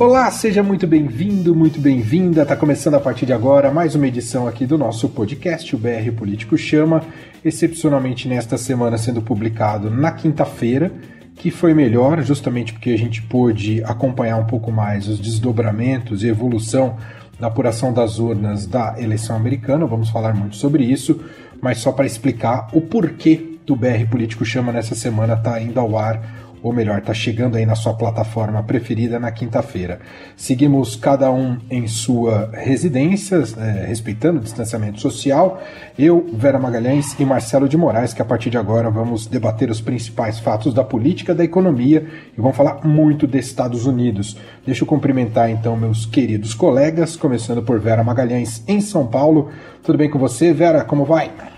Olá, 0.00 0.30
seja 0.30 0.62
muito 0.62 0.86
bem-vindo, 0.86 1.56
muito 1.56 1.80
bem-vinda. 1.80 2.42
Está 2.42 2.54
começando 2.54 2.94
a 2.94 3.00
partir 3.00 3.26
de 3.26 3.32
agora 3.32 3.68
mais 3.72 3.96
uma 3.96 4.06
edição 4.06 4.46
aqui 4.46 4.64
do 4.64 4.78
nosso 4.78 5.08
podcast, 5.08 5.74
o 5.74 5.78
BR 5.78 6.12
Político 6.16 6.56
Chama, 6.56 7.02
excepcionalmente 7.44 8.28
nesta 8.28 8.56
semana 8.56 8.96
sendo 8.96 9.20
publicado 9.20 9.90
na 9.90 10.12
quinta-feira, 10.12 10.92
que 11.34 11.50
foi 11.50 11.74
melhor 11.74 12.22
justamente 12.22 12.72
porque 12.72 12.90
a 12.90 12.96
gente 12.96 13.20
pôde 13.22 13.82
acompanhar 13.82 14.36
um 14.36 14.46
pouco 14.46 14.70
mais 14.70 15.08
os 15.08 15.18
desdobramentos 15.18 16.22
e 16.22 16.28
evolução 16.28 16.96
da 17.40 17.48
apuração 17.48 17.92
das 17.92 18.20
urnas 18.20 18.66
da 18.66 18.94
eleição 19.00 19.34
americana. 19.34 19.84
Vamos 19.84 20.10
falar 20.10 20.32
muito 20.32 20.54
sobre 20.54 20.84
isso, 20.84 21.20
mas 21.60 21.78
só 21.78 21.90
para 21.90 22.06
explicar 22.06 22.68
o 22.72 22.80
porquê 22.80 23.58
do 23.66 23.74
BR 23.74 24.06
Político 24.08 24.44
Chama 24.44 24.70
nessa 24.70 24.94
semana 24.94 25.34
está 25.34 25.60
indo 25.60 25.80
ao 25.80 25.98
ar 25.98 26.37
ou 26.62 26.72
melhor, 26.72 26.98
está 26.98 27.14
chegando 27.14 27.56
aí 27.56 27.64
na 27.64 27.74
sua 27.74 27.94
plataforma 27.94 28.62
preferida 28.62 29.18
na 29.18 29.30
quinta-feira. 29.30 30.00
Seguimos 30.36 30.96
cada 30.96 31.30
um 31.30 31.58
em 31.70 31.86
sua 31.86 32.50
residência, 32.52 33.42
é, 33.58 33.86
respeitando 33.86 34.38
o 34.38 34.42
distanciamento 34.42 35.00
social. 35.00 35.62
Eu, 35.98 36.28
Vera 36.32 36.58
Magalhães 36.58 37.18
e 37.18 37.24
Marcelo 37.24 37.68
de 37.68 37.76
Moraes, 37.76 38.12
que 38.12 38.22
a 38.22 38.24
partir 38.24 38.50
de 38.50 38.58
agora 38.58 38.90
vamos 38.90 39.26
debater 39.26 39.70
os 39.70 39.80
principais 39.80 40.38
fatos 40.38 40.72
da 40.74 40.84
política, 40.84 41.34
da 41.34 41.44
economia 41.44 42.06
e 42.36 42.40
vamos 42.40 42.56
falar 42.56 42.84
muito 42.84 43.26
dos 43.26 43.44
Estados 43.44 43.86
Unidos. 43.86 44.36
Deixa 44.64 44.82
eu 44.82 44.86
cumprimentar 44.86 45.50
então 45.50 45.76
meus 45.76 46.06
queridos 46.06 46.54
colegas, 46.54 47.16
começando 47.16 47.62
por 47.62 47.78
Vera 47.78 48.04
Magalhães 48.04 48.62
em 48.66 48.80
São 48.80 49.06
Paulo. 49.06 49.50
Tudo 49.82 49.98
bem 49.98 50.10
com 50.10 50.18
você, 50.18 50.52
Vera? 50.52 50.84
Como 50.84 51.04
vai? 51.04 51.57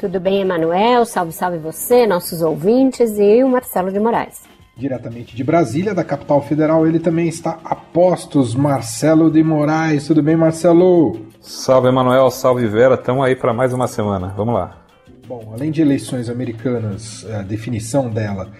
Tudo 0.00 0.18
bem, 0.18 0.40
Emanuel? 0.40 1.04
Salve, 1.04 1.30
salve 1.30 1.58
você, 1.58 2.06
nossos 2.06 2.40
ouvintes 2.40 3.18
e 3.18 3.44
o 3.44 3.48
Marcelo 3.50 3.92
de 3.92 4.00
Moraes. 4.00 4.44
Diretamente 4.74 5.36
de 5.36 5.44
Brasília, 5.44 5.94
da 5.94 6.02
capital 6.02 6.40
federal, 6.40 6.86
ele 6.86 6.98
também 6.98 7.28
está 7.28 7.58
a 7.62 7.76
postos, 7.76 8.54
Marcelo 8.54 9.30
de 9.30 9.42
Moraes. 9.42 10.06
Tudo 10.06 10.22
bem, 10.22 10.36
Marcelo? 10.36 11.20
Salve, 11.42 11.88
Emanuel. 11.88 12.30
Salve, 12.30 12.66
Vera. 12.66 12.94
Estamos 12.94 13.22
aí 13.26 13.36
para 13.36 13.52
mais 13.52 13.74
uma 13.74 13.86
semana. 13.86 14.32
Vamos 14.34 14.54
lá. 14.54 14.78
Bom, 15.28 15.52
além 15.52 15.70
de 15.70 15.82
eleições 15.82 16.30
americanas, 16.30 17.26
a 17.30 17.42
definição 17.42 18.08
dela, 18.08 18.50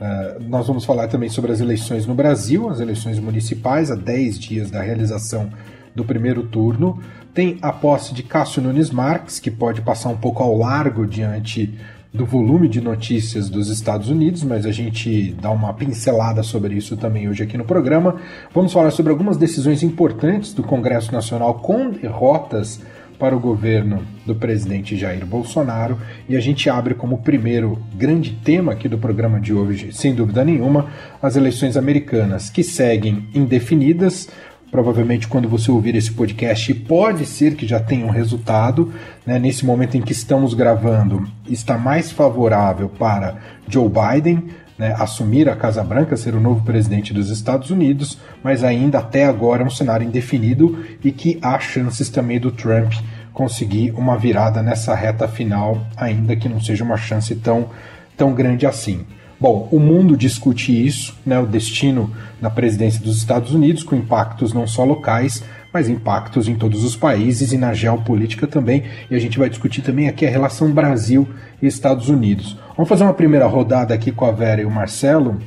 eh, 0.00 0.38
nós 0.42 0.68
vamos 0.68 0.84
falar 0.84 1.08
também 1.08 1.28
sobre 1.28 1.50
as 1.50 1.58
eleições 1.58 2.06
no 2.06 2.14
Brasil, 2.14 2.70
as 2.70 2.78
eleições 2.78 3.18
municipais, 3.18 3.90
a 3.90 3.96
10 3.96 4.38
dias 4.38 4.70
da 4.70 4.80
realização 4.80 5.50
do 5.92 6.04
primeiro 6.04 6.44
turno. 6.44 7.00
Tem 7.34 7.58
a 7.60 7.72
posse 7.72 8.14
de 8.14 8.22
Cássio 8.22 8.62
Nunes 8.62 8.90
Marques, 8.90 9.40
que 9.40 9.50
pode 9.50 9.82
passar 9.82 10.08
um 10.08 10.16
pouco 10.16 10.40
ao 10.40 10.56
largo 10.56 11.04
diante 11.04 11.74
do 12.12 12.24
volume 12.24 12.68
de 12.68 12.80
notícias 12.80 13.50
dos 13.50 13.68
Estados 13.68 14.08
Unidos, 14.08 14.44
mas 14.44 14.64
a 14.64 14.70
gente 14.70 15.34
dá 15.42 15.50
uma 15.50 15.74
pincelada 15.74 16.44
sobre 16.44 16.76
isso 16.76 16.96
também 16.96 17.28
hoje 17.28 17.42
aqui 17.42 17.58
no 17.58 17.64
programa. 17.64 18.20
Vamos 18.54 18.72
falar 18.72 18.92
sobre 18.92 19.10
algumas 19.10 19.36
decisões 19.36 19.82
importantes 19.82 20.54
do 20.54 20.62
Congresso 20.62 21.12
Nacional 21.12 21.54
com 21.54 21.90
derrotas 21.90 22.80
para 23.18 23.36
o 23.36 23.40
governo 23.40 24.04
do 24.24 24.34
presidente 24.36 24.96
Jair 24.96 25.26
Bolsonaro 25.26 25.98
e 26.28 26.36
a 26.36 26.40
gente 26.40 26.70
abre 26.70 26.94
como 26.94 27.18
primeiro 27.18 27.80
grande 27.94 28.30
tema 28.44 28.72
aqui 28.72 28.88
do 28.88 28.98
programa 28.98 29.40
de 29.40 29.52
hoje, 29.52 29.92
sem 29.92 30.14
dúvida 30.14 30.44
nenhuma, 30.44 30.86
as 31.20 31.34
eleições 31.34 31.76
americanas 31.76 32.48
que 32.48 32.62
seguem 32.62 33.26
indefinidas. 33.34 34.28
Provavelmente, 34.74 35.28
quando 35.28 35.48
você 35.48 35.70
ouvir 35.70 35.94
esse 35.94 36.10
podcast, 36.10 36.74
pode 36.74 37.26
ser 37.26 37.54
que 37.54 37.64
já 37.64 37.78
tenha 37.78 38.04
um 38.04 38.10
resultado. 38.10 38.92
Né? 39.24 39.38
Nesse 39.38 39.64
momento 39.64 39.96
em 39.96 40.02
que 40.02 40.10
estamos 40.10 40.52
gravando, 40.52 41.28
está 41.48 41.78
mais 41.78 42.10
favorável 42.10 42.88
para 42.88 43.36
Joe 43.68 43.88
Biden 43.88 44.48
né, 44.76 44.92
assumir 44.98 45.48
a 45.48 45.54
Casa 45.54 45.84
Branca, 45.84 46.16
ser 46.16 46.34
o 46.34 46.40
novo 46.40 46.64
presidente 46.64 47.14
dos 47.14 47.30
Estados 47.30 47.70
Unidos, 47.70 48.18
mas 48.42 48.64
ainda 48.64 48.98
até 48.98 49.26
agora 49.26 49.62
é 49.62 49.64
um 49.64 49.70
cenário 49.70 50.04
indefinido 50.04 50.84
e 51.04 51.12
que 51.12 51.38
há 51.40 51.56
chances 51.60 52.08
também 52.08 52.40
do 52.40 52.50
Trump 52.50 52.94
conseguir 53.32 53.92
uma 53.92 54.18
virada 54.18 54.60
nessa 54.60 54.92
reta 54.92 55.28
final, 55.28 55.86
ainda 55.96 56.34
que 56.34 56.48
não 56.48 56.60
seja 56.60 56.82
uma 56.82 56.96
chance 56.96 57.32
tão, 57.36 57.70
tão 58.16 58.34
grande 58.34 58.66
assim. 58.66 59.06
Bom, 59.44 59.68
o 59.70 59.78
mundo 59.78 60.16
discute 60.16 60.72
isso, 60.72 61.14
né, 61.26 61.38
o 61.38 61.44
destino 61.44 62.10
da 62.40 62.48
presidência 62.48 62.98
dos 63.04 63.18
Estados 63.18 63.52
Unidos, 63.52 63.82
com 63.82 63.94
impactos 63.94 64.54
não 64.54 64.66
só 64.66 64.84
locais, 64.84 65.44
mas 65.70 65.86
impactos 65.86 66.48
em 66.48 66.54
todos 66.54 66.82
os 66.82 66.96
países 66.96 67.52
e 67.52 67.58
na 67.58 67.74
geopolítica 67.74 68.46
também. 68.46 68.84
E 69.10 69.14
a 69.14 69.18
gente 69.18 69.38
vai 69.38 69.50
discutir 69.50 69.82
também 69.82 70.08
aqui 70.08 70.24
a 70.24 70.30
relação 70.30 70.72
Brasil 70.72 71.28
e 71.60 71.66
Estados 71.66 72.08
Unidos. 72.08 72.56
Vamos 72.74 72.88
fazer 72.88 73.04
uma 73.04 73.12
primeira 73.12 73.46
rodada 73.46 73.92
aqui 73.92 74.10
com 74.10 74.24
a 74.24 74.32
Vera 74.32 74.62
e 74.62 74.64
o 74.64 74.70
Marcelo 74.70 75.38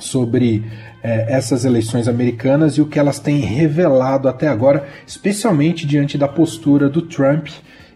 sobre 0.00 0.64
é, 1.00 1.32
essas 1.32 1.64
eleições 1.64 2.08
americanas 2.08 2.76
e 2.76 2.80
o 2.80 2.86
que 2.86 2.98
elas 2.98 3.20
têm 3.20 3.38
revelado 3.38 4.28
até 4.28 4.48
agora, 4.48 4.84
especialmente 5.06 5.86
diante 5.86 6.18
da 6.18 6.26
postura 6.26 6.88
do 6.88 7.02
Trump 7.02 7.46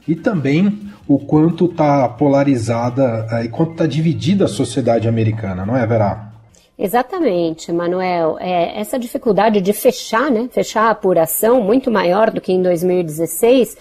e 0.06 0.14
também 0.14 0.91
o 1.06 1.18
quanto 1.18 1.66
está 1.66 2.08
polarizada 2.08 3.26
uh, 3.30 3.44
e 3.44 3.48
quanto 3.48 3.72
está 3.72 3.86
dividida 3.86 4.44
a 4.44 4.48
sociedade 4.48 5.08
americana, 5.08 5.66
não 5.66 5.76
é, 5.76 5.86
Verá? 5.86 6.32
Exatamente, 6.78 7.70
Manuel. 7.70 8.36
É, 8.40 8.80
essa 8.80 8.98
dificuldade 8.98 9.60
de 9.60 9.72
fechar, 9.72 10.30
né, 10.30 10.48
fechar 10.50 10.84
a 10.84 10.90
apuração 10.90 11.62
muito 11.62 11.90
maior 11.90 12.30
do 12.30 12.40
que 12.40 12.52
em 12.52 12.62
2016, 12.62 13.76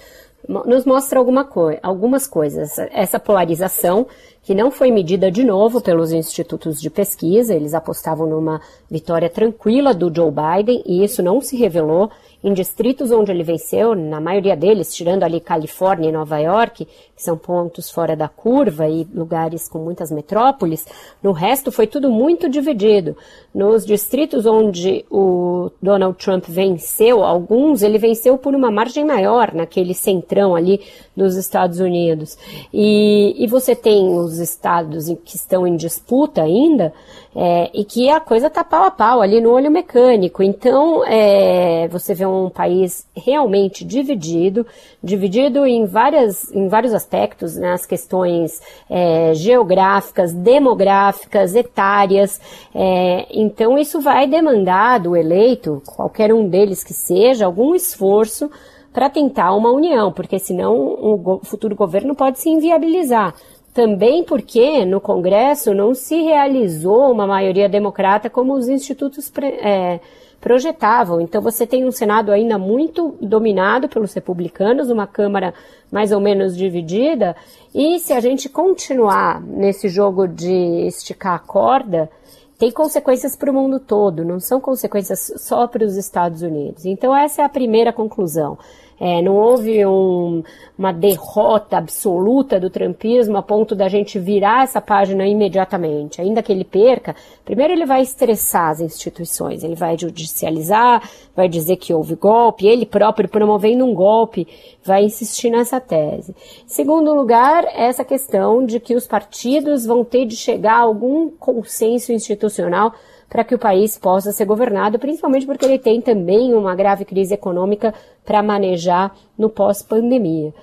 nos 0.47 0.85
mostra 0.85 1.19
alguma 1.19 1.45
co 1.45 1.71
algumas 1.81 2.27
coisas. 2.27 2.77
Essa 2.91 3.19
polarização, 3.19 4.07
que 4.43 4.55
não 4.55 4.71
foi 4.71 4.91
medida 4.91 5.31
de 5.31 5.43
novo 5.43 5.81
pelos 5.81 6.11
institutos 6.11 6.81
de 6.81 6.89
pesquisa, 6.89 7.53
eles 7.53 7.73
apostavam 7.73 8.27
numa 8.27 8.59
vitória 8.89 9.29
tranquila 9.29 9.93
do 9.93 10.13
Joe 10.13 10.31
Biden 10.31 10.83
e 10.85 11.03
isso 11.03 11.21
não 11.21 11.41
se 11.41 11.55
revelou 11.55 12.09
em 12.43 12.53
distritos 12.53 13.11
onde 13.11 13.31
ele 13.31 13.43
venceu, 13.43 13.93
na 13.95 14.19
maioria 14.19 14.55
deles, 14.55 14.93
tirando 14.93 15.23
ali 15.23 15.39
Califórnia 15.39 16.09
e 16.09 16.11
Nova 16.11 16.39
York, 16.39 16.85
que 16.85 17.23
são 17.23 17.37
pontos 17.37 17.91
fora 17.91 18.15
da 18.15 18.27
curva 18.27 18.87
e 18.87 19.07
lugares 19.13 19.67
com 19.67 19.79
muitas 19.79 20.11
metrópoles, 20.11 20.87
no 21.21 21.31
resto 21.31 21.71
foi 21.71 21.85
tudo 21.85 22.09
muito 22.09 22.49
dividido. 22.49 23.15
Nos 23.53 23.85
distritos 23.85 24.45
onde 24.45 25.05
o 25.11 25.69
Donald 25.81 26.17
Trump 26.17 26.45
venceu, 26.47 27.23
alguns 27.23 27.83
ele 27.83 27.97
venceu 27.97 28.37
por 28.37 28.55
uma 28.55 28.71
margem 28.71 29.05
maior, 29.05 29.53
naquele 29.53 29.93
centrão 29.93 30.55
ali 30.55 30.81
dos 31.15 31.35
Estados 31.35 31.79
Unidos. 31.79 32.37
E, 32.73 33.35
e 33.37 33.45
você 33.45 33.75
tem 33.75 34.09
os 34.09 34.39
estados 34.39 35.05
que 35.23 35.35
estão 35.35 35.67
em 35.67 35.75
disputa 35.75 36.41
ainda, 36.41 36.91
é, 37.35 37.69
e 37.73 37.85
que 37.85 38.09
a 38.09 38.19
coisa 38.19 38.47
está 38.47 38.63
pau 38.63 38.83
a 38.83 38.91
pau 38.91 39.21
ali 39.21 39.39
no 39.39 39.51
olho 39.51 39.71
mecânico. 39.71 40.43
Então, 40.43 41.05
é, 41.05 41.87
você 41.87 42.13
vê 42.13 42.25
país 42.49 43.05
realmente 43.15 43.83
dividido, 43.83 44.65
dividido 45.03 45.65
em, 45.65 45.85
várias, 45.85 46.51
em 46.51 46.67
vários 46.67 46.93
aspectos, 46.93 47.55
nas 47.55 47.81
né, 47.81 47.87
questões 47.87 48.61
é, 48.89 49.33
geográficas, 49.33 50.33
demográficas, 50.33 51.55
etárias. 51.55 52.39
É, 52.73 53.27
então, 53.31 53.77
isso 53.77 53.99
vai 53.99 54.27
demandar 54.27 54.99
do 54.99 55.15
eleito, 55.15 55.81
qualquer 55.85 56.33
um 56.33 56.47
deles 56.47 56.83
que 56.83 56.93
seja, 56.93 57.45
algum 57.45 57.75
esforço 57.75 58.49
para 58.93 59.09
tentar 59.09 59.53
uma 59.53 59.71
união, 59.71 60.11
porque 60.11 60.37
senão 60.37 60.75
o 60.75 61.39
futuro 61.43 61.75
governo 61.75 62.13
pode 62.13 62.39
se 62.39 62.49
inviabilizar. 62.49 63.33
Também 63.73 64.23
porque 64.23 64.83
no 64.85 64.99
Congresso 64.99 65.73
não 65.73 65.93
se 65.95 66.21
realizou 66.21 67.09
uma 67.09 67.25
maioria 67.25 67.69
democrata 67.69 68.29
como 68.29 68.53
os 68.53 68.67
institutos 68.67 69.31
é, 69.61 70.01
projetavam. 70.41 71.21
Então 71.21 71.39
você 71.39 71.67
tem 71.67 71.85
um 71.85 71.91
Senado 71.91 72.31
ainda 72.31 72.57
muito 72.57 73.15
dominado 73.21 73.87
pelos 73.87 74.13
republicanos, 74.13 74.89
uma 74.89 75.05
Câmara 75.05 75.53
mais 75.91 76.11
ou 76.11 76.19
menos 76.19 76.57
dividida, 76.57 77.35
e 77.73 77.99
se 77.99 78.11
a 78.11 78.19
gente 78.19 78.49
continuar 78.49 79.39
nesse 79.41 79.87
jogo 79.87 80.27
de 80.27 80.87
esticar 80.87 81.35
a 81.35 81.39
corda, 81.39 82.09
tem 82.57 82.71
consequências 82.71 83.35
para 83.35 83.51
o 83.51 83.53
mundo 83.53 83.79
todo, 83.79 84.23
não 84.23 84.39
são 84.39 84.59
consequências 84.59 85.31
só 85.37 85.67
para 85.67 85.85
os 85.85 85.97
Estados 85.97 86.41
Unidos. 86.41 86.85
Então 86.85 87.15
essa 87.15 87.41
é 87.41 87.45
a 87.45 87.49
primeira 87.49 87.93
conclusão. 87.93 88.57
É, 89.03 89.19
não 89.19 89.35
houve 89.35 89.83
um, 89.83 90.43
uma 90.77 90.91
derrota 90.91 91.77
absoluta 91.77 92.59
do 92.59 92.69
trumpismo 92.69 93.35
a 93.35 93.41
ponto 93.41 93.73
da 93.73 93.89
gente 93.89 94.19
virar 94.19 94.63
essa 94.65 94.79
página 94.79 95.25
imediatamente. 95.25 96.21
Ainda 96.21 96.43
que 96.43 96.51
ele 96.51 96.63
perca, 96.63 97.15
primeiro 97.43 97.73
ele 97.73 97.87
vai 97.87 98.03
estressar 98.03 98.69
as 98.69 98.79
instituições, 98.79 99.63
ele 99.63 99.73
vai 99.73 99.97
judicializar, 99.97 101.09
vai 101.35 101.49
dizer 101.49 101.77
que 101.77 101.91
houve 101.91 102.13
golpe, 102.13 102.67
ele 102.67 102.85
próprio 102.85 103.27
promovendo 103.27 103.83
um 103.83 103.95
golpe, 103.95 104.47
vai 104.85 105.03
insistir 105.03 105.49
nessa 105.49 105.79
tese. 105.79 106.35
Segundo 106.67 107.11
lugar, 107.15 107.65
essa 107.73 108.05
questão 108.05 108.63
de 108.63 108.79
que 108.79 108.93
os 108.93 109.07
partidos 109.07 109.83
vão 109.83 110.03
ter 110.03 110.27
de 110.27 110.35
chegar 110.35 110.75
a 110.75 110.81
algum 110.81 111.27
consenso 111.31 112.13
institucional 112.13 112.93
para 113.31 113.45
que 113.45 113.55
o 113.55 113.59
país 113.59 113.97
possa 113.97 114.33
ser 114.33 114.43
governado, 114.43 114.99
principalmente 114.99 115.45
porque 115.45 115.63
ele 115.63 115.79
tem 115.79 116.01
também 116.01 116.53
uma 116.53 116.75
grave 116.75 117.05
crise 117.05 117.33
econômica 117.33 117.93
para 118.25 118.43
manejar 118.43 119.15
no 119.37 119.49
pós-pandemia. 119.49 120.53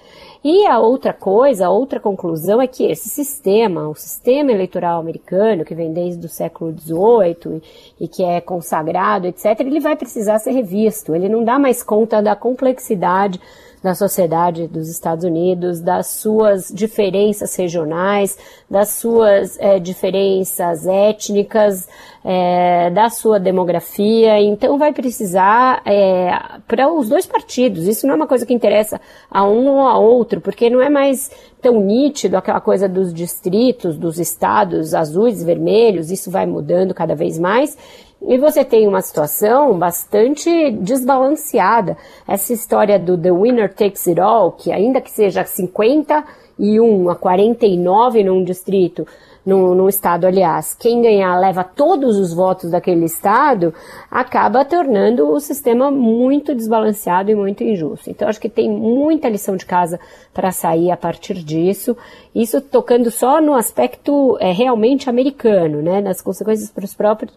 E 0.44 0.66
a 0.66 0.78
outra 0.78 1.14
coisa, 1.14 1.66
a 1.66 1.70
outra 1.70 1.98
conclusão 1.98 2.60
é 2.60 2.66
que 2.66 2.84
esse 2.84 3.08
sistema, 3.08 3.88
o 3.88 3.94
sistema 3.94 4.52
eleitoral 4.52 5.00
americano, 5.00 5.64
que 5.64 5.74
vem 5.74 5.94
desde 5.94 6.24
o 6.26 6.28
século 6.28 6.72
XVIII 6.78 7.62
e, 7.98 8.06
que 8.06 8.22
é 8.22 8.38
consagrado, 8.38 9.26
etc., 9.26 9.58
ele 9.60 9.80
vai 9.80 9.96
precisar 9.96 10.38
ser 10.38 10.52
revisto. 10.52 11.14
Ele 11.14 11.28
não 11.28 11.42
dá 11.42 11.58
mais 11.58 11.82
conta 11.82 12.22
da 12.22 12.36
complexidade 12.36 13.40
da 13.82 13.94
sociedade 13.94 14.66
dos 14.66 14.88
Estados 14.88 15.25
Unidos, 15.25 15.80
das 15.80 16.06
suas 16.08 16.69
diferenças 16.69 17.54
regionais, 17.54 18.36
das 18.69 18.90
suas 18.90 19.58
é, 19.60 19.78
diferenças 19.78 20.86
étnicas, 20.86 21.88
é, 22.25 22.90
da 22.90 23.08
sua 23.08 23.38
demografia. 23.38 24.40
Então, 24.40 24.78
vai 24.78 24.92
precisar 24.92 25.80
é, 25.84 26.30
para 26.66 26.92
os 26.92 27.08
dois 27.08 27.26
partidos. 27.26 27.86
Isso 27.86 28.06
não 28.06 28.14
é 28.14 28.16
uma 28.16 28.26
coisa 28.26 28.44
que 28.44 28.52
interessa 28.52 29.00
a 29.30 29.44
um 29.46 29.69
ou 29.69 29.86
a 29.86 29.96
outro, 29.96 30.40
porque 30.40 30.69
não 30.69 30.82
é 30.82 30.90
mais 30.90 31.30
tão 31.60 31.80
nítido 31.80 32.36
aquela 32.36 32.60
coisa 32.60 32.88
dos 32.88 33.12
distritos, 33.12 33.96
dos 33.96 34.19
estados 34.19 34.94
azuis 34.94 35.42
vermelhos. 35.42 36.10
Isso 36.10 36.30
vai 36.30 36.46
mudando 36.46 36.92
cada 36.94 37.14
vez 37.14 37.38
mais. 37.38 37.76
E 38.20 38.36
você 38.36 38.64
tem 38.64 38.88
uma 38.88 39.00
situação 39.00 39.78
bastante 39.78 40.72
desbalanceada. 40.72 41.96
Essa 42.26 42.52
história 42.52 42.98
do 42.98 43.16
The 43.16 43.30
Winner 43.30 43.72
Takes 43.72 44.08
It 44.08 44.20
All, 44.20 44.52
que 44.52 44.72
ainda 44.72 45.00
que 45.00 45.10
seja 45.10 45.44
51 45.44 47.10
a 47.10 47.14
49 47.14 48.24
num 48.24 48.42
distrito, 48.42 49.06
no, 49.44 49.75
no 49.75 49.88
estado, 49.88 50.26
aliás, 50.26 50.75
quem 50.75 51.00
ganhar 51.00 51.38
leva 51.38 51.64
todos 51.64 52.19
os 52.19 52.35
votos 52.35 52.70
daquele 52.70 53.05
estado, 53.05 53.73
acaba 54.11 54.64
tornando 54.64 55.29
o 55.31 55.40
sistema 55.40 55.90
muito 55.90 56.55
desbalanceado 56.55 57.31
e 57.31 57.35
muito 57.35 57.64
injusto. 57.64 58.11
Então, 58.11 58.29
acho 58.29 58.40
que 58.40 58.49
tem 58.49 58.70
muita 58.70 59.29
lição 59.29 59.56
de 59.56 59.64
casa 59.64 59.99
para 60.35 60.52
sair 60.52 60.90
a 60.90 60.96
partir 60.96 61.35
disso. 61.35 61.96
Isso 62.35 62.61
tocando 62.61 63.11
só 63.11 63.40
no 63.40 63.55
aspecto 63.55 64.37
é, 64.40 64.52
realmente 64.52 65.08
americano, 65.08 65.82
né, 65.82 66.00
nas 66.00 66.20
consequências 66.20 66.70
para 66.70 66.85
os 66.85 66.94
próprios, 66.94 67.32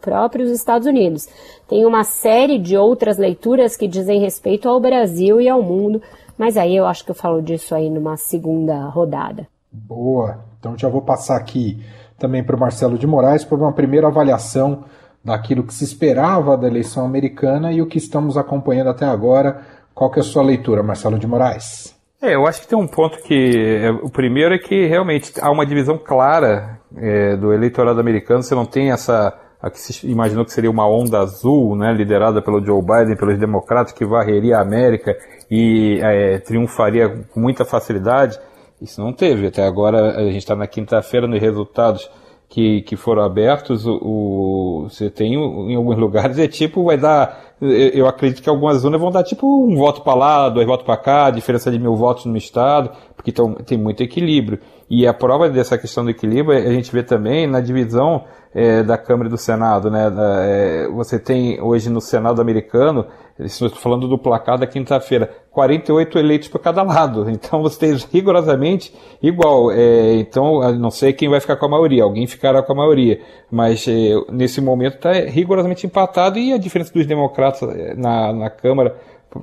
próprios 0.00 0.50
Estados 0.50 0.86
Unidos. 0.86 1.28
Tem 1.68 1.84
uma 1.86 2.04
série 2.04 2.58
de 2.58 2.76
outras 2.76 3.16
leituras 3.16 3.76
que 3.76 3.88
dizem 3.88 4.20
respeito 4.20 4.68
ao 4.68 4.80
Brasil 4.80 5.40
e 5.40 5.48
ao 5.48 5.62
mundo, 5.62 6.02
mas 6.36 6.56
aí 6.56 6.76
eu 6.76 6.84
acho 6.84 7.04
que 7.04 7.10
eu 7.10 7.14
falo 7.14 7.40
disso 7.40 7.74
aí 7.74 7.88
numa 7.88 8.16
segunda 8.16 8.86
rodada. 8.88 9.46
Boa. 9.70 10.38
Então 10.64 10.78
já 10.78 10.88
vou 10.88 11.02
passar 11.02 11.36
aqui 11.36 11.78
também 12.18 12.42
para 12.42 12.56
o 12.56 12.58
Marcelo 12.58 12.96
de 12.96 13.06
Moraes 13.06 13.44
para 13.44 13.58
uma 13.58 13.72
primeira 13.72 14.06
avaliação 14.06 14.84
daquilo 15.22 15.62
que 15.62 15.74
se 15.74 15.84
esperava 15.84 16.56
da 16.56 16.66
eleição 16.66 17.04
americana 17.04 17.70
e 17.70 17.82
o 17.82 17.86
que 17.86 17.98
estamos 17.98 18.38
acompanhando 18.38 18.88
até 18.88 19.04
agora. 19.04 19.60
Qual 19.94 20.10
que 20.10 20.18
é 20.18 20.22
a 20.22 20.24
sua 20.24 20.42
leitura, 20.42 20.82
Marcelo 20.82 21.18
de 21.18 21.26
Moraes? 21.26 21.94
É, 22.22 22.34
eu 22.34 22.46
acho 22.46 22.62
que 22.62 22.66
tem 22.66 22.78
um 22.78 22.86
ponto 22.86 23.18
que. 23.22 23.82
É, 23.82 23.90
o 23.90 24.08
primeiro 24.08 24.54
é 24.54 24.58
que 24.58 24.86
realmente 24.86 25.34
há 25.38 25.50
uma 25.50 25.66
divisão 25.66 25.98
clara 25.98 26.80
é, 26.96 27.36
do 27.36 27.52
eleitorado 27.52 28.00
americano. 28.00 28.42
Você 28.42 28.54
não 28.54 28.64
tem 28.64 28.90
essa. 28.90 29.38
A 29.60 29.70
que 29.70 29.78
se 29.78 30.06
imaginou 30.06 30.44
que 30.44 30.52
seria 30.52 30.70
uma 30.70 30.86
onda 30.86 31.20
azul, 31.20 31.76
né, 31.76 31.92
liderada 31.92 32.42
pelo 32.42 32.62
Joe 32.64 32.82
Biden, 32.82 33.16
pelos 33.16 33.38
democratas, 33.38 33.92
que 33.92 34.04
varreria 34.04 34.58
a 34.58 34.62
América 34.62 35.16
e 35.50 35.98
é, 36.02 36.38
triunfaria 36.38 37.24
com 37.32 37.40
muita 37.40 37.64
facilidade. 37.64 38.38
Isso 38.84 39.00
não 39.00 39.12
teve. 39.12 39.46
Até 39.46 39.64
agora, 39.64 40.16
a 40.16 40.24
gente 40.24 40.38
está 40.38 40.54
na 40.54 40.66
quinta-feira 40.66 41.26
nos 41.26 41.40
resultados 41.40 42.08
que, 42.48 42.82
que 42.82 42.96
foram 42.96 43.22
abertos. 43.22 43.86
O, 43.86 43.94
o, 43.94 44.88
você 44.88 45.08
tem 45.08 45.34
em 45.34 45.74
alguns 45.74 45.96
lugares, 45.96 46.38
é 46.38 46.46
tipo, 46.46 46.84
vai 46.84 46.98
dar. 46.98 47.54
Eu 47.60 48.06
acredito 48.06 48.42
que 48.42 48.48
algumas 48.48 48.78
zonas 48.78 49.00
vão 49.00 49.10
dar 49.10 49.24
tipo 49.24 49.46
um 49.46 49.74
voto 49.74 50.02
para 50.02 50.14
lá, 50.14 50.48
dois 50.50 50.66
votos 50.66 50.84
para 50.84 50.98
cá, 50.98 51.30
diferença 51.30 51.70
de 51.70 51.78
mil 51.78 51.96
votos 51.96 52.26
no 52.26 52.36
estado, 52.36 52.90
porque 53.16 53.32
tão, 53.32 53.54
tem 53.54 53.78
muito 53.78 54.02
equilíbrio. 54.02 54.58
E 54.90 55.06
a 55.06 55.14
prova 55.14 55.48
dessa 55.48 55.78
questão 55.78 56.04
do 56.04 56.10
equilíbrio 56.10 56.58
a 56.58 56.72
gente 56.72 56.92
vê 56.92 57.02
também 57.02 57.46
na 57.46 57.60
divisão 57.60 58.24
é, 58.54 58.82
da 58.82 58.98
Câmara 58.98 59.28
e 59.28 59.30
do 59.30 59.38
Senado. 59.38 59.90
Né? 59.90 60.12
É, 60.42 60.88
você 60.88 61.18
tem 61.18 61.60
hoje 61.60 61.88
no 61.88 62.02
Senado 62.02 62.42
americano 62.42 63.06
estou 63.38 63.68
falando 63.70 64.06
do 64.06 64.16
placar 64.16 64.58
da 64.58 64.66
quinta-feira, 64.66 65.30
48 65.50 66.18
eleitos 66.18 66.48
por 66.48 66.60
cada 66.60 66.82
lado. 66.82 67.26
Então 67.34 67.60
você 67.62 67.78
tem 67.78 67.96
rigorosamente 68.12 68.94
igual. 69.22 69.70
É, 69.70 70.14
então, 70.14 70.60
não 70.78 70.90
sei 70.90 71.12
quem 71.12 71.28
vai 71.28 71.40
ficar 71.40 71.56
com 71.56 71.66
a 71.66 71.68
maioria, 71.68 72.04
alguém 72.04 72.26
ficará 72.26 72.62
com 72.62 72.72
a 72.72 72.76
maioria. 72.76 73.20
Mas 73.50 73.86
é, 73.88 74.14
nesse 74.30 74.60
momento 74.60 74.94
está 74.96 75.12
rigorosamente 75.12 75.86
empatado 75.86 76.38
e 76.38 76.52
a 76.52 76.58
diferença 76.58 76.92
dos 76.92 77.06
democratas 77.06 77.68
é, 77.68 77.94
na, 77.94 78.32
na 78.32 78.50
Câmara 78.50 78.96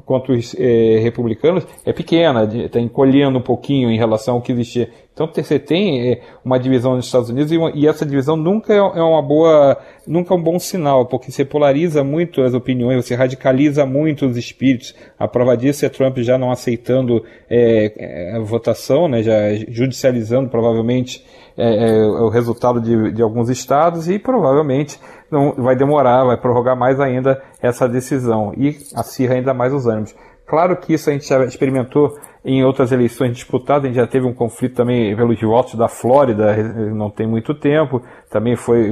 quanto 0.05 0.31
os 0.31 0.55
é, 0.57 0.99
republicanos 0.99 1.67
é 1.85 1.91
pequena, 1.91 2.43
está 2.43 2.79
encolhendo 2.79 3.37
um 3.37 3.41
pouquinho 3.41 3.91
em 3.91 3.97
relação 3.97 4.35
ao 4.35 4.41
que 4.41 4.51
existia. 4.51 4.89
Então 5.13 5.29
você 5.31 5.59
tem 5.59 6.11
é, 6.11 6.21
uma 6.43 6.57
divisão 6.57 6.95
nos 6.95 7.05
Estados 7.05 7.29
Unidos 7.29 7.51
e, 7.51 7.57
uma, 7.57 7.71
e, 7.75 7.85
essa 7.85 8.05
divisão 8.05 8.37
nunca 8.37 8.73
é, 8.73 8.77
é 8.77 9.01
uma 9.01 9.21
boa, 9.21 9.77
nunca 10.07 10.33
é 10.33 10.37
um 10.37 10.41
bom 10.41 10.57
sinal, 10.57 11.05
porque 11.05 11.31
você 11.31 11.43
polariza 11.43 12.03
muito 12.03 12.41
as 12.41 12.53
opiniões, 12.53 13.05
você 13.05 13.13
radicaliza 13.13 13.85
muito 13.85 14.25
os 14.25 14.37
espíritos. 14.37 14.95
A 15.19 15.27
prova 15.27 15.57
disso 15.57 15.85
é 15.85 15.89
Trump 15.89 16.17
já 16.19 16.37
não 16.37 16.49
aceitando 16.49 17.23
é, 17.49 17.93
é, 17.97 18.35
a 18.37 18.39
votação, 18.39 19.09
né, 19.09 19.21
já 19.21 19.53
judicializando 19.67 20.49
provavelmente 20.49 21.25
é, 21.57 21.89
é, 21.89 22.07
o 22.07 22.29
resultado 22.29 22.79
de, 22.79 23.11
de 23.11 23.21
alguns 23.21 23.49
estados 23.49 24.09
e 24.09 24.17
provavelmente 24.17 24.97
não 25.29 25.53
vai 25.53 25.75
demorar, 25.75 26.23
vai 26.23 26.37
prorrogar 26.37 26.77
mais 26.77 27.01
ainda 27.01 27.41
essa 27.61 27.87
decisão 27.87 28.53
e 28.57 28.77
acirra 28.95 29.35
ainda 29.35 29.53
mais 29.53 29.73
os 29.73 29.85
ânimos. 29.87 30.15
Claro 30.47 30.75
que 30.77 30.93
isso 30.93 31.09
a 31.09 31.13
gente 31.13 31.27
já 31.27 31.43
experimentou 31.45 32.13
em 32.43 32.63
outras 32.63 32.91
eleições 32.91 33.33
disputadas, 33.33 33.83
a 33.83 33.87
gente 33.87 33.97
já 33.97 34.07
teve 34.07 34.25
um 34.25 34.33
conflito 34.33 34.75
também 34.75 35.15
pelos 35.15 35.39
votos 35.39 35.75
da 35.75 35.87
Flórida, 35.87 36.55
não 36.91 37.09
tem 37.09 37.27
muito 37.27 37.53
tempo, 37.53 38.01
também 38.29 38.55
foi 38.55 38.91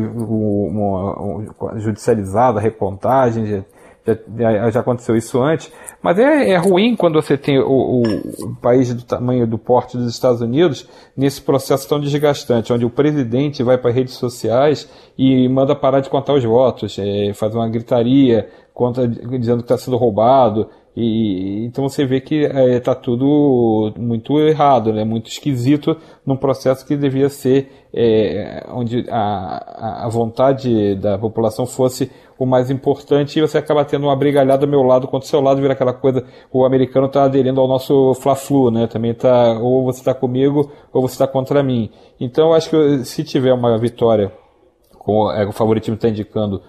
judicializada 1.78 2.60
a 2.60 2.62
recontagem, 2.62 3.66
já, 4.06 4.18
já, 4.38 4.70
já, 4.70 4.80
aconteceu 4.80 5.16
isso 5.16 5.42
antes, 5.42 5.72
mas 6.02 6.18
é, 6.20 6.52
é 6.52 6.58
ruim 6.58 6.96
quando 6.96 7.22
você 7.22 7.38
tem 7.38 7.60
o, 7.60 7.68
o, 7.68 8.04
o, 8.04 8.56
país 8.62 8.94
do 8.94 9.04
tamanho 9.04 9.46
do 9.46 9.58
porte 9.58 9.98
dos 9.98 10.12
Estados 10.12 10.42
Unidos 10.42 10.88
nesse 11.18 11.42
processo 11.42 11.88
tão 11.90 12.00
desgastante, 12.00 12.72
onde 12.72 12.86
o 12.86 12.90
presidente 12.90 13.64
vai 13.64 13.78
para 13.78 13.92
redes 13.92 14.14
sociais 14.14 14.90
e 15.18 15.48
manda 15.50 15.76
parar 15.76 16.00
de 16.00 16.10
contar 16.10 16.34
os 16.34 16.44
votos, 16.44 16.98
é, 17.00 17.34
faz 17.34 17.54
uma 17.54 17.68
gritaria, 17.68 18.48
conta, 18.74 19.08
dizendo 19.08 19.58
que 19.58 19.64
está 19.64 19.78
sendo 19.78 19.98
roubado, 19.98 20.70
e, 20.96 21.66
então 21.66 21.88
você 21.88 22.06
vê 22.06 22.20
que 22.20 22.42
está 22.42 22.92
é, 22.92 22.96
tudo 22.96 23.94
muito 23.98 24.40
errado, 24.40 24.92
né? 24.92 25.04
muito 25.04 25.30
esquisito 25.30 25.96
num 26.26 26.36
processo 26.36 26.86
que 26.86 26.98
devia 26.98 27.30
ser 27.30 27.72
é, 27.94 28.66
onde 28.72 29.06
a, 29.10 30.06
a 30.06 30.10
vontade 30.10 30.96
da 30.96 31.18
população 31.18 31.66
fosse 31.66 32.12
o 32.38 32.46
mais 32.46 32.72
importante 32.72 33.38
e 33.38 33.42
você 33.42 33.58
acaba 33.58 33.84
tendo 33.86 34.08
uma 34.08 34.16
brigalhada 34.16 34.66
do 34.66 34.70
meu 34.70 34.82
lado 34.82 35.08
contra 35.08 35.26
o 35.26 35.30
seu 35.30 35.42
lado, 35.42 35.62
vira 35.62 35.74
aquela 35.74 35.94
coisa, 35.94 36.26
o 36.52 36.66
americano 36.66 37.08
está 37.08 37.24
aderindo 37.24 37.60
ao 37.60 37.68
nosso 37.68 38.14
fla-flu, 38.16 38.72
né? 38.72 38.88
Também 38.88 39.14
tá, 39.14 39.60
ou 39.60 39.84
você 39.84 40.00
está 40.00 40.14
comigo 40.14 40.72
ou 40.94 41.02
você 41.02 41.16
está 41.16 41.28
contra 41.28 41.62
mim. 41.62 41.92
Então 42.20 42.48
eu 42.48 42.54
acho 42.54 42.70
que 42.70 43.06
se 43.06 43.24
tiver 43.24 43.54
uma 43.54 43.78
vitória, 43.78 44.32
como 44.98 45.32
é, 45.32 45.46
o 45.46 45.52
favoritismo 45.52 45.96
está 45.96 46.08
indicando, 46.08 46.62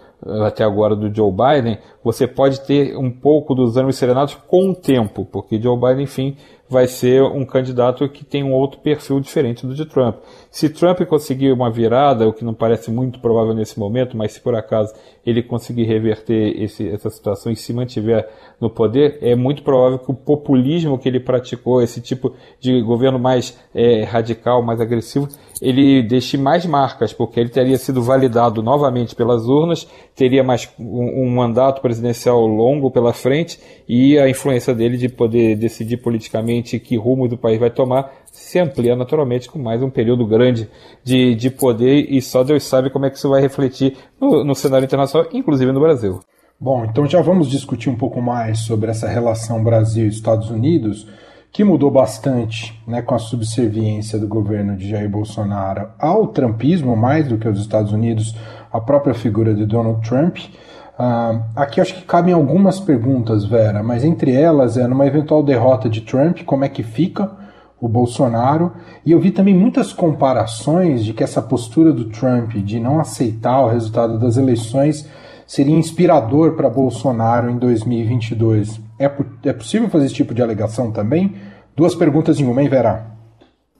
até 0.44 0.64
agora 0.64 0.94
do 0.94 1.14
Joe 1.14 1.32
Biden, 1.32 1.78
você 2.04 2.26
pode 2.26 2.60
ter 2.60 2.96
um 2.96 3.10
pouco 3.10 3.54
dos 3.54 3.76
ânimos 3.76 3.96
serenados 3.96 4.34
com 4.34 4.70
o 4.70 4.74
tempo, 4.74 5.24
porque 5.24 5.60
Joe 5.60 5.78
Biden, 5.78 6.04
enfim, 6.04 6.36
vai 6.68 6.86
ser 6.86 7.22
um 7.22 7.44
candidato 7.44 8.08
que 8.08 8.24
tem 8.24 8.44
um 8.44 8.52
outro 8.52 8.80
perfil 8.80 9.18
diferente 9.18 9.66
do 9.66 9.74
de 9.74 9.84
Trump. 9.86 10.16
Se 10.50 10.68
Trump 10.68 11.00
conseguir 11.02 11.52
uma 11.52 11.70
virada, 11.70 12.26
o 12.26 12.32
que 12.32 12.44
não 12.44 12.52
parece 12.52 12.90
muito 12.90 13.20
provável 13.20 13.54
nesse 13.54 13.78
momento, 13.78 14.16
mas 14.16 14.32
se 14.32 14.40
por 14.40 14.56
acaso 14.56 14.92
ele 15.24 15.44
conseguir 15.44 15.84
reverter 15.84 16.60
esse, 16.60 16.88
essa 16.88 17.08
situação 17.08 17.52
e 17.52 17.56
se 17.56 17.72
mantiver 17.72 18.28
no 18.60 18.68
poder, 18.68 19.18
é 19.22 19.36
muito 19.36 19.62
provável 19.62 20.00
que 20.00 20.10
o 20.10 20.14
populismo 20.14 20.98
que 20.98 21.08
ele 21.08 21.20
praticou, 21.20 21.80
esse 21.80 22.00
tipo 22.00 22.34
de 22.58 22.82
governo 22.82 23.16
mais 23.16 23.56
é, 23.72 24.02
radical, 24.02 24.60
mais 24.60 24.80
agressivo, 24.80 25.28
ele 25.62 26.02
deixe 26.02 26.36
mais 26.36 26.66
marcas, 26.66 27.12
porque 27.12 27.38
ele 27.38 27.50
teria 27.50 27.78
sido 27.78 28.02
validado 28.02 28.60
novamente 28.60 29.14
pelas 29.14 29.46
urnas, 29.46 29.86
teria 30.16 30.42
mais 30.42 30.68
um, 30.78 31.26
um 31.26 31.30
mandato 31.30 31.80
presidencial 31.80 32.44
longo 32.44 32.90
pela 32.90 33.12
frente 33.12 33.60
e 33.88 34.18
a 34.18 34.28
influência 34.28 34.74
dele 34.74 34.96
de 34.96 35.08
poder 35.08 35.54
decidir 35.54 35.98
politicamente 35.98 36.80
que 36.80 36.96
rumo 36.96 37.28
do 37.28 37.38
país 37.38 37.60
vai 37.60 37.70
tomar 37.70 38.19
se 38.30 38.58
amplia 38.58 38.96
naturalmente 38.96 39.50
com 39.50 39.58
mais 39.58 39.82
um 39.82 39.90
período 39.90 40.26
grande 40.26 40.68
de, 41.02 41.34
de 41.34 41.50
poder 41.50 42.06
e 42.08 42.20
só 42.22 42.42
Deus 42.42 42.64
sabe 42.64 42.90
como 42.90 43.06
é 43.06 43.10
que 43.10 43.16
isso 43.16 43.28
vai 43.28 43.40
refletir 43.40 43.96
no, 44.20 44.44
no 44.44 44.54
cenário 44.54 44.84
internacional, 44.84 45.28
inclusive 45.32 45.72
no 45.72 45.80
Brasil. 45.80 46.20
Bom, 46.58 46.84
então 46.84 47.06
já 47.06 47.22
vamos 47.22 47.48
discutir 47.48 47.88
um 47.88 47.96
pouco 47.96 48.20
mais 48.20 48.60
sobre 48.60 48.90
essa 48.90 49.08
relação 49.08 49.64
Brasil-Estados 49.64 50.50
Unidos, 50.50 51.08
que 51.50 51.64
mudou 51.64 51.90
bastante 51.90 52.78
né, 52.86 53.02
com 53.02 53.14
a 53.14 53.18
subserviência 53.18 54.18
do 54.18 54.28
governo 54.28 54.76
de 54.76 54.88
Jair 54.88 55.08
Bolsonaro 55.08 55.88
ao 55.98 56.28
trumpismo, 56.28 56.94
mais 56.94 57.26
do 57.26 57.38
que 57.38 57.48
aos 57.48 57.58
Estados 57.58 57.92
Unidos, 57.92 58.36
a 58.70 58.80
própria 58.80 59.14
figura 59.14 59.54
de 59.54 59.64
Donald 59.64 60.06
Trump. 60.06 60.36
Uh, 60.36 61.42
aqui 61.56 61.80
acho 61.80 61.94
que 61.94 62.02
cabem 62.02 62.34
algumas 62.34 62.78
perguntas, 62.78 63.46
Vera, 63.46 63.82
mas 63.82 64.04
entre 64.04 64.32
elas 64.32 64.76
é 64.76 64.86
numa 64.86 65.06
eventual 65.06 65.42
derrota 65.42 65.88
de 65.88 66.02
Trump, 66.02 66.42
como 66.44 66.64
é 66.64 66.68
que 66.68 66.82
fica 66.82 67.39
o 67.80 67.88
Bolsonaro? 67.88 68.72
E 69.04 69.12
eu 69.12 69.20
vi 69.20 69.30
também 69.30 69.54
muitas 69.54 69.92
comparações 69.92 71.04
de 71.04 71.12
que 71.12 71.24
essa 71.24 71.40
postura 71.40 71.92
do 71.92 72.06
Trump 72.06 72.52
de 72.56 72.78
não 72.78 73.00
aceitar 73.00 73.60
o 73.60 73.68
resultado 73.68 74.18
das 74.18 74.36
eleições 74.36 75.08
seria 75.46 75.74
inspirador 75.74 76.52
para 76.52 76.70
Bolsonaro 76.70 77.50
em 77.50 77.58
2022. 77.58 78.80
É, 78.98 79.10
é 79.44 79.52
possível 79.52 79.88
fazer 79.88 80.06
esse 80.06 80.14
tipo 80.14 80.34
de 80.34 80.42
alegação 80.42 80.92
também? 80.92 81.34
Duas 81.74 81.94
perguntas 81.94 82.38
em 82.38 82.46
uma, 82.46 82.62
hein, 82.62 82.68
Vera? 82.68 83.19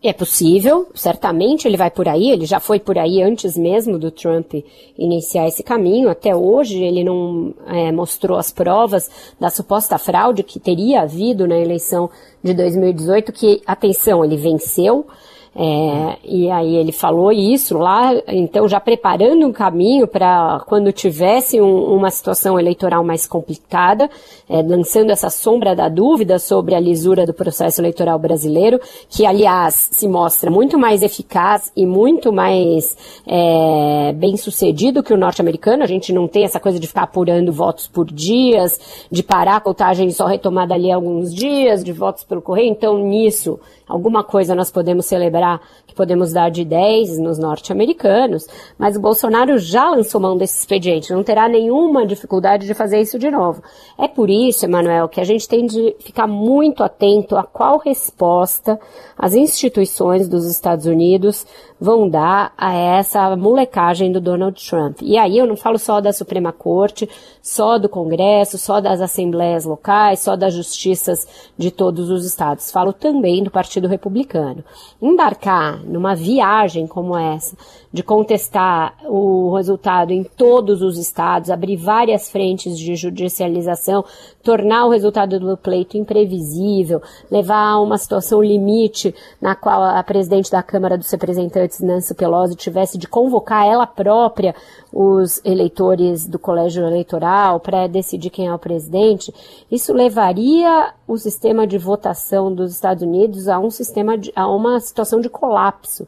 É 0.03 0.15
possível, 0.15 0.89
certamente 0.95 1.69
ele 1.69 1.77
vai 1.77 1.91
por 1.91 2.09
aí, 2.09 2.31
ele 2.31 2.47
já 2.47 2.59
foi 2.59 2.81
por 2.81 2.97
aí 2.97 3.21
antes 3.21 3.55
mesmo 3.55 3.99
do 3.99 4.11
Trump 4.11 4.55
iniciar 4.99 5.47
esse 5.47 5.63
caminho. 5.63 6.09
Até 6.09 6.35
hoje 6.35 6.83
ele 6.83 7.05
não 7.05 7.53
é, 7.67 7.93
mostrou 7.93 8.39
as 8.39 8.51
provas 8.51 9.11
da 9.39 9.51
suposta 9.51 9.99
fraude 9.99 10.43
que 10.43 10.59
teria 10.59 11.03
havido 11.03 11.47
na 11.47 11.59
eleição 11.59 12.09
de 12.43 12.55
2018, 12.55 13.31
que, 13.31 13.61
atenção, 13.67 14.25
ele 14.25 14.39
venceu, 14.39 15.07
é, 15.55 16.17
e 16.25 16.49
aí 16.49 16.77
ele 16.77 16.93
falou 16.93 17.33
isso 17.33 17.77
lá, 17.77 18.13
então 18.29 18.69
já 18.69 18.79
preparando 18.79 19.45
um 19.45 19.53
caminho 19.53 20.07
para 20.07 20.63
quando 20.69 20.93
tivesse 20.93 21.61
um, 21.61 21.93
uma 21.93 22.09
situação 22.09 22.59
eleitoral 22.59 23.03
mais 23.03 23.27
complicada, 23.27 24.09
é, 24.51 24.63
lançando 24.63 25.11
essa 25.11 25.31
sombra 25.31 25.77
da 25.77 25.89
dúvida 25.89 26.41
sobre 26.41 26.75
a 26.75 26.81
lisura 26.81 27.25
do 27.25 27.33
processo 27.33 27.81
eleitoral 27.81 28.19
brasileiro, 28.19 28.81
que 29.09 29.25
aliás 29.25 29.89
se 29.93 30.09
mostra 30.09 30.51
muito 30.51 30.77
mais 30.77 31.05
eficaz 31.05 31.71
e 31.77 31.87
muito 31.87 32.33
mais 32.33 32.97
é, 33.25 34.13
bem 34.13 34.37
sucedido 34.37 35.05
que 35.05 35.15
o 35.15 35.17
norte-americano. 35.17 35.85
A 35.85 35.87
gente 35.87 36.13
não 36.13 36.27
tem 36.27 36.43
essa 36.43 36.59
coisa 36.59 36.81
de 36.81 36.89
ficar 36.89 37.05
apurando 37.05 37.53
votos 37.53 37.87
por 37.87 38.07
dias, 38.07 39.07
de 39.09 39.23
parar 39.23 39.57
a 39.57 39.61
contagem 39.61 40.11
só 40.11 40.27
retomada 40.27 40.75
ali 40.75 40.91
alguns 40.91 41.33
dias, 41.33 41.85
de 41.85 41.93
votos 41.93 42.25
pelo 42.25 42.43
correio. 42.43 42.71
Então 42.71 42.99
nisso 42.99 43.61
alguma 43.87 44.25
coisa 44.25 44.55
nós 44.55 44.71
podemos 44.71 45.07
celebrar 45.07 45.61
que 45.87 45.95
podemos 45.95 46.33
dar 46.33 46.51
de 46.51 46.65
10 46.65 47.19
nos 47.19 47.39
norte-americanos, 47.39 48.47
mas 48.79 48.97
o 48.97 49.01
Bolsonaro 49.01 49.59
já 49.59 49.91
lançou 49.91 50.21
mão 50.21 50.37
desse 50.37 50.61
expediente, 50.61 51.13
não 51.13 51.25
terá 51.25 51.49
nenhuma 51.49 52.07
dificuldade 52.07 52.67
de 52.67 52.75
fazer 52.75 53.01
isso 53.01 53.19
de 53.19 53.31
novo. 53.31 53.63
É 53.99 54.07
por 54.07 54.31
isso, 54.31 54.40
Emanuel, 54.49 55.09
que 55.09 55.21
a 55.21 55.25
gente 55.25 55.49
tem 55.49 55.67
de 55.67 55.95
ficar 56.01 56.27
muito 56.27 56.83
atento 56.83 57.37
a 57.37 57.45
qual 57.45 57.79
resposta 57.79 58.79
as 59.19 59.35
instituições 59.35 60.29
dos 60.29 60.47
Estados 60.47 60.87
Unidos 60.87 61.47
vão 61.81 62.09
dar 62.09 62.53
a 62.59 62.75
essa 62.75 63.35
molecagem 63.37 64.13
do 64.13 64.21
Donald 64.21 64.63
Trump. 64.69 64.99
E 65.01 65.17
aí 65.17 65.39
eu 65.39 65.47
não 65.47 65.57
falo 65.57 65.79
só 65.79 66.01
da 66.01 66.13
Suprema 66.13 66.53
Corte, 66.53 67.09
só 67.43 67.79
do 67.79 67.89
Congresso, 67.89 68.59
só 68.59 68.81
das 68.81 69.01
assembleias 69.01 69.65
locais, 69.65 70.21
só 70.21 70.37
das 70.37 70.53
justiças 70.53 71.27
de 71.57 71.71
todos 71.71 72.11
os 72.11 72.25
estados. 72.25 72.71
Falo 72.71 72.93
também 72.93 73.43
do 73.43 73.51
Partido 73.51 73.89
Republicano. 73.89 74.63
Embarcar 75.01 75.83
numa 75.85 76.15
viagem 76.15 76.87
como 76.87 77.17
essa, 77.17 77.57
de 77.93 78.05
contestar 78.05 78.95
o 79.05 79.53
resultado 79.55 80.13
em 80.13 80.23
todos 80.23 80.81
os 80.81 80.97
estados, 80.97 81.51
abrir 81.51 81.77
várias 81.77 82.31
frentes 82.31 82.79
de 82.79 82.95
judicialização, 82.95 84.05
tornar 84.45 84.87
o 84.87 84.91
resultado 84.91 85.41
do 85.41 85.57
pleito 85.57 85.97
imprevisível, 85.97 87.03
levar 87.29 87.73
a 87.73 87.81
uma 87.81 87.99
situação 87.99 88.41
limite 88.41 89.13
na 89.41 89.57
qual 89.57 89.83
a 89.83 90.03
presidente 90.05 90.51
da 90.53 90.63
Câmara 90.63 90.97
dos 90.97 91.11
Representantes, 91.11 91.81
Nancy 91.81 92.15
Pelosi, 92.15 92.55
tivesse 92.55 92.97
de 92.97 93.09
convocar 93.09 93.67
ela 93.67 93.87
própria 93.87 94.55
os 94.93 95.41
eleitores 95.45 96.27
do 96.27 96.39
colégio 96.39 96.85
eleitoral 96.87 97.59
para 97.59 97.89
decidir 97.89 98.31
quem 98.31 98.47
é 98.47 98.55
o 98.55 98.59
presidente, 98.59 99.35
isso 99.71 99.93
levaria 99.93 100.93
o 101.09 101.17
sistema 101.17 101.67
de 101.67 101.77
votação 101.77 102.55
dos 102.55 102.73
Estados 102.73 103.03
Unidos 103.03 103.49
a 103.49 103.59
um 103.59 103.71
sistema 103.71 104.17
de, 104.17 104.33
a 104.37 104.49
uma 104.49 104.79
situação 104.79 105.21
de 105.21 105.29
colapso. 105.29 106.07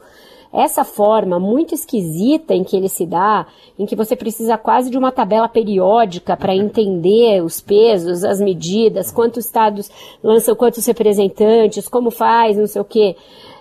Essa 0.53 0.85
forma 0.85 1.41
muito 1.41 1.75
esquisita 1.75 2.53
em 2.53 2.63
que 2.63 2.77
ele 2.77 2.89
se 2.89 3.07
dá, 3.07 3.47
em 3.79 3.87
que 3.87 3.97
você 3.97 4.15
precisa 4.15 4.59
quase 4.59 4.91
de 4.91 4.99
uma 4.99 5.11
tabela 5.11 5.49
periódica 5.49 6.37
para 6.37 6.55
entender 6.55 7.43
os 7.43 7.61
pesos, 7.61 8.23
as 8.23 8.39
medidas, 8.39 9.11
quantos 9.11 9.47
estados 9.47 9.91
lançam 10.23 10.55
quantos 10.55 10.85
representantes, 10.85 11.89
como 11.89 12.11
faz, 12.11 12.59
não 12.59 12.67
sei 12.67 12.83
o 12.83 12.85
quê. 12.85 13.17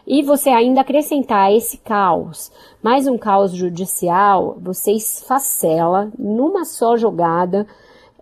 E 0.05 0.21
você 0.21 0.49
ainda 0.49 0.81
acrescentar 0.81 1.53
esse 1.53 1.77
caos, 1.77 2.51
mais 2.83 3.07
um 3.07 3.17
caos 3.17 3.53
judicial, 3.53 4.57
você 4.59 4.91
esfacela 4.91 6.11
numa 6.19 6.65
só 6.65 6.97
jogada 6.97 7.65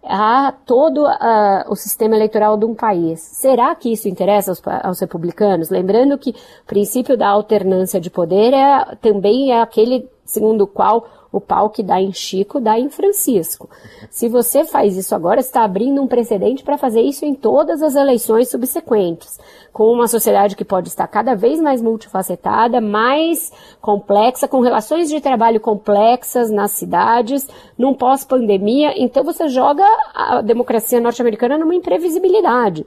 a 0.03 0.53
todo 0.65 1.05
uh, 1.05 1.69
o 1.69 1.75
sistema 1.75 2.15
eleitoral 2.15 2.57
de 2.57 2.65
um 2.65 2.73
país. 2.73 3.19
Será 3.19 3.75
que 3.75 3.91
isso 3.91 4.07
interessa 4.07 4.51
aos, 4.51 4.61
aos, 4.83 4.99
republicanos? 4.99 5.69
Lembrando 5.69 6.17
que 6.17 6.31
o 6.31 6.65
princípio 6.65 7.17
da 7.17 7.27
alternância 7.27 7.99
de 7.99 8.09
poder 8.09 8.53
é, 8.53 8.95
também 9.01 9.51
é 9.51 9.61
aquele 9.61 10.09
segundo 10.25 10.61
o 10.61 10.67
qual 10.67 11.05
o 11.31 11.39
pau 11.39 11.69
que 11.69 11.83
dá 11.83 12.01
em 12.01 12.11
Chico 12.11 12.59
dá 12.59 12.79
em 12.79 12.89
Francisco. 12.89 13.69
Se 14.09 14.27
você 14.27 14.65
faz 14.65 14.97
isso 14.97 15.13
agora, 15.13 15.39
está 15.39 15.63
abrindo 15.63 16.01
um 16.01 16.07
precedente 16.07 16.63
para 16.63 16.77
fazer 16.77 17.01
isso 17.01 17.25
em 17.25 17.33
todas 17.33 17.81
as 17.81 17.95
eleições 17.95 18.49
subsequentes, 18.49 19.39
com 19.71 19.91
uma 19.91 20.07
sociedade 20.07 20.55
que 20.55 20.65
pode 20.65 20.87
estar 20.87 21.07
cada 21.07 21.35
vez 21.35 21.59
mais 21.61 21.81
multifacetada, 21.81 22.81
mais 22.81 23.51
complexa, 23.79 24.47
com 24.47 24.61
relações 24.61 25.09
de 25.09 25.21
trabalho 25.21 25.59
complexas 25.59 26.49
nas 26.49 26.71
cidades, 26.71 27.47
num 27.77 27.93
pós-pandemia. 27.93 28.93
Então 28.97 29.23
você 29.23 29.47
joga 29.47 29.85
a 30.13 30.41
democracia 30.41 30.99
norte-americana 30.99 31.57
numa 31.57 31.75
imprevisibilidade. 31.75 32.85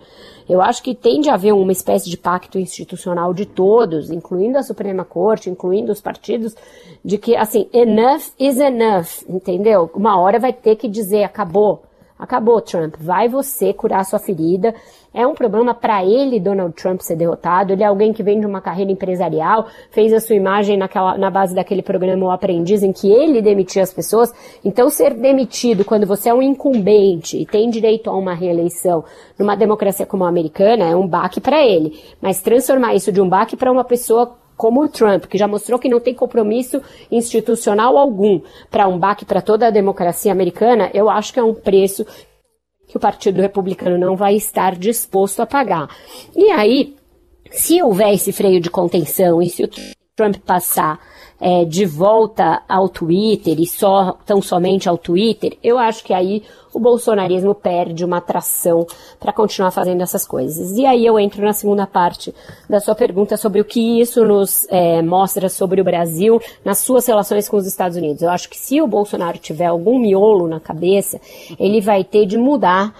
Eu 0.52 0.60
acho 0.60 0.82
que 0.82 0.94
tem 0.94 1.22
de 1.22 1.30
haver 1.30 1.54
uma 1.54 1.72
espécie 1.72 2.10
de 2.10 2.18
pacto 2.18 2.58
institucional 2.58 3.32
de 3.32 3.46
todos, 3.46 4.10
incluindo 4.10 4.58
a 4.58 4.62
Suprema 4.62 5.02
Corte, 5.02 5.48
incluindo 5.48 5.90
os 5.90 5.98
partidos, 5.98 6.54
de 7.02 7.16
que, 7.16 7.34
assim, 7.34 7.70
enough 7.72 8.34
is 8.38 8.58
enough, 8.58 9.24
entendeu? 9.26 9.90
Uma 9.94 10.20
hora 10.20 10.38
vai 10.38 10.52
ter 10.52 10.76
que 10.76 10.88
dizer, 10.88 11.24
acabou. 11.24 11.84
Acabou, 12.18 12.60
Trump. 12.60 12.96
Vai 13.00 13.30
você 13.30 13.72
curar 13.72 14.04
sua 14.04 14.18
ferida. 14.18 14.74
É 15.14 15.26
um 15.26 15.34
problema 15.34 15.74
para 15.74 16.04
ele, 16.04 16.40
Donald 16.40 16.74
Trump, 16.74 17.00
ser 17.00 17.16
derrotado. 17.16 17.72
Ele 17.72 17.82
é 17.82 17.86
alguém 17.86 18.12
que 18.12 18.22
vem 18.22 18.40
de 18.40 18.46
uma 18.46 18.62
carreira 18.62 18.90
empresarial, 18.90 19.66
fez 19.90 20.12
a 20.12 20.20
sua 20.20 20.36
imagem 20.36 20.78
naquela, 20.78 21.18
na 21.18 21.30
base 21.30 21.54
daquele 21.54 21.82
programa 21.82 22.26
O 22.26 22.30
Aprendiz, 22.30 22.82
em 22.82 22.92
que 22.92 23.10
ele 23.10 23.42
demitia 23.42 23.82
as 23.82 23.92
pessoas. 23.92 24.32
Então, 24.64 24.88
ser 24.88 25.12
demitido 25.12 25.84
quando 25.84 26.06
você 26.06 26.30
é 26.30 26.34
um 26.34 26.40
incumbente 26.40 27.36
e 27.36 27.44
tem 27.44 27.68
direito 27.68 28.08
a 28.08 28.16
uma 28.16 28.32
reeleição 28.32 29.04
numa 29.38 29.54
democracia 29.54 30.06
como 30.06 30.24
a 30.24 30.28
americana 30.28 30.84
é 30.84 30.96
um 30.96 31.06
baque 31.06 31.40
para 31.40 31.62
ele. 31.62 32.00
Mas 32.20 32.40
transformar 32.40 32.94
isso 32.94 33.12
de 33.12 33.20
um 33.20 33.28
baque 33.28 33.56
para 33.56 33.70
uma 33.70 33.84
pessoa 33.84 34.36
como 34.56 34.82
o 34.82 34.88
Trump, 34.88 35.24
que 35.24 35.36
já 35.36 35.48
mostrou 35.48 35.78
que 35.78 35.88
não 35.88 35.98
tem 35.98 36.14
compromisso 36.14 36.80
institucional 37.10 37.98
algum 37.98 38.40
para 38.70 38.86
um 38.86 38.98
baque 38.98 39.24
para 39.24 39.42
toda 39.42 39.66
a 39.66 39.70
democracia 39.70 40.30
americana, 40.30 40.90
eu 40.94 41.10
acho 41.10 41.32
que 41.32 41.40
é 41.40 41.42
um 41.42 41.54
preço 41.54 42.06
que 42.92 42.98
o 42.98 43.00
Partido 43.00 43.40
Republicano 43.40 43.96
não 43.96 44.14
vai 44.14 44.36
estar 44.36 44.76
disposto 44.76 45.40
a 45.40 45.46
pagar. 45.46 45.88
E 46.36 46.50
aí, 46.50 46.94
se 47.50 47.82
houver 47.82 48.12
esse 48.12 48.32
freio 48.32 48.60
de 48.60 48.68
contenção 48.68 49.40
e 49.40 49.48
se 49.48 49.64
o 49.64 49.70
Trump 50.14 50.36
passar 50.44 51.00
é, 51.42 51.64
de 51.64 51.84
volta 51.84 52.62
ao 52.68 52.88
Twitter 52.88 53.58
e 53.58 53.66
só 53.66 54.16
tão 54.24 54.40
somente 54.40 54.88
ao 54.88 54.96
Twitter, 54.96 55.58
eu 55.60 55.76
acho 55.76 56.04
que 56.04 56.14
aí 56.14 56.44
o 56.72 56.80
bolsonarismo 56.80 57.54
perde 57.54 58.04
uma 58.04 58.18
atração 58.18 58.86
para 59.20 59.32
continuar 59.32 59.70
fazendo 59.70 60.02
essas 60.02 60.26
coisas. 60.26 60.76
E 60.76 60.86
aí 60.86 61.04
eu 61.04 61.18
entro 61.18 61.44
na 61.44 61.52
segunda 61.52 61.86
parte 61.86 62.34
da 62.68 62.80
sua 62.80 62.94
pergunta 62.94 63.36
sobre 63.36 63.60
o 63.60 63.64
que 63.64 64.00
isso 64.00 64.24
nos 64.24 64.66
é, 64.70 65.02
mostra 65.02 65.48
sobre 65.48 65.80
o 65.80 65.84
Brasil 65.84 66.40
nas 66.64 66.78
suas 66.78 67.06
relações 67.06 67.48
com 67.48 67.56
os 67.56 67.66
Estados 67.66 67.96
Unidos. 67.96 68.22
Eu 68.22 68.30
acho 68.30 68.48
que 68.48 68.56
se 68.56 68.80
o 68.80 68.86
Bolsonaro 68.86 69.38
tiver 69.38 69.66
algum 69.66 69.98
miolo 69.98 70.48
na 70.48 70.60
cabeça, 70.60 71.20
ele 71.58 71.80
vai 71.80 72.04
ter 72.04 72.24
de 72.24 72.38
mudar 72.38 72.94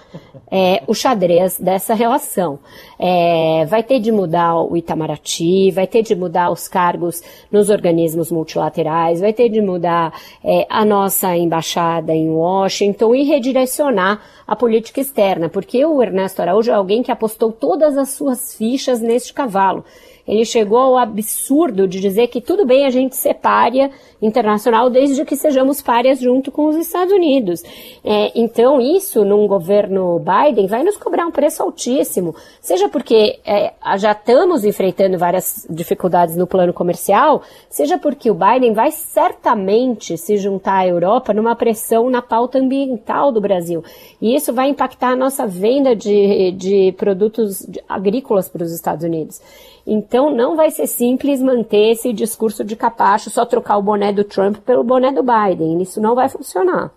é, 0.51 0.83
o 0.85 0.93
xadrez 0.93 1.57
dessa 1.59 1.93
relação. 1.93 2.59
É, 2.99 3.65
vai 3.65 3.81
ter 3.81 3.99
de 3.99 4.11
mudar 4.11 4.55
o 4.55 4.77
Itamaraty, 4.77 5.71
vai 5.71 5.87
ter 5.87 6.03
de 6.03 6.15
mudar 6.15 6.51
os 6.51 6.67
cargos 6.67 7.21
nos 7.51 7.69
organismos 7.69 8.31
multilaterais, 8.33 9.21
vai 9.21 9.31
ter 9.31 9.47
de 9.47 9.61
mudar 9.61 10.13
é, 10.43 10.65
a 10.69 10.83
nossa 10.83 11.37
embaixada 11.37 12.13
em 12.13 12.29
Washington 12.29 13.15
e 13.15 13.23
redirecionar 13.23 14.19
a 14.45 14.55
política 14.55 14.99
externa, 14.99 15.47
porque 15.47 15.85
o 15.85 16.01
Ernesto 16.01 16.41
Araújo 16.41 16.71
é 16.71 16.73
alguém 16.73 17.03
que 17.03 17.11
apostou 17.11 17.51
todas 17.51 17.97
as 17.97 18.09
suas 18.09 18.55
fichas 18.55 18.99
neste 18.99 19.33
cavalo 19.33 19.85
ele 20.27 20.45
chegou 20.45 20.77
ao 20.77 20.97
absurdo 20.97 21.87
de 21.87 21.99
dizer 21.99 22.27
que 22.27 22.39
tudo 22.39 22.65
bem 22.65 22.85
a 22.85 22.89
gente 22.89 23.15
ser 23.15 23.33
párea 23.35 23.91
internacional 24.21 24.89
desde 24.89 25.25
que 25.25 25.35
sejamos 25.35 25.81
párias 25.81 26.19
junto 26.21 26.49
com 26.49 26.67
os 26.67 26.77
Estados 26.77 27.13
Unidos. 27.13 27.61
É, 28.03 28.31
então, 28.33 28.79
isso 28.79 29.25
num 29.25 29.45
governo 29.47 30.19
Biden 30.19 30.65
vai 30.65 30.81
nos 30.81 30.95
cobrar 30.95 31.27
um 31.27 31.31
preço 31.31 31.61
altíssimo, 31.61 32.33
seja 32.61 32.87
porque 32.87 33.39
é, 33.45 33.73
já 33.97 34.13
estamos 34.13 34.63
enfrentando 34.63 35.17
várias 35.17 35.67
dificuldades 35.69 36.37
no 36.37 36.47
plano 36.47 36.71
comercial, 36.71 37.41
seja 37.69 37.97
porque 37.97 38.31
o 38.31 38.33
Biden 38.33 38.73
vai 38.73 38.91
certamente 38.91 40.17
se 40.17 40.37
juntar 40.37 40.79
à 40.79 40.87
Europa 40.87 41.33
numa 41.33 41.55
pressão 41.55 42.09
na 42.09 42.21
pauta 42.21 42.59
ambiental 42.59 43.29
do 43.29 43.41
Brasil. 43.41 43.83
E 44.21 44.33
isso 44.33 44.53
vai 44.53 44.69
impactar 44.69 45.09
a 45.09 45.15
nossa 45.17 45.45
venda 45.45 45.93
de, 45.93 46.51
de 46.53 46.93
produtos 46.97 47.67
agrícolas 47.89 48.47
para 48.47 48.63
os 48.63 48.71
Estados 48.71 49.03
Unidos. 49.03 49.41
Então 49.85 50.33
não 50.33 50.55
vai 50.55 50.71
ser 50.71 50.87
simples 50.87 51.41
manter 51.41 51.91
esse 51.91 52.13
discurso 52.13 52.63
de 52.63 52.75
capacho, 52.75 53.29
só 53.29 53.45
trocar 53.45 53.77
o 53.77 53.83
boné 53.83 54.13
do 54.13 54.23
Trump 54.23 54.57
pelo 54.59 54.83
boné 54.83 55.11
do 55.11 55.23
Biden. 55.23 55.81
Isso 55.81 55.99
não 55.99 56.15
vai 56.15 56.29
funcionar. 56.29 56.91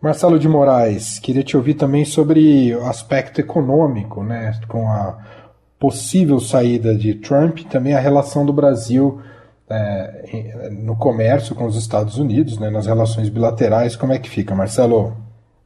Marcelo 0.00 0.38
de 0.38 0.48
Moraes, 0.48 1.18
queria 1.18 1.42
te 1.42 1.56
ouvir 1.56 1.74
também 1.74 2.04
sobre 2.04 2.74
o 2.76 2.86
aspecto 2.86 3.40
econômico, 3.40 4.22
né, 4.22 4.52
com 4.68 4.86
a 4.86 5.18
possível 5.78 6.38
saída 6.38 6.94
de 6.94 7.14
Trump, 7.14 7.60
também 7.68 7.94
a 7.94 8.00
relação 8.00 8.46
do 8.46 8.52
Brasil 8.52 9.20
é, 9.68 10.70
no 10.70 10.96
comércio 10.96 11.54
com 11.54 11.66
os 11.66 11.76
Estados 11.76 12.16
Unidos, 12.16 12.58
né, 12.58 12.70
nas 12.70 12.86
relações 12.86 13.28
bilaterais, 13.28 13.96
como 13.96 14.12
é 14.12 14.18
que 14.18 14.30
fica, 14.30 14.54
Marcelo? 14.54 15.16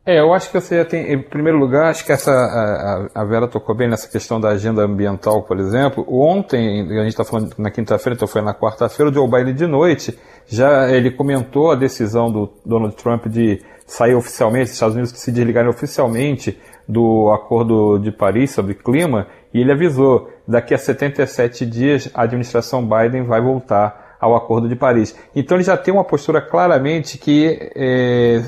É, 0.05 0.19
eu 0.19 0.35
acho 0.35 0.51
que 0.51 0.61
você 0.61 0.85
tem, 0.85 1.13
em 1.13 1.23
primeiro 1.23 1.57
lugar, 1.59 1.89
acho 1.89 2.05
que 2.05 2.11
essa 2.11 2.33
a, 2.33 3.21
a 3.21 3.25
Vera 3.25 3.47
tocou 3.47 3.73
bem 3.73 3.89
nessa 3.89 4.09
questão 4.09 4.41
da 4.41 4.49
agenda 4.49 4.83
ambiental, 4.83 5.45
por 5.45 5.61
exemplo. 5.61 6.05
Ontem, 6.09 6.81
a 6.99 7.05
gente 7.05 7.11
está 7.11 7.25
falando 7.25 7.55
na 7.57 7.71
quinta-feira, 7.71 8.17
então 8.17 8.27
foi 8.27 8.43
na 8.43 8.53
quarta-feira, 8.53 9.13
o 9.13 9.15
Joe 9.15 9.31
Biden 9.31 9.55
de 9.55 9.67
noite, 9.69 10.19
já 10.49 10.91
ele 10.91 11.13
comentou 11.13 11.71
a 11.71 11.77
decisão 11.77 12.33
do 12.33 12.53
Donald 12.67 12.97
Trump 12.97 13.27
de 13.27 13.63
sair 13.87 14.17
oficialmente, 14.17 14.65
os 14.65 14.73
Estados 14.73 14.97
Unidos 14.97 15.13
se 15.13 15.31
desligarem 15.31 15.71
oficialmente 15.71 16.59
do 16.89 17.31
Acordo 17.31 17.99
de 17.99 18.11
Paris 18.11 18.51
sobre 18.51 18.75
clima, 18.75 19.29
e 19.55 19.61
ele 19.61 19.71
avisou, 19.71 20.29
daqui 20.49 20.75
a 20.75 20.79
77 20.79 21.65
dias 21.65 22.11
a 22.13 22.23
administração 22.23 22.85
Biden 22.85 23.23
vai 23.23 23.41
voltar 23.41 24.02
ao 24.23 24.37
Acordo 24.37 24.69
de 24.69 24.77
Paris. 24.77 25.17
Então 25.35 25.57
ele 25.57 25.65
já 25.65 25.77
tem 25.77 25.93
uma 25.93 26.05
postura 26.05 26.41
claramente 26.41 27.19
que 27.19 27.73
é, 27.75 28.41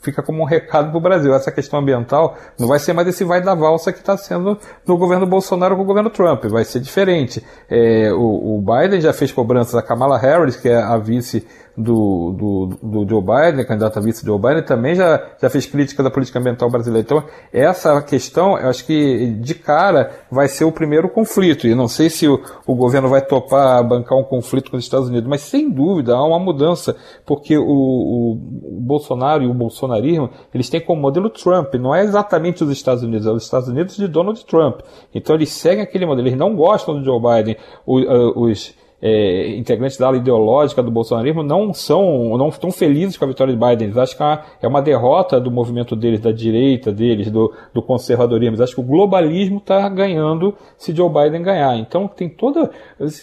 fica 0.00 0.22
como 0.22 0.40
um 0.40 0.46
recado 0.46 0.88
para 0.88 0.96
o 0.96 1.00
Brasil. 1.02 1.34
Essa 1.34 1.52
questão 1.52 1.80
ambiental 1.80 2.34
não 2.58 2.66
vai 2.66 2.78
ser 2.78 2.94
mais 2.94 3.06
esse 3.06 3.22
vai 3.22 3.42
da 3.42 3.54
valsa 3.54 3.92
que 3.92 3.98
está 3.98 4.16
sendo 4.16 4.58
no 4.86 4.96
governo 4.96 5.26
Bolsonaro 5.26 5.76
com 5.76 5.82
o 5.82 5.84
governo 5.84 6.08
Trump. 6.08 6.46
Vai 6.46 6.64
ser 6.64 6.80
diferente. 6.80 7.44
É, 7.68 8.10
o, 8.10 8.56
o 8.56 8.62
Biden 8.62 9.02
já 9.02 9.12
fez 9.12 9.30
cobranças 9.30 9.74
a 9.74 9.82
Kamala 9.82 10.16
Harris, 10.16 10.56
que 10.56 10.70
é 10.70 10.80
a 10.80 10.96
vice 10.96 11.46
do, 11.76 12.32
do, 12.32 12.66
do 12.82 13.08
Joe 13.08 13.22
Biden, 13.22 13.64
candidato 13.64 13.98
a 13.98 14.02
vice 14.02 14.24
Joe 14.24 14.38
Biden, 14.38 14.62
também 14.62 14.94
já, 14.94 15.22
já 15.40 15.48
fez 15.48 15.66
crítica 15.66 16.02
da 16.02 16.10
política 16.10 16.38
ambiental 16.38 16.70
brasileira. 16.70 17.04
Então, 17.04 17.24
essa 17.52 18.00
questão, 18.02 18.58
eu 18.58 18.68
acho 18.68 18.84
que 18.84 19.26
de 19.40 19.54
cara 19.54 20.10
vai 20.30 20.48
ser 20.48 20.64
o 20.64 20.72
primeiro 20.72 21.08
conflito. 21.08 21.66
E 21.66 21.74
não 21.74 21.88
sei 21.88 22.10
se 22.10 22.28
o, 22.28 22.40
o 22.66 22.74
governo 22.74 23.08
vai 23.08 23.22
topar 23.22 23.82
bancar 23.86 24.18
um 24.18 24.24
conflito 24.24 24.70
com 24.70 24.76
os 24.76 24.84
Estados 24.84 25.01
Unidos, 25.08 25.28
mas 25.28 25.40
sem 25.42 25.70
dúvida 25.70 26.14
há 26.14 26.24
uma 26.24 26.38
mudança, 26.38 26.96
porque 27.26 27.56
o, 27.56 27.64
o, 27.64 28.32
o 28.76 28.80
Bolsonaro 28.80 29.42
e 29.42 29.46
o 29.46 29.54
bolsonarismo, 29.54 30.30
eles 30.54 30.68
têm 30.68 30.80
como 30.80 31.00
modelo 31.00 31.30
Trump, 31.30 31.74
não 31.74 31.94
é 31.94 32.02
exatamente 32.02 32.62
os 32.64 32.70
Estados 32.70 33.02
Unidos, 33.02 33.26
é 33.26 33.30
os 33.30 33.44
Estados 33.44 33.68
Unidos 33.68 33.96
de 33.96 34.08
Donald 34.08 34.44
Trump. 34.46 34.80
Então 35.14 35.34
eles 35.34 35.50
seguem 35.50 35.82
aquele 35.82 36.06
modelo, 36.06 36.28
eles 36.28 36.38
não 36.38 36.54
gostam 36.54 36.98
do 36.98 37.04
Joe 37.04 37.20
Biden, 37.20 37.56
os 37.86 38.74
é, 39.02 39.56
integrantes 39.56 39.98
da 39.98 40.06
ala 40.06 40.16
ideológica 40.16 40.80
do 40.80 40.90
bolsonarismo 40.90 41.42
não 41.42 41.74
são, 41.74 42.38
não 42.38 42.48
estão 42.48 42.70
felizes 42.70 43.16
com 43.16 43.24
a 43.24 43.28
vitória 43.28 43.52
de 43.52 43.58
Biden. 43.58 43.88
Eles 43.88 43.96
acham 43.96 44.38
que 44.60 44.64
é 44.64 44.68
uma 44.68 44.80
derrota 44.80 45.40
do 45.40 45.50
movimento 45.50 45.96
deles, 45.96 46.20
da 46.20 46.30
direita 46.30 46.92
deles, 46.92 47.28
do, 47.28 47.52
do 47.74 47.82
conservadorismo. 47.82 48.50
Eles 48.50 48.60
acham 48.60 48.76
que 48.76 48.80
o 48.80 48.84
globalismo 48.84 49.58
está 49.58 49.88
ganhando 49.88 50.54
se 50.78 50.94
Joe 50.94 51.10
Biden 51.10 51.42
ganhar. 51.42 51.76
Então 51.76 52.06
tem 52.06 52.28
toda. 52.28 52.70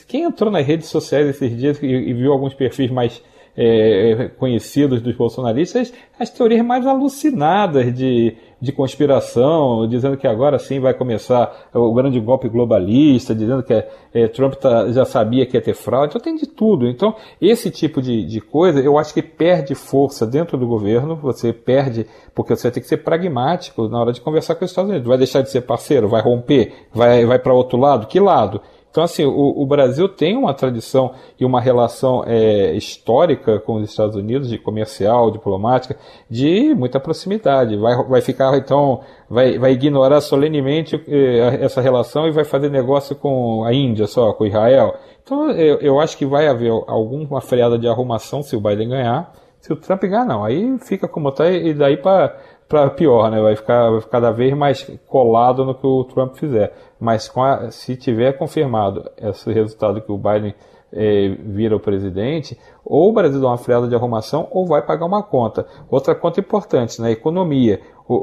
Quem 0.06 0.24
entrou 0.24 0.52
nas 0.52 0.66
redes 0.66 0.90
sociais 0.90 1.28
esses 1.30 1.58
dias 1.58 1.82
e, 1.82 1.88
e 1.88 2.14
viu 2.14 2.34
alguns 2.34 2.54
perfis 2.54 2.92
mais 2.92 3.24
é, 3.62 4.32
conhecidos 4.38 5.02
dos 5.02 5.16
bolsonaristas, 5.16 5.94
as 6.18 6.30
teorias 6.30 6.66
mais 6.66 6.88
alucinadas 6.88 7.94
de 7.94 8.38
de 8.62 8.72
conspiração, 8.72 9.88
dizendo 9.88 10.18
que 10.18 10.28
agora 10.28 10.60
sim 10.60 10.80
vai 10.80 10.94
começar 10.94 11.70
o 11.74 11.94
grande 11.94 12.20
golpe 12.20 12.50
globalista, 12.50 13.34
dizendo 13.34 13.64
que 13.64 13.74
é, 14.14 14.28
Trump 14.28 14.56
tá, 14.56 14.92
já 14.92 15.06
sabia 15.06 15.46
que 15.46 15.56
ia 15.56 15.62
ter 15.62 15.74
fraude, 15.74 16.10
então 16.10 16.22
tem 16.22 16.36
de 16.36 16.46
tudo. 16.46 16.88
Então, 16.88 17.16
esse 17.40 17.72
tipo 17.72 18.02
de, 18.02 18.26
de 18.26 18.42
coisa 18.42 18.82
eu 18.82 18.98
acho 18.98 19.14
que 19.14 19.22
perde 19.22 19.74
força 19.76 20.28
dentro 20.28 20.58
do 20.58 20.68
governo, 20.68 21.16
você 21.16 21.54
perde, 21.54 22.06
porque 22.36 22.56
você 22.56 22.70
ter 22.70 22.82
que 22.82 22.88
ser 22.88 22.98
pragmático 22.98 23.88
na 23.88 24.02
hora 24.02 24.12
de 24.12 24.20
conversar 24.20 24.56
com 24.56 24.66
os 24.66 24.72
Estados 24.72 24.90
Unidos. 24.90 25.08
Vai 25.08 25.18
deixar 25.18 25.42
de 25.42 25.50
ser 25.50 25.62
parceiro, 25.62 26.10
vai 26.10 26.22
romper, 26.22 26.74
vai, 26.94 27.26
vai 27.26 27.40
para 27.40 27.54
outro 27.54 27.78
lado? 27.78 28.08
Que 28.08 28.20
lado? 28.20 28.62
Então, 28.92 29.04
assim, 29.04 29.24
o, 29.24 29.62
o, 29.62 29.66
Brasil 29.68 30.10
tem 30.10 30.36
uma 30.36 30.54
tradição 30.54 31.12
e 31.40 31.46
uma 31.46 31.62
relação 31.62 32.24
é, 32.26 32.74
histórica 32.74 33.60
com 33.60 33.76
os 33.76 33.88
Estados 33.88 34.16
Unidos, 34.16 34.50
de 34.50 34.58
comercial, 34.58 35.30
diplomática, 35.30 35.96
de 36.28 36.74
muita 36.74 37.00
proximidade. 37.00 37.78
Vai, 37.78 37.96
vai 38.04 38.22
ficar, 38.22 38.58
então, 38.58 39.02
vai, 39.30 39.60
vai 39.60 39.74
ignorar 39.74 40.22
solenemente 40.22 41.00
é, 41.08 41.64
essa 41.64 41.82
relação 41.82 42.28
e 42.28 42.32
vai 42.32 42.44
fazer 42.44 42.70
negócio 42.70 43.16
com 43.16 43.64
a 43.64 43.72
Índia 43.72 44.08
só, 44.08 44.34
com 44.34 44.48
Israel. 44.48 44.96
Então, 45.24 45.52
eu, 45.52 45.78
eu 45.82 46.00
acho 46.00 46.18
que 46.18 46.26
vai 46.26 46.48
haver 46.48 46.72
alguma 46.88 47.42
freada 47.42 47.78
de 47.78 47.88
arrumação 47.88 48.42
se 48.42 48.56
o 48.56 48.60
Biden 48.60 48.90
ganhar. 48.90 49.32
Se 49.60 49.72
o 49.72 49.76
Trump 49.76 50.02
ganhar, 50.02 50.26
não. 50.26 50.44
Aí 50.44 50.80
fica 50.80 51.08
como 51.08 51.30
está 51.30 51.50
e 51.52 51.74
daí 51.74 51.98
para 51.98 52.36
para 52.70 52.92
pior, 52.92 53.32
né? 53.32 53.42
Vai 53.42 53.56
ficar, 53.56 53.90
vai 53.90 54.00
ficar 54.00 54.12
cada 54.12 54.32
vez 54.32 54.56
mais 54.56 54.84
colado 55.08 55.66
no 55.66 55.74
que 55.74 55.86
o 55.86 56.04
Trump 56.04 56.36
fizer. 56.36 56.72
Mas 57.00 57.30
a, 57.36 57.72
se 57.72 57.96
tiver 57.96 58.34
confirmado 58.34 59.10
esse 59.18 59.52
resultado 59.52 60.00
que 60.00 60.12
o 60.12 60.18
Biden 60.18 60.54
é, 60.94 61.30
vira 61.40 61.76
o 61.76 61.80
presidente, 61.80 62.58
ou 62.86 63.10
o 63.10 63.14
Brasil 63.14 63.42
dá 63.42 63.48
uma 63.48 63.58
freada 63.58 63.88
de 63.88 63.96
arrumação 63.96 64.48
ou 64.52 64.68
vai 64.68 64.84
pagar 64.84 65.06
uma 65.06 65.24
conta. 65.24 65.66
Outra 65.90 66.14
conta 66.14 66.40
importante, 66.40 67.02
né? 67.02 67.12
economia. 67.12 67.82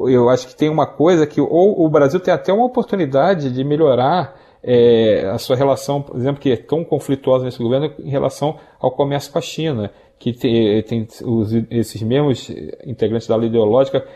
Eu 0.08 0.28
acho 0.28 0.46
que 0.48 0.56
tem 0.56 0.68
uma 0.68 0.86
coisa 0.86 1.26
que 1.26 1.40
ou 1.40 1.84
o 1.84 1.88
Brasil 1.88 2.20
tem 2.20 2.32
até 2.32 2.52
uma 2.52 2.64
oportunidade 2.64 3.50
de 3.52 3.64
melhorar 3.64 4.36
é, 4.62 5.28
a 5.32 5.38
sua 5.38 5.54
relação, 5.54 6.02
por 6.02 6.16
exemplo, 6.16 6.40
que 6.40 6.50
é 6.50 6.56
tão 6.56 6.84
conflituosa 6.84 7.44
nesse 7.44 7.62
governo 7.62 7.92
em 8.00 8.10
relação 8.10 8.56
ao 8.80 8.90
comércio 8.90 9.32
com 9.32 9.38
a 9.38 9.42
China 9.42 9.92
que 10.18 10.32
tem, 10.32 10.82
tem 10.82 11.06
os, 11.24 11.52
esses 11.70 12.02
mesmos 12.02 12.50
integrantes 12.84 13.28
da 13.28 13.36
lei 13.36 13.48
ideológica 13.48 14.06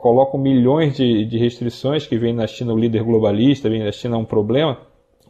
colocam 0.00 0.38
milhões 0.38 0.96
de, 0.96 1.24
de 1.24 1.38
restrições 1.38 2.06
que 2.06 2.18
vem 2.18 2.34
na 2.34 2.46
China 2.46 2.74
o 2.74 2.78
líder 2.78 3.02
globalista, 3.02 3.68
vem 3.68 3.82
na 3.82 3.92
China 3.92 4.18
um 4.18 4.24
problema. 4.24 4.78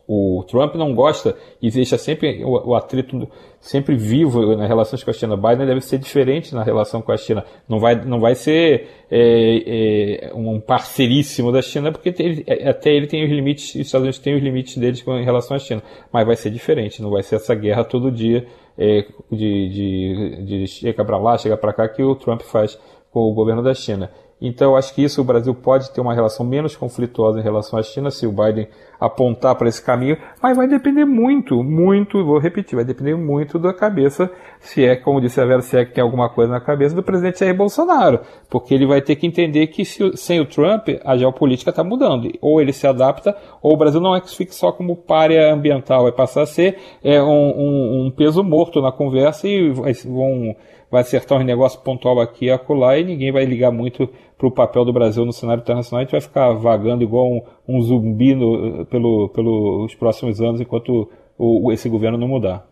O 0.08 0.44
Trump 0.48 0.76
não 0.76 0.94
gosta 0.94 1.36
e 1.60 1.70
deixa 1.70 1.98
sempre 1.98 2.44
o, 2.44 2.68
o 2.70 2.74
atrito 2.74 3.28
sempre 3.60 3.96
vivo 3.96 4.54
nas 4.56 4.68
relações 4.68 5.02
com 5.02 5.10
a 5.10 5.12
China. 5.12 5.36
Biden 5.36 5.66
deve 5.66 5.80
ser 5.80 5.98
diferente 5.98 6.54
na 6.54 6.62
relação 6.62 7.02
com 7.02 7.10
a 7.10 7.16
China. 7.16 7.44
Não 7.68 7.80
vai, 7.80 7.96
não 8.04 8.20
vai 8.20 8.36
ser 8.36 8.88
é, 9.10 10.28
é, 10.28 10.34
um 10.34 10.60
parceiríssimo 10.60 11.50
da 11.50 11.60
China, 11.60 11.90
porque 11.90 12.14
ele, 12.22 12.44
é, 12.46 12.68
até 12.68 12.90
ele 12.94 13.08
tem 13.08 13.24
os 13.24 13.30
limites, 13.30 13.74
os 13.74 13.80
Estados 13.80 14.04
Unidos 14.04 14.20
têm 14.20 14.36
os 14.36 14.42
limites 14.42 14.76
deles 14.76 15.04
em 15.06 15.24
relação 15.24 15.56
à 15.56 15.58
China. 15.58 15.82
Mas 16.12 16.24
vai 16.24 16.36
ser 16.36 16.50
diferente, 16.50 17.02
não 17.02 17.10
vai 17.10 17.24
ser 17.24 17.36
essa 17.36 17.54
guerra 17.54 17.82
todo 17.82 18.12
dia 18.12 18.46
é, 18.78 19.04
de, 19.32 19.68
de, 19.68 20.44
de 20.44 20.66
chega 20.66 21.04
para 21.04 21.18
lá, 21.18 21.36
chega 21.38 21.56
para 21.56 21.72
cá, 21.72 21.88
que 21.88 22.02
o 22.02 22.14
Trump 22.14 22.42
faz 22.42 22.78
com 23.10 23.20
o 23.20 23.34
governo 23.34 23.62
da 23.62 23.74
China. 23.74 24.10
Então, 24.40 24.76
acho 24.76 24.94
que 24.94 25.02
isso 25.02 25.20
o 25.20 25.24
Brasil 25.24 25.54
pode 25.54 25.90
ter 25.90 26.00
uma 26.00 26.14
relação 26.14 26.44
menos 26.44 26.76
conflituosa 26.76 27.40
em 27.40 27.42
relação 27.42 27.78
à 27.78 27.82
China 27.82 28.10
se 28.10 28.26
o 28.26 28.32
Biden 28.32 28.68
apontar 29.00 29.54
para 29.54 29.68
esse 29.68 29.82
caminho, 29.82 30.16
mas 30.42 30.56
vai 30.56 30.66
depender 30.66 31.04
muito, 31.04 31.62
muito, 31.62 32.24
vou 32.24 32.38
repetir, 32.38 32.76
vai 32.76 32.84
depender 32.84 33.14
muito 33.14 33.58
da 33.58 33.72
cabeça, 33.72 34.30
se 34.58 34.84
é, 34.84 34.96
como 34.96 35.20
disse 35.20 35.40
a 35.40 35.44
Vera, 35.44 35.60
se 35.60 35.76
é 35.76 35.84
que 35.84 35.92
tem 35.92 36.02
alguma 36.02 36.28
coisa 36.28 36.52
na 36.52 36.60
cabeça 36.60 36.94
do 36.94 37.02
presidente 37.02 37.40
Jair 37.40 37.54
Bolsonaro, 37.54 38.20
porque 38.50 38.74
ele 38.74 38.86
vai 38.86 39.00
ter 39.00 39.16
que 39.16 39.26
entender 39.26 39.66
que 39.68 39.84
se, 39.84 40.16
sem 40.16 40.40
o 40.40 40.46
Trump 40.46 40.88
a 41.04 41.16
geopolítica 41.16 41.70
está 41.70 41.84
mudando, 41.84 42.30
ou 42.40 42.60
ele 42.60 42.72
se 42.72 42.86
adapta, 42.86 43.36
ou 43.62 43.74
o 43.74 43.76
Brasil 43.76 44.00
não 44.00 44.14
é 44.14 44.20
que 44.20 44.34
fique 44.34 44.54
só 44.54 44.72
como 44.72 44.96
párea 44.96 45.52
ambiental, 45.52 46.04
vai 46.04 46.12
passar 46.12 46.42
a 46.42 46.46
ser 46.46 46.78
é, 47.02 47.22
um, 47.22 47.26
um, 47.26 48.06
um 48.06 48.10
peso 48.10 48.42
morto 48.42 48.80
na 48.80 48.92
conversa 48.92 49.46
e 49.46 49.70
vão 49.70 50.54
vai 50.90 51.02
acertar 51.02 51.38
um 51.38 51.44
negócio 51.44 51.80
pontual 51.80 52.20
aqui 52.20 52.46
e 52.46 52.50
acolá 52.50 52.98
e 52.98 53.04
ninguém 53.04 53.32
vai 53.32 53.44
ligar 53.44 53.70
muito 53.70 54.08
para 54.38 54.46
o 54.46 54.50
papel 54.50 54.84
do 54.84 54.92
Brasil 54.92 55.24
no 55.24 55.32
cenário 55.32 55.60
internacional. 55.60 56.00
A 56.00 56.04
gente 56.04 56.12
vai 56.12 56.20
ficar 56.20 56.52
vagando 56.52 57.02
igual 57.02 57.26
um, 57.26 57.42
um 57.66 57.80
zumbi 57.82 58.34
no, 58.34 58.84
pelo, 58.86 59.28
pelos 59.30 59.94
próximos 59.94 60.40
anos 60.40 60.60
enquanto 60.60 61.08
o, 61.38 61.72
esse 61.72 61.88
governo 61.88 62.18
não 62.18 62.28
mudar. 62.28 62.66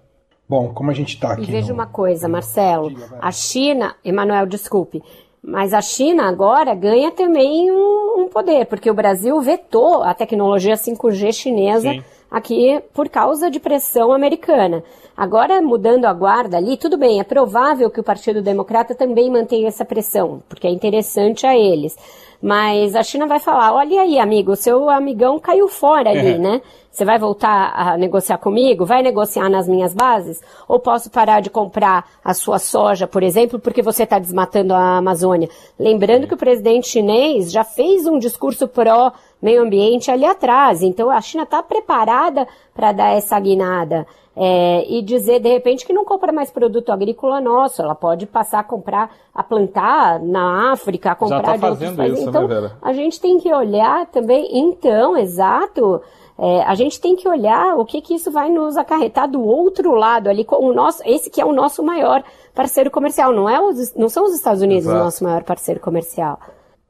Bom, 0.48 0.72
como 0.74 0.90
a 0.90 0.94
gente 0.94 1.14
está 1.14 1.32
aqui. 1.32 1.42
E 1.42 1.46
veja 1.46 1.68
no... 1.68 1.74
uma 1.74 1.86
coisa, 1.86 2.28
Marcelo. 2.28 2.92
A 3.20 3.32
China, 3.32 3.96
Emanuel, 4.04 4.46
desculpe, 4.46 5.02
mas 5.42 5.72
a 5.72 5.80
China 5.80 6.28
agora 6.28 6.74
ganha 6.74 7.10
também 7.10 7.70
um, 7.70 8.24
um, 8.24 8.28
poder, 8.28 8.66
porque 8.66 8.90
o 8.90 8.94
Brasil 8.94 9.40
vetou 9.40 10.02
a 10.02 10.12
tecnologia 10.12 10.74
5G 10.74 11.32
chinesa. 11.32 11.92
Sim 11.92 12.02
aqui 12.34 12.82
por 12.92 13.08
causa 13.08 13.48
de 13.48 13.60
pressão 13.60 14.12
americana. 14.12 14.82
Agora, 15.16 15.62
mudando 15.62 16.06
a 16.06 16.12
guarda 16.12 16.56
ali, 16.56 16.76
tudo 16.76 16.98
bem, 16.98 17.20
é 17.20 17.24
provável 17.24 17.88
que 17.88 18.00
o 18.00 18.04
Partido 18.04 18.42
Democrata 18.42 18.92
também 18.92 19.30
mantenha 19.30 19.68
essa 19.68 19.84
pressão, 19.84 20.42
porque 20.48 20.66
é 20.66 20.70
interessante 20.70 21.46
a 21.46 21.56
eles. 21.56 21.96
Mas 22.42 22.96
a 22.96 23.02
China 23.04 23.26
vai 23.26 23.38
falar: 23.38 23.72
olha 23.72 24.02
aí, 24.02 24.18
amigo, 24.18 24.56
seu 24.56 24.90
amigão 24.90 25.38
caiu 25.38 25.68
fora 25.68 26.10
ali, 26.10 26.32
é. 26.32 26.38
né? 26.38 26.62
Você 26.90 27.04
vai 27.04 27.18
voltar 27.18 27.72
a 27.74 27.96
negociar 27.96 28.38
comigo? 28.38 28.84
Vai 28.84 29.02
negociar 29.02 29.48
nas 29.48 29.66
minhas 29.66 29.94
bases? 29.94 30.42
Ou 30.68 30.78
posso 30.78 31.10
parar 31.10 31.40
de 31.40 31.50
comprar 31.50 32.08
a 32.24 32.34
sua 32.34 32.58
soja, 32.58 33.06
por 33.06 33.22
exemplo, 33.22 33.58
porque 33.58 33.82
você 33.82 34.02
está 34.02 34.18
desmatando 34.18 34.74
a 34.74 34.98
Amazônia? 34.98 35.48
Lembrando 35.78 36.26
que 36.26 36.34
o 36.34 36.36
presidente 36.36 36.88
chinês 36.88 37.50
já 37.50 37.64
fez 37.64 38.06
um 38.06 38.18
discurso 38.18 38.68
pró 38.68 39.12
meio 39.44 39.62
ambiente 39.62 40.10
ali 40.10 40.24
atrás. 40.24 40.82
Então 40.82 41.10
a 41.10 41.20
China 41.20 41.42
está 41.42 41.62
preparada 41.62 42.48
para 42.74 42.92
dar 42.92 43.10
essa 43.10 43.38
guinada. 43.38 44.06
É, 44.36 44.84
e 44.88 45.00
dizer 45.00 45.38
de 45.38 45.48
repente 45.48 45.86
que 45.86 45.92
não 45.92 46.04
compra 46.04 46.32
mais 46.32 46.50
produto 46.50 46.90
agrícola 46.90 47.40
nosso, 47.40 47.80
ela 47.80 47.94
pode 47.94 48.26
passar 48.26 48.58
a 48.58 48.64
comprar, 48.64 49.14
a 49.32 49.44
plantar 49.44 50.18
na 50.18 50.72
África, 50.72 51.12
a 51.12 51.14
comprar 51.14 51.36
Já 51.36 51.42
tá 51.44 51.56
de 51.56 51.66
outros. 51.66 51.88
Isso, 51.88 51.96
né, 51.96 52.08
então, 52.30 52.48
né, 52.48 52.48
Vera? 52.48 52.72
a 52.82 52.92
gente 52.92 53.20
tem 53.20 53.38
que 53.38 53.52
olhar 53.54 54.06
também, 54.06 54.48
então, 54.58 55.16
exato. 55.16 56.02
É, 56.36 56.62
a 56.64 56.74
gente 56.74 57.00
tem 57.00 57.14
que 57.14 57.28
olhar 57.28 57.78
o 57.78 57.84
que, 57.84 58.00
que 58.00 58.12
isso 58.12 58.28
vai 58.32 58.50
nos 58.50 58.76
acarretar 58.76 59.30
do 59.30 59.40
outro 59.40 59.94
lado 59.94 60.28
ali, 60.28 60.44
com 60.44 60.56
o 60.56 60.72
nosso, 60.72 61.00
esse 61.04 61.30
que 61.30 61.40
é 61.40 61.44
o 61.44 61.52
nosso 61.52 61.80
maior 61.80 62.24
parceiro 62.52 62.90
comercial, 62.90 63.32
não, 63.32 63.48
é 63.48 63.60
os, 63.60 63.94
não 63.94 64.08
são 64.08 64.24
os 64.24 64.34
Estados 64.34 64.62
Unidos 64.62 64.86
Exato. 64.86 65.00
o 65.00 65.04
nosso 65.04 65.22
maior 65.22 65.44
parceiro 65.44 65.78
comercial. 65.78 66.40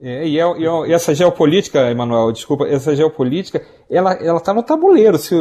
É, 0.07 0.29
e, 0.29 0.39
é, 0.39 0.45
e, 0.59 0.67
é, 0.67 0.93
essa 0.93 1.15
geopolítica, 1.15 1.91
Emanuel, 1.91 2.31
desculpa, 2.31 2.67
essa 2.69 2.95
geopolítica 2.95 3.63
ela 3.89 4.13
ela 4.15 4.37
está 4.37 4.53
no 4.53 4.63
tabuleiro. 4.63 5.17
Se, 5.17 5.35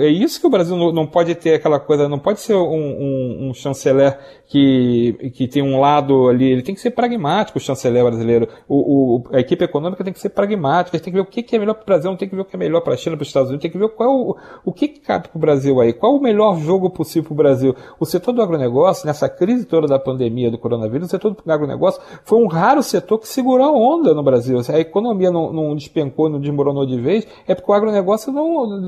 é 0.00 0.08
isso 0.08 0.40
que 0.40 0.46
o 0.46 0.50
Brasil 0.50 0.74
não, 0.74 0.90
não, 0.90 1.06
pode 1.06 1.34
ter 1.34 1.52
aquela 1.52 1.78
coisa, 1.78 2.08
não 2.08 2.18
pode 2.18 2.40
ser 2.40 2.54
um, 2.54 2.64
um, 2.64 3.48
um, 3.48 3.54
chanceler 3.54 4.18
que, 4.48 5.32
que 5.34 5.48
tem 5.48 5.62
um 5.62 5.80
lado 5.80 6.28
ali, 6.28 6.50
ele 6.50 6.62
tem 6.62 6.74
que 6.74 6.80
ser 6.80 6.90
pragmático, 6.90 7.58
o 7.58 7.60
chanceler 7.60 8.04
brasileiro. 8.04 8.48
O, 8.68 9.16
o 9.16 9.24
a 9.32 9.40
equipe 9.40 9.64
econômica 9.64 10.02
tem 10.02 10.12
que 10.12 10.20
ser 10.20 10.30
pragmática, 10.30 10.98
tem 10.98 11.12
que 11.12 11.18
ver 11.18 11.22
o 11.22 11.26
que, 11.26 11.42
que 11.42 11.56
é 11.56 11.58
melhor 11.58 11.74
para 11.74 11.82
o 11.82 11.86
Brasil, 11.86 12.10
não 12.10 12.16
tem 12.16 12.28
que 12.28 12.34
ver 12.34 12.42
o 12.42 12.44
que 12.44 12.56
é 12.56 12.58
melhor 12.58 12.80
para 12.80 12.94
a 12.94 12.96
China, 12.96 13.16
para 13.16 13.22
os 13.22 13.28
Estados 13.28 13.48
Unidos, 13.50 13.62
tem 13.62 13.70
que 13.70 13.78
ver 13.78 13.88
qual 13.90 14.14
o, 14.14 14.36
o 14.64 14.72
que, 14.72 14.88
que 14.88 15.00
cabe 15.00 15.28
para 15.28 15.36
o 15.36 15.40
Brasil 15.40 15.80
aí, 15.80 15.92
qual 15.92 16.16
o 16.16 16.20
melhor 16.20 16.58
jogo 16.58 16.90
possível 16.90 17.24
para 17.24 17.32
o 17.32 17.36
Brasil. 17.36 17.76
O 17.98 18.06
setor 18.06 18.32
do 18.32 18.42
agronegócio, 18.42 19.06
nessa 19.06 19.28
crise 19.28 19.64
toda 19.64 19.86
da 19.86 19.98
pandemia 19.98 20.50
do 20.50 20.58
coronavírus, 20.58 21.08
o 21.08 21.10
setor 21.10 21.34
do 21.34 21.52
agronegócio 21.52 22.00
foi 22.24 22.38
um 22.38 22.46
raro 22.46 22.82
setor 22.82 23.18
que 23.18 23.28
segurou 23.28 23.66
a 23.66 23.72
onda 23.72 24.14
no 24.14 24.22
Brasil. 24.22 24.60
A 24.68 24.78
economia 24.78 25.30
não, 25.30 25.52
não 25.52 25.74
despencou, 25.74 26.28
não 26.28 26.40
desmoronou 26.40 26.86
de 26.86 27.00
vez, 27.00 27.26
é 27.46 27.54
porque 27.54 27.70
o 27.70 27.74
agronegócio 27.74 28.06
negócio 28.06 28.32
não 28.32 28.86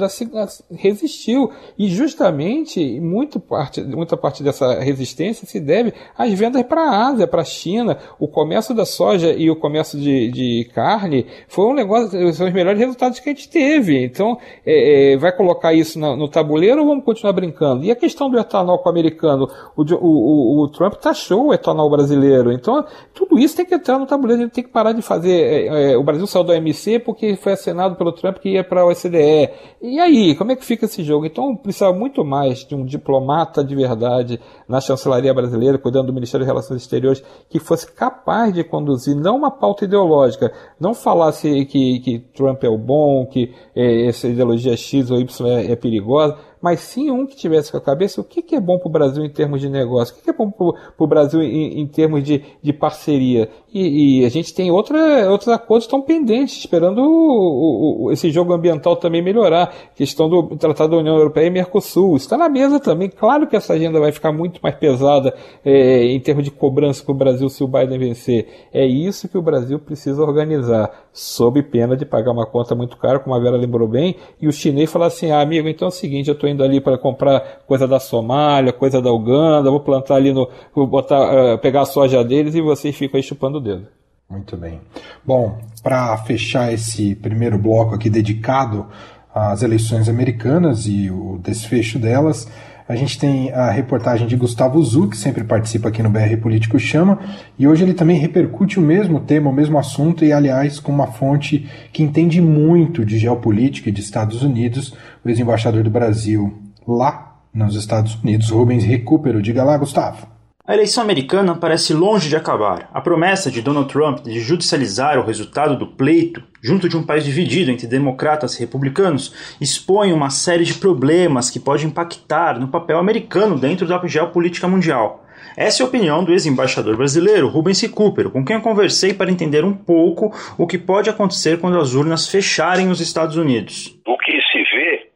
resistiu. 0.70 1.50
E 1.78 1.88
justamente 1.88 3.00
muito 3.00 3.40
parte, 3.40 3.82
muita 3.82 4.16
parte 4.16 4.42
dessa 4.42 4.78
resistência 4.80 5.46
se 5.48 5.60
deve 5.60 5.92
às 6.16 6.32
vendas 6.32 6.62
para 6.62 6.82
a 6.82 7.08
Ásia, 7.08 7.26
para 7.26 7.42
a 7.42 7.44
China. 7.44 7.98
O 8.18 8.28
comércio 8.28 8.74
da 8.74 8.84
soja 8.84 9.32
e 9.32 9.50
o 9.50 9.56
comércio 9.56 9.98
de, 9.98 10.30
de 10.30 10.70
carne 10.74 11.26
foi 11.48 11.66
um 11.66 11.74
negócio, 11.74 12.10
são 12.32 12.46
os 12.46 12.52
melhores 12.52 12.78
resultados 12.78 13.18
que 13.20 13.28
a 13.28 13.32
gente 13.32 13.48
teve. 13.48 14.04
Então, 14.04 14.38
é, 14.64 15.12
é, 15.12 15.16
vai 15.16 15.34
colocar 15.34 15.72
isso 15.72 15.98
no, 15.98 16.16
no, 16.16 16.28
tabuleiro 16.28 16.80
ou 16.80 16.86
vamos 16.86 17.04
continuar 17.04 17.32
brincando? 17.32 17.84
E 17.84 17.90
a 17.90 17.96
questão 17.96 18.30
do 18.30 18.38
etanol 18.38 18.78
com 18.78 18.88
o 18.88 18.92
americano? 18.92 19.48
O, 19.76 19.82
o, 19.82 20.62
o 20.62 20.68
Trump 20.68 20.94
taxou 20.94 21.48
o 21.48 21.54
etanol 21.54 21.90
brasileiro. 21.90 22.52
Então, 22.52 22.84
tudo 23.14 23.38
isso 23.38 23.56
tem 23.56 23.66
que 23.66 23.74
entrar 23.74 23.98
no 23.98 24.06
tabuleiro. 24.06 24.42
A 24.42 24.44
gente 24.44 24.54
tem 24.54 24.64
que 24.64 24.70
parar 24.70 24.92
de 24.92 25.02
fazer. 25.02 25.32
É, 25.32 25.92
é 25.92 25.96
o 25.96 26.02
Brasil 26.02 26.26
saiu 26.26 26.44
do 26.44 26.52
OMC 26.52 26.98
porque 27.00 27.36
foi 27.36 27.52
assinado 27.52 27.96
pelo 27.96 28.12
Trump 28.12 28.38
que 28.38 28.50
ia 28.50 28.64
para 28.64 28.84
o 28.84 28.90
OCDE. 28.90 29.50
E 29.80 29.98
aí, 29.98 30.34
como 30.34 30.52
é 30.52 30.56
que 30.56 30.64
fica 30.64 30.84
esse 30.84 31.02
jogo? 31.02 31.26
Então 31.26 31.54
precisa 31.56 31.92
muito 31.92 32.24
mais 32.24 32.64
de 32.64 32.74
um 32.74 32.84
diplomata 32.84 33.62
de 33.64 33.74
verdade 33.74 34.40
na 34.68 34.80
chancelaria 34.80 35.32
brasileira, 35.40 35.78
cuidando 35.78 36.08
do 36.08 36.12
Ministério 36.12 36.44
das 36.44 36.52
Relações 36.52 36.82
Exteriores, 36.82 37.22
que 37.48 37.58
fosse 37.58 37.90
capaz 37.92 38.52
de 38.52 38.64
conduzir 38.64 39.14
não 39.14 39.36
uma 39.36 39.50
pauta 39.50 39.84
ideológica, 39.84 40.52
não 40.78 40.94
falasse 40.94 41.64
que, 41.66 42.00
que 42.00 42.18
Trump 42.34 42.62
é 42.64 42.68
o 42.68 42.78
bom, 42.78 43.26
que 43.26 43.54
é, 43.74 44.06
essa 44.06 44.28
ideologia 44.28 44.76
X 44.76 45.10
ou 45.10 45.20
Y 45.20 45.46
é, 45.48 45.72
é 45.72 45.76
perigosa, 45.76 46.36
mas 46.60 46.80
sim 46.80 47.10
um 47.10 47.26
que 47.26 47.36
tivesse 47.36 47.70
com 47.70 47.78
a 47.78 47.80
cabeça 47.80 48.20
o 48.20 48.24
que, 48.24 48.42
que 48.42 48.54
é 48.54 48.60
bom 48.60 48.78
para 48.78 48.88
o 48.88 48.92
Brasil 48.92 49.24
em 49.24 49.30
termos 49.30 49.60
de 49.60 49.68
negócio, 49.68 50.14
o 50.14 50.18
que, 50.18 50.24
que 50.24 50.30
é 50.30 50.32
bom 50.32 50.50
para 50.50 50.74
o 50.98 51.06
Brasil 51.06 51.42
em, 51.42 51.80
em, 51.80 51.86
termos 51.86 52.22
de, 52.22 52.42
de 52.62 52.72
parceria. 52.72 53.48
E, 53.72 54.22
e, 54.22 54.24
a 54.24 54.30
gente 54.30 54.54
tem 54.54 54.70
outra, 54.70 55.30
outros 55.30 55.48
acordos 55.48 55.86
que 55.86 55.88
estão 55.88 56.00
pendentes, 56.00 56.56
esperando 56.56 57.02
o, 57.02 58.06
o, 58.06 58.12
esse 58.12 58.30
jogo 58.30 58.54
ambiental 58.54 58.96
também 58.96 59.20
melhorar. 59.20 59.74
Questão 59.94 60.28
do 60.28 60.56
Tratado 60.56 60.92
da 60.92 60.96
União 60.96 61.16
Europeia 61.16 61.46
e 61.46 61.50
Mercosul. 61.50 62.16
Está 62.16 62.38
na 62.38 62.48
mesa 62.48 62.80
também. 62.80 63.10
Claro 63.10 63.46
que 63.46 63.56
essa 63.56 63.74
agenda 63.74 64.00
vai 64.00 64.10
ficar 64.10 64.32
muito 64.32 64.58
mais 64.62 64.74
pesada 64.76 65.34
é, 65.62 66.04
em 66.06 66.18
termos 66.18 66.44
de 66.44 66.50
cobrança 66.50 67.04
para 67.04 67.12
o 67.12 67.14
Brasil 67.14 67.48
se 67.50 67.62
o 67.62 67.68
Biden 67.68 67.98
vencer. 67.98 68.48
É 68.72 68.86
isso 68.86 69.28
que 69.28 69.36
o 69.36 69.42
Brasil 69.42 69.78
precisa 69.78 70.22
organizar, 70.22 70.90
sob 71.12 71.62
pena 71.62 71.94
de 71.94 72.06
pagar 72.06 72.30
uma 72.30 72.46
conta 72.46 72.74
muito 72.74 72.96
cara, 72.96 73.18
como 73.18 73.34
a 73.34 73.38
Vera 73.38 73.56
lembrou 73.56 73.86
bem, 73.86 74.16
e 74.40 74.48
o 74.48 74.52
chinês 74.52 74.90
falar 74.90 75.06
assim: 75.06 75.30
ah, 75.30 75.40
amigo, 75.40 75.68
então 75.68 75.86
é 75.86 75.88
o 75.90 75.92
seguinte, 75.92 76.28
eu 76.28 76.34
estou 76.34 76.48
indo 76.48 76.62
ali 76.62 76.80
para 76.80 76.96
comprar 76.96 77.60
coisa 77.66 77.86
da 77.86 78.00
Somália, 78.00 78.72
coisa 78.72 79.02
da 79.02 79.12
Uganda, 79.12 79.70
vou 79.70 79.80
plantar 79.80 80.16
ali 80.16 80.32
no. 80.32 80.48
vou 80.74 80.86
botar, 80.86 81.54
uh, 81.54 81.58
pegar 81.58 81.82
a 81.82 81.86
soja 81.86 82.24
deles 82.24 82.54
e 82.54 82.60
vocês 82.60 82.96
ficam 82.96 83.18
aí 83.18 83.22
chupando 83.22 83.57
o 83.58 83.62
dedo. 83.62 83.86
Muito 84.28 84.56
bem. 84.56 84.80
Bom, 85.24 85.58
para 85.82 86.16
fechar 86.18 86.72
esse 86.72 87.14
primeiro 87.14 87.58
bloco 87.58 87.94
aqui 87.94 88.10
dedicado 88.10 88.86
às 89.34 89.62
eleições 89.62 90.08
americanas 90.08 90.86
e 90.86 91.10
o 91.10 91.38
desfecho 91.42 91.98
delas, 91.98 92.46
a 92.88 92.96
gente 92.96 93.18
tem 93.18 93.52
a 93.52 93.70
reportagem 93.70 94.26
de 94.26 94.34
Gustavo 94.34 94.82
Zu, 94.82 95.08
que 95.08 95.16
sempre 95.16 95.44
participa 95.44 95.88
aqui 95.88 96.02
no 96.02 96.08
BR 96.08 96.36
Político 96.40 96.78
Chama, 96.78 97.18
e 97.58 97.68
hoje 97.68 97.84
ele 97.84 97.92
também 97.92 98.18
repercute 98.18 98.78
o 98.78 98.82
mesmo 98.82 99.20
tema, 99.20 99.50
o 99.50 99.52
mesmo 99.52 99.78
assunto, 99.78 100.24
e 100.24 100.32
aliás 100.32 100.80
com 100.80 100.90
uma 100.90 101.06
fonte 101.06 101.68
que 101.92 102.02
entende 102.02 102.40
muito 102.40 103.04
de 103.04 103.18
geopolítica 103.18 103.90
e 103.90 103.92
de 103.92 104.00
Estados 104.00 104.42
Unidos, 104.42 104.94
o 105.22 105.28
ex-embaixador 105.28 105.82
do 105.82 105.90
Brasil 105.90 106.58
lá 106.86 107.36
nos 107.52 107.76
Estados 107.76 108.14
Unidos, 108.22 108.50
Rubens 108.50 108.84
Recupero. 108.84 109.42
Diga 109.42 109.64
lá, 109.64 109.76
Gustavo. 109.76 110.37
A 110.68 110.74
eleição 110.74 111.02
americana 111.02 111.56
parece 111.58 111.94
longe 111.94 112.28
de 112.28 112.36
acabar. 112.36 112.90
A 112.92 113.00
promessa 113.00 113.50
de 113.50 113.62
Donald 113.62 113.90
Trump 113.90 114.18
de 114.18 114.38
judicializar 114.38 115.18
o 115.18 115.24
resultado 115.24 115.78
do 115.78 115.86
pleito, 115.86 116.44
junto 116.62 116.90
de 116.90 116.94
um 116.94 117.06
país 117.06 117.24
dividido 117.24 117.70
entre 117.70 117.86
democratas 117.86 118.54
e 118.54 118.60
republicanos, 118.60 119.56
expõe 119.58 120.12
uma 120.12 120.28
série 120.28 120.64
de 120.64 120.74
problemas 120.74 121.48
que 121.48 121.58
pode 121.58 121.86
impactar 121.86 122.60
no 122.60 122.68
papel 122.68 122.98
americano 122.98 123.58
dentro 123.58 123.86
da 123.86 123.98
geopolítica 124.06 124.68
mundial. 124.68 125.24
Essa 125.56 125.82
é 125.82 125.86
a 125.86 125.88
opinião 125.88 126.22
do 126.22 126.32
ex-embaixador 126.32 126.98
brasileiro 126.98 127.48
Rubens 127.48 127.80
Cooper, 127.88 128.28
com 128.28 128.44
quem 128.44 128.56
eu 128.56 128.60
conversei 128.60 129.14
para 129.14 129.30
entender 129.30 129.64
um 129.64 129.72
pouco 129.72 130.34
o 130.58 130.66
que 130.66 130.76
pode 130.76 131.08
acontecer 131.08 131.58
quando 131.58 131.80
as 131.80 131.94
urnas 131.94 132.28
fecharem 132.28 132.90
os 132.90 133.00
Estados 133.00 133.38
Unidos. 133.38 133.98
O 134.06 134.18
que 134.18 134.38
se 134.52 134.62
vê 134.64 135.08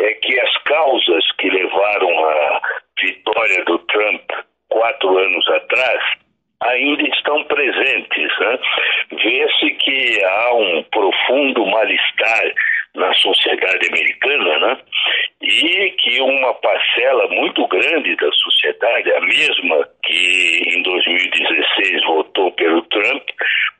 é 0.00 0.12
que 0.20 0.38
as 0.38 0.62
causas 0.64 1.24
que 1.38 1.48
levaram 1.48 2.10
à 2.26 2.60
vitória 3.00 3.64
do 3.64 3.78
Trump 3.78 4.51
quatro 4.72 5.18
anos 5.18 5.48
atrás 5.48 6.02
ainda 6.62 7.02
estão 7.02 7.44
presentes. 7.44 8.38
Né? 8.38 8.58
Vê-se 9.12 9.70
que 9.70 10.24
há 10.24 10.54
um 10.54 10.82
profundo 10.84 11.66
mal-estar 11.66 12.52
na 12.94 13.12
sociedade 13.14 13.88
americana, 13.88 14.58
né? 14.58 14.78
E 15.40 15.90
que 15.92 16.20
uma 16.20 16.54
parcela 16.54 17.26
muito 17.28 17.66
grande 17.68 18.14
da 18.16 18.30
sociedade, 18.32 19.12
a 19.14 19.20
mesma 19.22 19.88
que 20.04 20.62
em 20.68 20.82
2016 20.82 22.04
votou 22.04 22.52
pelo 22.52 22.82
Trump, 22.82 23.22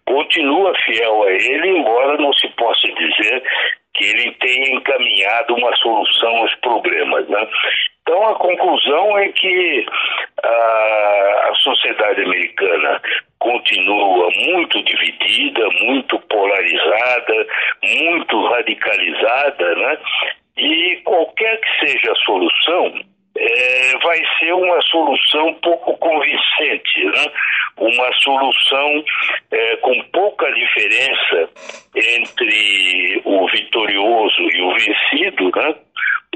continua 0.07 0.75
fiel 0.87 1.23
a 1.25 1.31
ele, 1.31 1.69
embora 1.69 2.17
não 2.17 2.33
se 2.33 2.49
possa 2.57 2.89
dizer 2.89 3.43
que 3.95 4.05
ele 4.05 4.33
tenha 4.41 4.75
encaminhado 4.77 5.55
uma 5.55 5.77
solução 5.77 6.37
aos 6.39 6.55
problemas. 6.57 7.29
Né? 7.29 7.49
Então, 8.03 8.29
a 8.29 8.35
conclusão 8.35 9.19
é 9.19 9.29
que 9.29 9.87
a, 10.43 11.49
a 11.51 11.55
sociedade 11.63 12.23
americana 12.23 13.01
continua 13.39 14.29
muito 14.49 14.83
dividida, 14.83 15.69
muito 15.83 16.19
polarizada, 16.21 17.47
muito 17.83 18.47
radicalizada, 18.49 19.75
né? 19.77 19.99
E 20.57 20.97
qualquer 21.05 21.61
que 21.61 21.87
seja 21.87 22.13
a 22.13 22.17
solução, 22.17 22.93
é, 23.39 23.99
vai 24.03 24.19
ser 24.39 24.53
uma 24.53 24.81
solução 24.83 25.55
pouco 25.55 25.97
convincente, 25.99 27.05
né? 27.05 27.33
uma 27.79 28.13
solução 28.21 29.05
é, 29.51 29.77
com 29.77 30.03
pouca 30.13 30.53
diferença 30.53 31.49
entre 31.95 33.23
o 33.25 33.49
vitorioso 33.49 34.43
e 34.43 34.63
o 34.63 34.75
vencido, 34.75 35.51
né? 35.57 35.75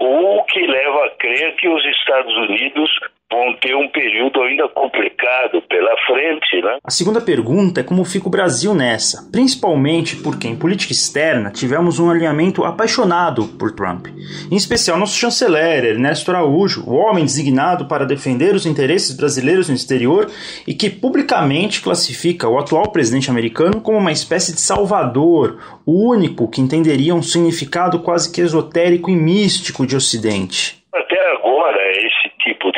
O 0.01 0.45
que 0.45 0.67
leva 0.67 1.07
a 1.07 1.11
crer 1.11 1.57
que 1.57 1.69
os 1.69 1.85
Estados 1.85 2.35
Unidos 2.37 2.91
vão 3.31 3.57
ter 3.61 3.75
um 3.75 3.89
período 3.89 4.41
ainda 4.43 4.69
complicado 4.69 5.61
pela 5.69 5.97
frente. 6.07 6.63
Né? 6.63 6.79
A 6.85 6.91
segunda 6.91 7.21
pergunta 7.21 7.81
é 7.81 7.85
como 7.85 8.05
fica 8.05 8.29
o 8.29 8.31
Brasil 8.31 8.75
nessa, 8.75 9.29
principalmente 9.31 10.17
porque 10.17 10.47
em 10.47 10.57
política 10.57 10.93
externa 10.93 11.51
tivemos 11.51 11.99
um 11.99 12.11
alinhamento 12.11 12.65
apaixonado 12.65 13.49
por 13.59 13.73
Trump, 13.73 14.07
em 14.51 14.57
especial 14.57 14.99
nosso 14.99 15.19
chanceler 15.19 15.85
Ernesto 15.85 16.31
Araújo, 16.31 16.85
o 16.87 16.95
homem 16.95 17.25
designado 17.25 17.87
para 17.87 18.07
defender 18.07 18.55
os 18.55 18.67
interesses 18.67 19.17
brasileiros 19.17 19.69
no 19.69 19.75
exterior 19.75 20.31
e 20.67 20.75
que 20.75 20.89
publicamente 20.89 21.83
classifica 21.83 22.49
o 22.49 22.59
atual 22.59 22.91
presidente 22.91 23.31
americano 23.31 23.81
como 23.81 23.99
uma 23.99 24.13
espécie 24.13 24.53
de 24.53 24.61
salvador, 24.61 25.59
o 25.85 26.11
único 26.11 26.49
que 26.49 26.61
entenderia 26.61 27.15
um 27.15 27.23
significado 27.23 28.01
quase 28.01 28.33
que 28.33 28.41
esotérico 28.41 29.11
e 29.11 29.17
místico 29.17 29.87
de 29.87 29.97
Ocidente. 29.97 30.83
Até 30.93 31.33
agora, 31.33 31.79
esse 31.91 32.31
tipo 32.39 32.71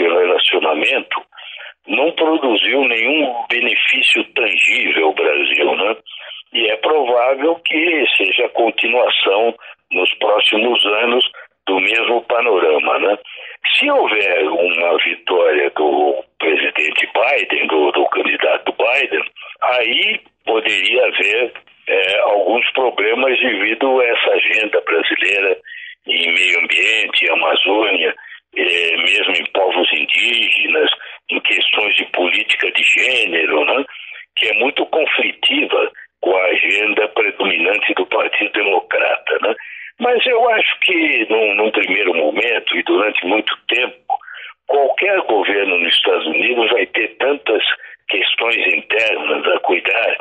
não 1.88 2.12
produziu 2.12 2.82
nenhum 2.84 3.44
benefício 3.48 4.22
tangível 4.34 5.06
ao 5.06 5.14
Brasil, 5.14 5.74
né? 5.74 5.96
E 6.52 6.66
é 6.70 6.76
provável 6.76 7.56
que 7.56 8.04
seja 8.16 8.46
a 8.46 8.50
continuação 8.50 9.54
nos 9.90 10.12
próximos 10.14 10.84
anos 10.86 11.24
do 11.66 11.80
mesmo 11.80 12.22
panorama, 12.22 12.98
né? 12.98 13.18
Se 13.76 13.90
houver 13.90 14.48
uma 14.48 14.96
vitória 14.98 15.70
do 15.70 16.24
presidente 16.38 17.08
Biden, 17.12 17.66
do, 17.66 17.90
do 17.92 18.06
candidato 18.06 18.72
Biden, 18.72 19.24
aí 19.62 20.20
poderia 20.46 21.06
haver 21.06 21.52
é, 21.88 22.18
alguns 22.20 22.70
problemas 22.72 23.38
devido 23.40 24.00
a 24.00 24.04
essa 24.04 24.30
agenda 24.30 24.80
brasileira 24.82 25.58
em 26.06 26.32
meio 26.32 26.60
ambiente, 26.60 27.30
Amazônia, 27.30 28.14
é, 28.58 28.96
mesmo 28.96 29.34
em 29.34 29.46
povos 29.52 29.88
indígenas, 29.92 30.90
em 31.30 31.40
questões 31.40 31.94
de 31.96 32.04
política 32.06 32.70
de 32.72 32.82
gênero, 32.82 33.64
né, 33.64 33.84
que 34.36 34.48
é 34.48 34.54
muito 34.54 34.84
conflitiva 34.86 35.90
com 36.20 36.36
a 36.36 36.44
agenda 36.46 37.08
predominante 37.08 37.94
do 37.94 38.06
Partido 38.06 38.52
Democrata. 38.52 39.38
Né? 39.42 39.54
Mas 40.00 40.24
eu 40.26 40.50
acho 40.50 40.80
que, 40.80 41.26
num, 41.28 41.54
num 41.54 41.70
primeiro 41.70 42.14
momento 42.14 42.76
e 42.76 42.82
durante 42.82 43.24
muito 43.26 43.56
tempo, 43.68 44.18
qualquer 44.66 45.20
governo 45.22 45.78
nos 45.78 45.94
Estados 45.94 46.26
Unidos 46.26 46.70
vai 46.70 46.86
ter 46.86 47.08
tantas 47.16 47.62
questões 48.08 48.74
internas 48.74 49.46
a 49.54 49.60
cuidar 49.60 50.16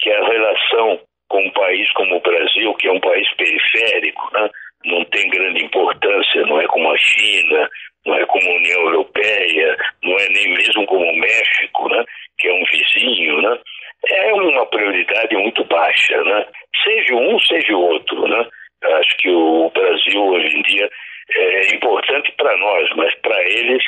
que 0.00 0.10
a 0.10 0.24
relação 0.26 1.00
com 1.28 1.40
um 1.40 1.50
país 1.50 1.90
como 1.92 2.16
o 2.16 2.20
Brasil, 2.20 2.74
que 2.74 2.88
é 2.88 2.92
um 2.92 3.00
país 3.00 3.28
periférico, 3.36 4.30
né? 4.32 4.48
não 4.84 5.04
tem 5.06 5.28
grande 5.28 5.64
importância, 5.64 6.42
não 6.46 6.60
é 6.60 6.66
como 6.66 6.90
a 6.90 6.96
China, 6.96 7.68
não 8.06 8.14
é 8.14 8.26
como 8.26 8.48
a 8.48 8.56
União 8.56 8.80
Europeia, 8.80 9.76
não 10.02 10.16
é 10.18 10.28
nem 10.30 10.54
mesmo 10.54 10.86
como 10.86 11.04
o 11.04 11.16
México, 11.18 11.88
né? 11.90 12.04
que 12.38 12.48
é 12.48 12.52
um 12.52 12.64
vizinho, 12.64 13.42
né? 13.42 13.58
é 14.06 14.32
uma 14.32 14.66
prioridade 14.66 15.36
muito 15.36 15.64
baixa. 15.64 16.22
Né? 16.22 16.46
Seja 16.82 17.14
um, 17.14 17.38
seja 17.40 17.76
o 17.76 17.80
outro. 17.80 18.26
Né? 18.26 18.46
Acho 18.84 19.16
que 19.18 19.30
o 19.30 19.70
Brasil 19.70 20.22
hoje 20.22 20.56
em 20.56 20.62
dia 20.62 20.88
é 21.30 21.74
importante 21.74 22.32
para 22.36 22.56
nós, 22.56 22.88
mas 22.96 23.14
para 23.16 23.40
eles 23.42 23.82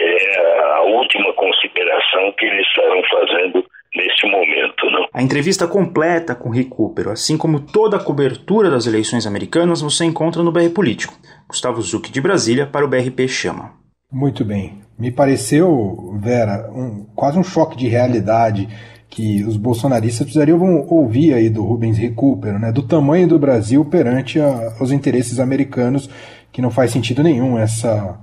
é 0.00 0.40
a 0.76 0.80
última 0.82 1.32
consideração 1.34 2.32
que 2.32 2.46
eles 2.46 2.66
estarão 2.66 3.02
fazendo 3.04 3.64
nesse 3.94 4.26
momento. 4.26 4.90
Não? 4.90 5.06
A 5.14 5.22
entrevista 5.40 5.66
completa 5.66 6.34
com 6.34 6.52
Cooper, 6.64 7.08
assim 7.08 7.38
como 7.38 7.60
toda 7.60 7.96
a 7.96 8.04
cobertura 8.04 8.70
das 8.70 8.86
eleições 8.86 9.26
americanas, 9.26 9.80
você 9.80 10.04
encontra 10.04 10.42
no 10.42 10.52
BR 10.52 10.68
Político. 10.68 11.14
Gustavo 11.48 11.80
Zucchi 11.80 12.12
de 12.12 12.20
Brasília 12.20 12.66
para 12.66 12.84
o 12.84 12.88
BRP 12.88 13.26
Chama. 13.26 13.72
Muito 14.12 14.44
bem. 14.44 14.82
Me 14.98 15.10
pareceu, 15.10 16.14
Vera, 16.20 16.70
um, 16.70 17.06
quase 17.16 17.38
um 17.38 17.42
choque 17.42 17.74
de 17.74 17.88
realidade 17.88 18.68
que 19.08 19.42
os 19.42 19.56
bolsonaristas 19.56 20.24
precisariam 20.26 20.60
ouvir 20.86 21.32
aí 21.32 21.48
do 21.48 21.64
Rubens 21.64 21.96
Recupero, 21.96 22.58
né, 22.58 22.70
do 22.70 22.82
tamanho 22.82 23.26
do 23.26 23.38
Brasil 23.38 23.82
perante 23.82 24.38
a, 24.38 24.76
os 24.78 24.92
interesses 24.92 25.40
americanos, 25.40 26.10
que 26.52 26.60
não 26.60 26.70
faz 26.70 26.90
sentido 26.90 27.22
nenhum 27.22 27.58
essa, 27.58 28.20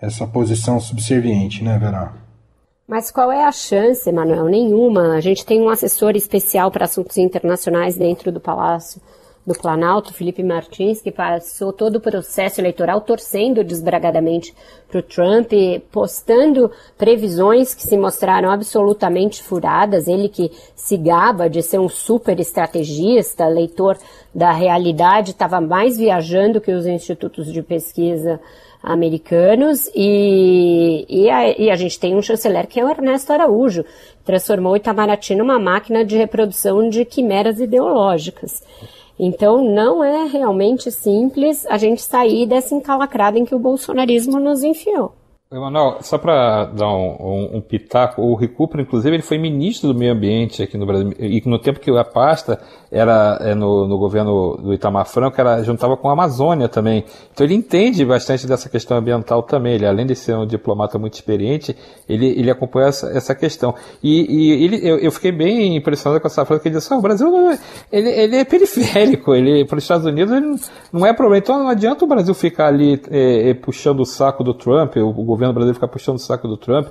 essa 0.00 0.26
posição 0.26 0.80
subserviente, 0.80 1.62
né, 1.62 1.78
Vera? 1.78 2.23
Mas 2.86 3.10
qual 3.10 3.32
é 3.32 3.44
a 3.44 3.52
chance, 3.52 4.10
Manuel? 4.12 4.44
Nenhuma. 4.44 5.14
A 5.14 5.20
gente 5.20 5.44
tem 5.46 5.60
um 5.60 5.70
assessor 5.70 6.14
especial 6.16 6.70
para 6.70 6.84
assuntos 6.84 7.16
internacionais 7.16 7.96
dentro 7.96 8.30
do 8.30 8.38
Palácio 8.38 9.00
do 9.46 9.54
Planalto, 9.54 10.14
Felipe 10.14 10.42
Martins, 10.42 11.02
que 11.02 11.10
passou 11.10 11.70
todo 11.70 11.96
o 11.96 12.00
processo 12.00 12.60
eleitoral 12.60 13.02
torcendo 13.02 13.62
desbragadamente 13.62 14.54
para 14.88 15.00
o 15.00 15.02
Trump, 15.02 15.52
postando 15.92 16.70
previsões 16.96 17.74
que 17.74 17.82
se 17.82 17.96
mostraram 17.96 18.50
absolutamente 18.50 19.42
furadas. 19.42 20.08
Ele 20.08 20.28
que 20.30 20.50
se 20.74 20.96
gaba 20.96 21.48
de 21.48 21.62
ser 21.62 21.78
um 21.78 21.90
super 21.90 22.40
estrategista, 22.40 23.46
leitor 23.46 23.98
da 24.34 24.50
realidade, 24.50 25.32
estava 25.32 25.60
mais 25.60 25.98
viajando 25.98 26.60
que 26.60 26.72
os 26.72 26.86
institutos 26.86 27.52
de 27.52 27.62
pesquisa 27.62 28.40
americanos 28.84 29.90
e, 29.94 31.06
e, 31.08 31.30
a, 31.30 31.58
e 31.58 31.70
a 31.70 31.76
gente 31.76 31.98
tem 31.98 32.14
um 32.14 32.22
chanceler 32.22 32.66
que 32.66 32.78
é 32.78 32.84
o 32.84 32.88
Ernesto 32.88 33.32
Araújo, 33.32 33.84
transformou 34.24 34.76
Itamaraty 34.76 35.34
numa 35.34 35.58
máquina 35.58 36.04
de 36.04 36.16
reprodução 36.16 36.88
de 36.88 37.04
quimeras 37.04 37.58
ideológicas. 37.58 38.62
Então, 39.18 39.64
não 39.64 40.02
é 40.02 40.26
realmente 40.26 40.90
simples 40.90 41.64
a 41.66 41.78
gente 41.78 42.02
sair 42.02 42.46
dessa 42.46 42.74
encalacrada 42.74 43.38
em 43.38 43.44
que 43.44 43.54
o 43.54 43.58
bolsonarismo 43.58 44.40
nos 44.40 44.62
enfiou. 44.62 45.14
Emanuel, 45.56 45.98
só 46.00 46.18
para 46.18 46.66
dar 46.66 46.88
um, 46.88 47.16
um, 47.20 47.56
um, 47.56 47.60
pitaco, 47.60 48.22
o 48.22 48.34
Recupero, 48.34 48.82
inclusive, 48.82 49.14
ele 49.14 49.22
foi 49.22 49.38
ministro 49.38 49.92
do 49.92 49.98
meio 49.98 50.12
ambiente 50.12 50.62
aqui 50.62 50.76
no 50.76 50.86
Brasil, 50.86 51.12
e 51.18 51.42
no 51.46 51.58
tempo 51.58 51.80
que 51.80 51.90
a 51.90 52.04
pasta 52.04 52.60
era 52.94 53.38
é, 53.40 53.54
no, 53.56 53.88
no, 53.88 53.98
governo 53.98 54.56
do 54.56 54.72
Itamar 54.72 55.04
Franco, 55.04 55.40
era, 55.40 55.62
juntava 55.64 55.96
com 55.96 56.08
a 56.08 56.12
Amazônia 56.12 56.68
também. 56.68 57.04
Então 57.32 57.44
ele 57.44 57.54
entende 57.54 58.04
bastante 58.04 58.46
dessa 58.46 58.68
questão 58.68 58.96
ambiental 58.96 59.42
também. 59.42 59.74
Ele, 59.74 59.84
além 59.84 60.06
de 60.06 60.14
ser 60.14 60.36
um 60.36 60.46
diplomata 60.46 60.96
muito 60.96 61.14
experiente, 61.14 61.76
ele, 62.08 62.26
ele 62.26 62.48
acompanha 62.48 62.88
essa, 62.88 63.08
essa 63.08 63.34
questão. 63.34 63.74
E, 64.00 64.26
e 64.30 64.64
ele, 64.64 64.88
eu, 64.88 64.98
eu, 64.98 65.10
fiquei 65.10 65.32
bem 65.32 65.76
impressionado 65.76 66.20
com 66.20 66.28
essa 66.28 66.44
frase 66.44 66.62
que 66.62 66.68
ele 66.68 66.76
disse, 66.76 66.94
ah, 66.94 66.96
o 66.96 67.02
Brasil 67.02 67.28
é, 67.50 67.58
ele, 67.90 68.10
ele 68.10 68.36
é 68.36 68.44
periférico, 68.44 69.34
ele, 69.34 69.64
para 69.64 69.78
os 69.78 69.82
Estados 69.82 70.06
Unidos 70.06 70.32
ele 70.32 70.54
não 70.92 71.04
é 71.04 71.12
problema. 71.12 71.38
Então 71.38 71.58
não 71.58 71.68
adianta 71.68 72.04
o 72.04 72.08
Brasil 72.08 72.32
ficar 72.32 72.68
ali 72.68 73.02
é, 73.10 73.50
é 73.50 73.54
puxando 73.54 74.00
o 74.00 74.06
saco 74.06 74.44
do 74.44 74.54
Trump, 74.54 74.96
o 74.98 75.12
governo 75.12 75.43
brasileiro 75.52 75.74
ficar 75.74 75.88
puxando 75.88 76.16
o 76.16 76.20
saco 76.20 76.48
do 76.48 76.56
Trump, 76.56 76.88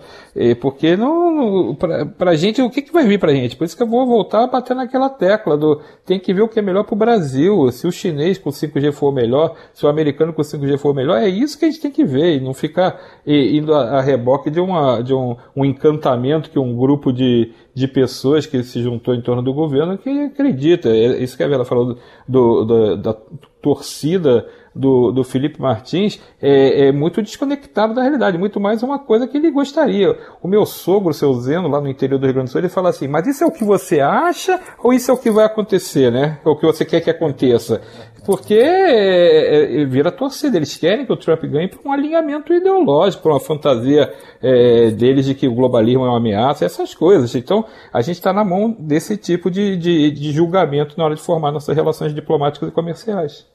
porque 0.62 0.96
não, 0.96 1.76
para 2.18 2.36
gente, 2.36 2.62
o 2.62 2.70
que, 2.70 2.82
que 2.82 2.94
vai 2.94 3.06
vir 3.06 3.20
para 3.20 3.32
a 3.32 3.36
gente? 3.36 3.56
Por 3.56 3.66
isso 3.66 3.76
que 3.76 3.84
eu 3.84 3.88
vou 3.88 4.06
voltar 4.06 4.44
a 4.44 4.48
bater 4.48 4.76
naquela 4.76 5.10
tecla 5.10 5.58
do 5.58 5.82
tem 6.06 6.20
que 6.20 6.34
ver 6.34 6.42
o 6.42 6.48
que 6.48 6.60
é 6.60 6.62
melhor 6.62 6.84
para 6.84 6.94
o 6.94 6.98
Brasil. 6.98 7.72
Se 7.72 7.88
o 7.88 7.92
chinês 7.92 8.38
com 8.38 8.50
5G 8.50 8.92
for 8.92 9.12
melhor, 9.12 9.56
se 9.74 9.86
o 9.86 9.90
americano 9.90 10.34
com 10.34 10.42
5G 10.42 10.78
for 10.78 10.94
melhor, 10.94 11.18
é 11.18 11.28
isso 11.28 11.58
que 11.58 11.66
a 11.66 11.70
gente 11.70 11.82
tem 11.82 11.92
que 11.92 12.04
ver 12.04 12.38
e 12.38 12.40
não 12.40 12.54
ficar 12.54 13.00
indo 13.26 13.74
a, 13.74 14.02
reboque 14.02 14.50
de, 14.50 14.60
uma, 14.60 15.02
de 15.02 15.14
um, 15.14 15.36
um 15.56 15.66
encantamento 15.66 16.50
que 16.50 16.60
um 16.60 16.76
grupo 16.76 17.12
de, 17.12 17.52
de 17.74 17.88
pessoas 17.88 18.46
que 18.46 18.64
se 18.64 18.82
juntou 18.82 19.14
em 19.16 19.22
torno 19.22 19.42
do 19.42 19.54
governo 19.54 19.98
que 19.98 20.10
acredita. 20.10 20.90
É 20.90 21.24
isso 21.24 21.38
que 21.38 21.44
a 21.44 21.48
Vera 21.48 21.66
falou 21.66 21.98
do, 22.28 22.66
do, 22.66 22.98
da 22.98 23.16
torcida 23.62 24.46
do, 24.76 25.12
do 25.12 25.24
Felipe 25.24 25.62
Martins 25.62 26.20
é, 26.42 26.88
é, 26.88 26.92
muito 26.92 27.22
desconectado 27.22 27.94
da 27.94 28.02
realidade, 28.02 28.38
muito 28.38 28.60
mais 28.60 28.82
uma 28.84 29.00
coisa 29.00 29.28
que 29.28 29.38
ele 29.38 29.52
gostaria. 29.52 30.18
O 30.42 30.48
meu 30.48 30.66
sogro, 30.66 31.10
o 31.10 31.14
seu 31.14 31.34
Zeno, 31.36 31.68
lá 31.68 31.80
no 31.80 31.88
interior 31.88 32.18
do 32.18 32.26
Rio 32.26 32.34
Grande 32.34 32.50
do 32.50 32.52
Sul, 32.52 32.62
ele 32.62 32.70
fala 32.70 32.90
assim, 32.90 33.08
mas 33.08 33.28
isso 33.28 33.44
é 33.44 33.48
o 33.48 33.52
que 33.52 33.64
você 33.64 34.00
acha 34.00 34.60
ou 34.84 34.94
isso 34.94 35.12
é 35.12 35.14
o 35.14 35.18
que 35.18 35.32
vai 35.32 35.46
acontecer, 35.46 36.12
né? 36.12 36.40
É 36.44 36.50
o 36.50 36.56
que 36.56 36.66
você 36.66 36.84
quer 36.86 37.02
que 37.02 37.10
aconteça? 37.10 37.82
Porque 38.26 38.54
é, 38.54 39.82
é, 39.82 39.86
vira 39.86 40.10
torcida, 40.12 40.56
eles 40.56 40.78
querem 40.78 41.06
que 41.06 41.12
o 41.12 41.18
Trump 41.18 41.44
ganhe 41.44 41.68
por 41.68 41.82
um 41.86 41.92
alinhamento 41.92 42.54
ideológico, 42.54 43.22
por 43.22 43.32
uma 43.34 43.40
fantasia 43.40 44.14
é, 44.42 44.92
deles 44.92 45.26
de 45.26 45.36
que 45.36 45.48
o 45.48 45.54
globalismo 45.54 46.06
é 46.06 46.10
uma 46.10 46.18
ameaça, 46.18 46.64
essas 46.64 46.96
coisas. 46.96 47.36
Então, 47.36 47.66
a 47.92 48.02
gente 48.02 48.16
está 48.16 48.32
na 48.32 48.46
mão 48.46 48.74
desse 48.80 49.18
tipo 49.18 49.52
de, 49.52 49.76
de, 49.76 50.12
de 50.12 50.32
julgamento 50.32 50.98
na 50.98 51.04
hora 51.04 51.16
de 51.16 51.22
formar 51.22 51.52
nossas 51.52 51.76
relações 51.76 52.14
diplomáticas 52.16 52.70
e 52.70 52.72
comerciais. 52.72 53.46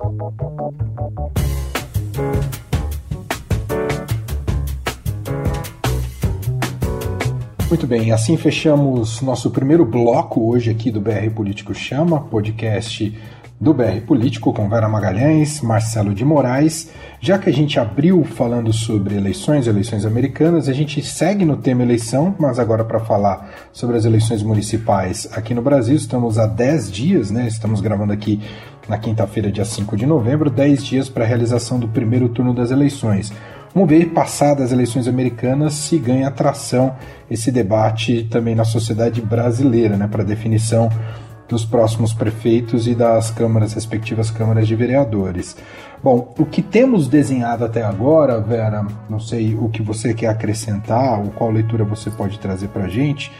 Muito 7.70 7.86
bem, 7.86 8.12
assim 8.12 8.36
fechamos 8.38 9.20
nosso 9.20 9.50
primeiro 9.50 9.84
bloco 9.84 10.50
hoje 10.50 10.70
aqui 10.70 10.90
do 10.90 11.02
BR 11.02 11.28
Político 11.34 11.74
Chama, 11.74 12.22
podcast 12.22 13.14
do 13.60 13.74
BR 13.74 14.00
Político 14.06 14.52
com 14.52 14.68
Vera 14.68 14.88
Magalhães, 14.88 15.60
Marcelo 15.60 16.14
de 16.14 16.24
Moraes. 16.24 16.90
Já 17.20 17.38
que 17.38 17.50
a 17.50 17.52
gente 17.52 17.78
abriu 17.80 18.22
falando 18.22 18.72
sobre 18.72 19.16
eleições, 19.16 19.66
eleições 19.66 20.06
americanas, 20.06 20.68
a 20.68 20.72
gente 20.72 21.02
segue 21.02 21.44
no 21.44 21.56
tema 21.56 21.82
eleição, 21.82 22.34
mas 22.38 22.58
agora 22.58 22.84
para 22.84 23.00
falar 23.00 23.50
sobre 23.72 23.96
as 23.96 24.04
eleições 24.04 24.42
municipais 24.42 25.28
aqui 25.32 25.54
no 25.54 25.62
Brasil, 25.62 25.96
estamos 25.96 26.38
há 26.38 26.46
10 26.46 26.90
dias, 26.90 27.30
né? 27.32 27.48
Estamos 27.48 27.80
gravando 27.80 28.12
aqui 28.12 28.40
na 28.88 28.96
quinta-feira, 28.96 29.50
dia 29.50 29.64
5 29.64 29.96
de 29.96 30.06
novembro, 30.06 30.48
10 30.48 30.84
dias 30.84 31.08
para 31.08 31.24
a 31.24 31.26
realização 31.26 31.80
do 31.80 31.88
primeiro 31.88 32.28
turno 32.28 32.54
das 32.54 32.70
eleições. 32.70 33.32
Vamos 33.74 33.90
ver, 33.90 34.06
passadas 34.06 34.66
as 34.66 34.72
eleições 34.72 35.06
americanas, 35.06 35.74
se 35.74 35.98
ganha 35.98 36.28
atração 36.28 36.96
esse 37.30 37.50
debate 37.50 38.24
também 38.30 38.54
na 38.54 38.64
sociedade 38.64 39.20
brasileira, 39.20 39.96
né, 39.96 40.08
para 40.10 40.24
definição 40.24 40.88
dos 41.48 41.64
próximos 41.64 42.12
prefeitos 42.12 42.86
e 42.86 42.94
das 42.94 43.30
câmaras, 43.30 43.72
respectivas 43.72 44.30
câmaras 44.30 44.68
de 44.68 44.76
vereadores. 44.76 45.56
Bom, 46.02 46.32
o 46.38 46.44
que 46.44 46.62
temos 46.62 47.08
desenhado 47.08 47.64
até 47.64 47.82
agora, 47.82 48.40
Vera, 48.40 48.86
não 49.08 49.18
sei 49.18 49.54
o 49.54 49.68
que 49.68 49.82
você 49.82 50.12
quer 50.12 50.28
acrescentar 50.28 51.18
ou 51.18 51.30
qual 51.30 51.50
leitura 51.50 51.84
você 51.84 52.10
pode 52.10 52.38
trazer 52.38 52.68
para 52.68 52.84
a 52.84 52.88
gente, 52.88 53.32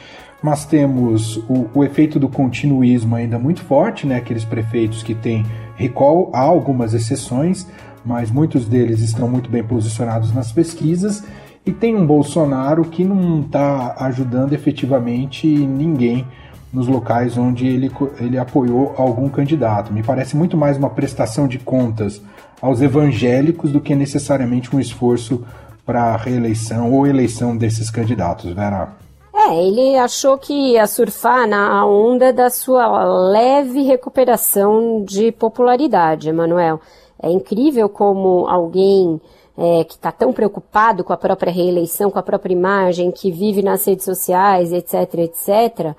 mas 0.43 0.65
temos 0.65 1.37
o, 1.49 1.69
o, 1.75 1.85
efeito 1.85 2.19
do 2.19 2.29
continuismo 2.29 3.15
ainda 3.15 3.39
muito 3.39 3.61
forte, 3.63 4.07
né? 4.07 4.17
aqueles 4.17 4.45
prefeitos 4.45 5.03
que 5.03 5.15
têm 5.15 5.45
recall, 5.77 6.31
há 6.33 6.41
algumas 6.41 6.95
exceções, 6.95 7.67
mas 8.05 8.31
muitos 8.31 8.67
deles 8.67 9.01
estão 9.01 9.29
muito 9.29 9.51
bem 9.51 9.63
posicionados 9.63 10.33
nas 10.33 10.51
pesquisas, 10.51 11.25
e 11.67 11.73
tem 11.73 11.95
um 11.95 12.07
Bolsonaro 12.07 12.85
que 12.85 13.05
não 13.05 13.41
está 13.41 13.95
ajudando 13.99 14.55
efetivamente 14.55 15.47
ninguém 15.47 16.27
nos 16.73 16.87
locais 16.87 17.37
onde 17.37 17.67
ele, 17.67 17.91
ele 18.21 18.39
apoiou 18.39 18.95
algum 18.97 19.29
candidato. 19.29 19.93
Me 19.93 20.03
parece 20.03 20.37
muito 20.37 20.57
mais 20.57 20.77
uma 20.77 20.91
prestação 20.91 21.49
de 21.49 21.59
contas 21.59 22.21
aos 22.61 22.83
evangélicos 22.83 23.73
do 23.73 23.81
que 23.81 23.95
necessariamente 23.95 24.75
um 24.75 24.81
esforço 24.81 25.45
para 25.87 26.13
a 26.13 26.17
reeleição 26.17 26.93
ou 26.93 27.07
eleição 27.07 27.57
desses 27.57 27.91
candidatos, 27.91 28.53
Vera. 28.53 28.97
É, 29.35 29.57
ele 29.57 29.97
achou 29.97 30.37
que 30.37 30.53
ia 30.53 30.87
surfar 30.87 31.49
na 31.49 31.87
onda 31.87 32.33
da 32.33 32.51
sua 32.51 33.05
leve 33.31 33.83
recuperação 33.83 35.05
de 35.05 35.33
popularidade, 35.33 36.29
Emanuel. 36.29 36.81
É 37.23 37.31
incrível 37.31 37.89
como 37.89 38.47
alguém 38.47 39.21
é, 39.57 39.85
que 39.85 39.95
está 39.95 40.13
tão 40.13 40.33
preocupado 40.33 41.03
com 41.03 41.13
a 41.13 41.17
própria 41.17 41.53
reeleição, 41.53 42.11
com 42.11 42.19
a 42.19 42.23
própria 42.23 42.53
imagem, 42.53 43.11
que 43.11 43.31
vive 43.31 43.63
nas 43.63 43.85
redes 43.87 44.05
sociais, 44.05 44.73
etc., 44.73 45.15
etc., 45.15 45.97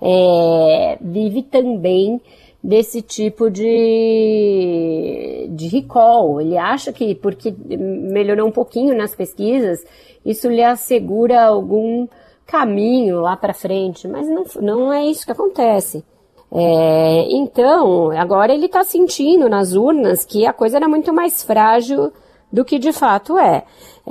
é, 0.00 0.98
vive 1.00 1.42
também 1.42 2.20
desse 2.62 3.02
tipo 3.02 3.50
de, 3.50 3.66
de 5.50 5.68
recall. 5.68 6.40
Ele 6.40 6.56
acha 6.56 6.92
que 6.92 7.14
porque 7.14 7.54
melhorou 7.68 8.48
um 8.48 8.52
pouquinho 8.52 8.96
nas 8.96 9.14
pesquisas, 9.14 9.84
isso 10.24 10.48
lhe 10.48 10.62
assegura 10.62 11.42
algum 11.42 12.06
caminho 12.46 13.20
lá 13.20 13.36
para 13.36 13.54
frente, 13.54 14.08
mas 14.08 14.28
não, 14.28 14.44
não 14.60 14.92
é 14.92 15.04
isso 15.06 15.24
que 15.24 15.32
acontece. 15.32 16.04
É, 16.52 17.28
então, 17.30 18.10
agora 18.10 18.52
ele 18.52 18.66
está 18.66 18.82
sentindo 18.82 19.48
nas 19.48 19.72
urnas 19.72 20.24
que 20.24 20.44
a 20.44 20.52
coisa 20.52 20.78
era 20.78 20.88
muito 20.88 21.14
mais 21.14 21.44
frágil 21.44 22.12
do 22.52 22.64
que 22.64 22.78
de 22.78 22.92
fato 22.92 23.38
é. 23.38 23.62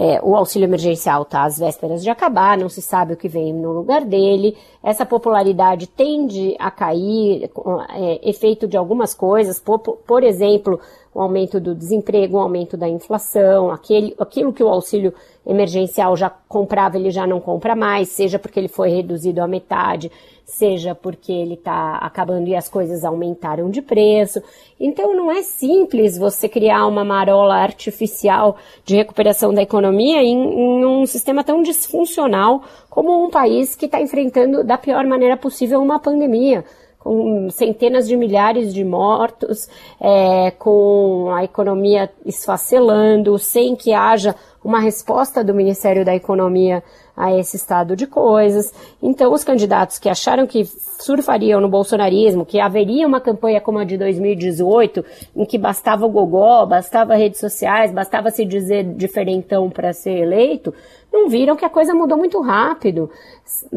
É 0.02 0.22
o 0.24 0.34
auxílio 0.34 0.66
emergencial 0.66 1.24
está 1.24 1.44
às 1.44 1.60
vésperas 1.60 2.02
de 2.02 2.10
acabar, 2.10 2.58
não 2.58 2.70
se 2.70 2.82
sabe 2.82 3.12
o 3.12 3.18
que 3.18 3.28
vem 3.28 3.52
no 3.52 3.74
lugar 3.74 4.06
dele. 4.06 4.56
Essa 4.82 5.06
popularidade 5.06 5.88
tende 5.88 6.56
a 6.58 6.72
cair, 6.72 7.52
é, 7.94 8.30
efeito 8.30 8.66
de 8.66 8.78
algumas 8.78 9.14
coisas, 9.14 9.60
por, 9.60 9.80
por 9.80 10.24
exemplo, 10.24 10.80
o 11.14 11.22
aumento 11.22 11.60
do 11.60 11.76
desemprego, 11.76 12.38
o 12.38 12.40
aumento 12.40 12.78
da 12.78 12.88
inflação, 12.88 13.72
aquele, 13.72 14.16
aquilo 14.18 14.54
que 14.54 14.64
o 14.64 14.70
auxílio 14.70 15.14
emergencial 15.46 16.16
já 16.16 16.30
comprava, 16.30 16.96
ele 16.96 17.12
já 17.12 17.28
não 17.28 17.42
compra 17.42 17.76
mais, 17.76 18.08
seja 18.08 18.40
porque 18.40 18.58
ele 18.58 18.70
foi 18.70 18.90
reduzido 18.92 19.42
à 19.42 19.48
metade, 19.48 20.10
seja 20.50 20.94
porque 20.94 21.32
ele 21.32 21.54
está 21.54 21.98
acabando 21.98 22.48
e 22.48 22.56
as 22.56 22.68
coisas 22.68 23.04
aumentaram 23.04 23.70
de 23.70 23.82
preço. 23.82 24.42
Então 24.80 25.16
não 25.16 25.32
é 25.32 25.42
simples 25.42 26.18
você 26.18 26.50
criar 26.50 26.86
uma 26.88 27.06
marola 27.06 27.56
artificial 27.56 28.58
de 28.84 28.96
recuperação 28.96 29.54
da 29.54 29.62
economia 29.62 30.22
em, 30.22 30.38
em 30.38 30.86
um 30.86 31.06
sistema 31.06 31.44
tão 31.44 31.62
disfuncional 31.62 32.64
como 32.90 33.24
um 33.24 33.30
país 33.30 33.76
que 33.76 33.86
está 33.86 34.02
enfrentando 34.02 34.64
da 34.64 34.78
pior 34.78 35.06
maneira 35.06 35.38
possível 35.38 35.82
uma 35.82 36.00
pandemia 36.00 36.66
com 37.00 37.50
centenas 37.50 38.08
de 38.08 38.18
milhares 38.18 38.74
de 38.74 38.84
mortos, 38.84 39.70
é, 40.02 40.52
com 40.52 41.32
a 41.34 41.46
economia 41.46 42.12
esfacelando, 42.26 43.40
sem 43.40 43.76
que 43.76 43.94
haja 43.94 44.36
uma 44.63 44.80
resposta 44.80 45.43
do 45.43 45.54
Ministério 45.54 46.04
da 46.04 46.15
Economia 46.15 46.84
a 47.15 47.36
esse 47.38 47.58
estado 47.58 47.95
de 47.95 48.08
coisas. 48.08 48.74
Então, 49.02 49.34
os 49.34 49.43
candidatos 49.43 50.00
que 50.00 50.08
acharam 50.08 50.48
que 50.48 50.63
surfariam 50.65 51.60
no 51.60 51.67
bolsonarismo, 51.67 52.45
que 52.45 52.60
haveria 52.60 53.06
uma 53.06 53.19
campanha 53.19 53.60
como 53.60 53.78
a 53.78 53.84
de 53.84 53.98
2018, 53.98 55.04
em 55.36 55.45
que 55.45 55.58
bastava 55.58 56.06
o 56.06 56.10
gogó, 56.10 56.65
bastava 56.65 57.15
redes 57.15 57.39
sociais, 57.39 57.91
bastava 57.91 58.32
se 58.32 58.45
dizer 58.45 58.84
diferentão 58.95 59.69
para 59.69 59.91
ser 59.91 60.17
eleito, 60.17 60.74
não 61.12 61.28
viram 61.28 61.56
que 61.56 61.65
a 61.65 61.69
coisa 61.69 61.93
mudou 61.93 62.17
muito 62.17 62.39
rápido. 62.39 63.10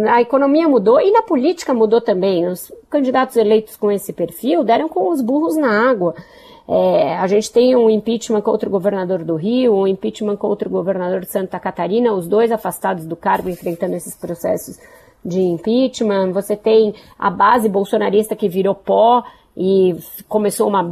A 0.09 0.21
economia 0.21 0.69
mudou 0.69 1.01
e 1.01 1.11
na 1.11 1.23
política 1.23 1.73
mudou 1.73 2.01
também. 2.01 2.47
Os 2.47 2.71
candidatos 2.91 3.37
eleitos 3.37 3.77
com 3.77 3.91
esse 3.91 4.13
perfil 4.13 4.63
deram 4.63 4.89
com 4.89 5.11
os 5.11 5.21
burros 5.21 5.57
na 5.57 5.91
água. 5.91 6.15
É, 6.75 7.19
a 7.19 7.27
gente 7.27 7.53
tem 7.53 7.77
um 7.77 7.91
impeachment 7.91 8.41
contra 8.41 8.67
o 8.67 8.73
governador 8.73 9.23
do 9.23 9.37
Rio, 9.37 9.75
um 9.75 9.87
impeachment 9.87 10.39
contra 10.39 10.67
o 10.67 10.73
governador 10.73 11.21
de 11.21 11.31
Santa 11.31 11.61
Catarina, 11.61 12.15
os 12.15 12.27
dois 12.27 12.51
afastados 12.51 13.05
do 13.05 13.15
cargo 13.15 13.51
enfrentando 13.51 13.95
esses 13.95 14.17
processos 14.17 14.79
de 15.23 15.39
impeachment. 15.39 16.33
Você 16.33 16.57
tem 16.57 16.95
a 17.19 17.29
base 17.29 17.69
bolsonarista 17.69 18.35
que 18.35 18.49
virou 18.49 18.75
pó 18.75 19.23
e 19.55 19.95
começou 20.27 20.67
uma 20.67 20.83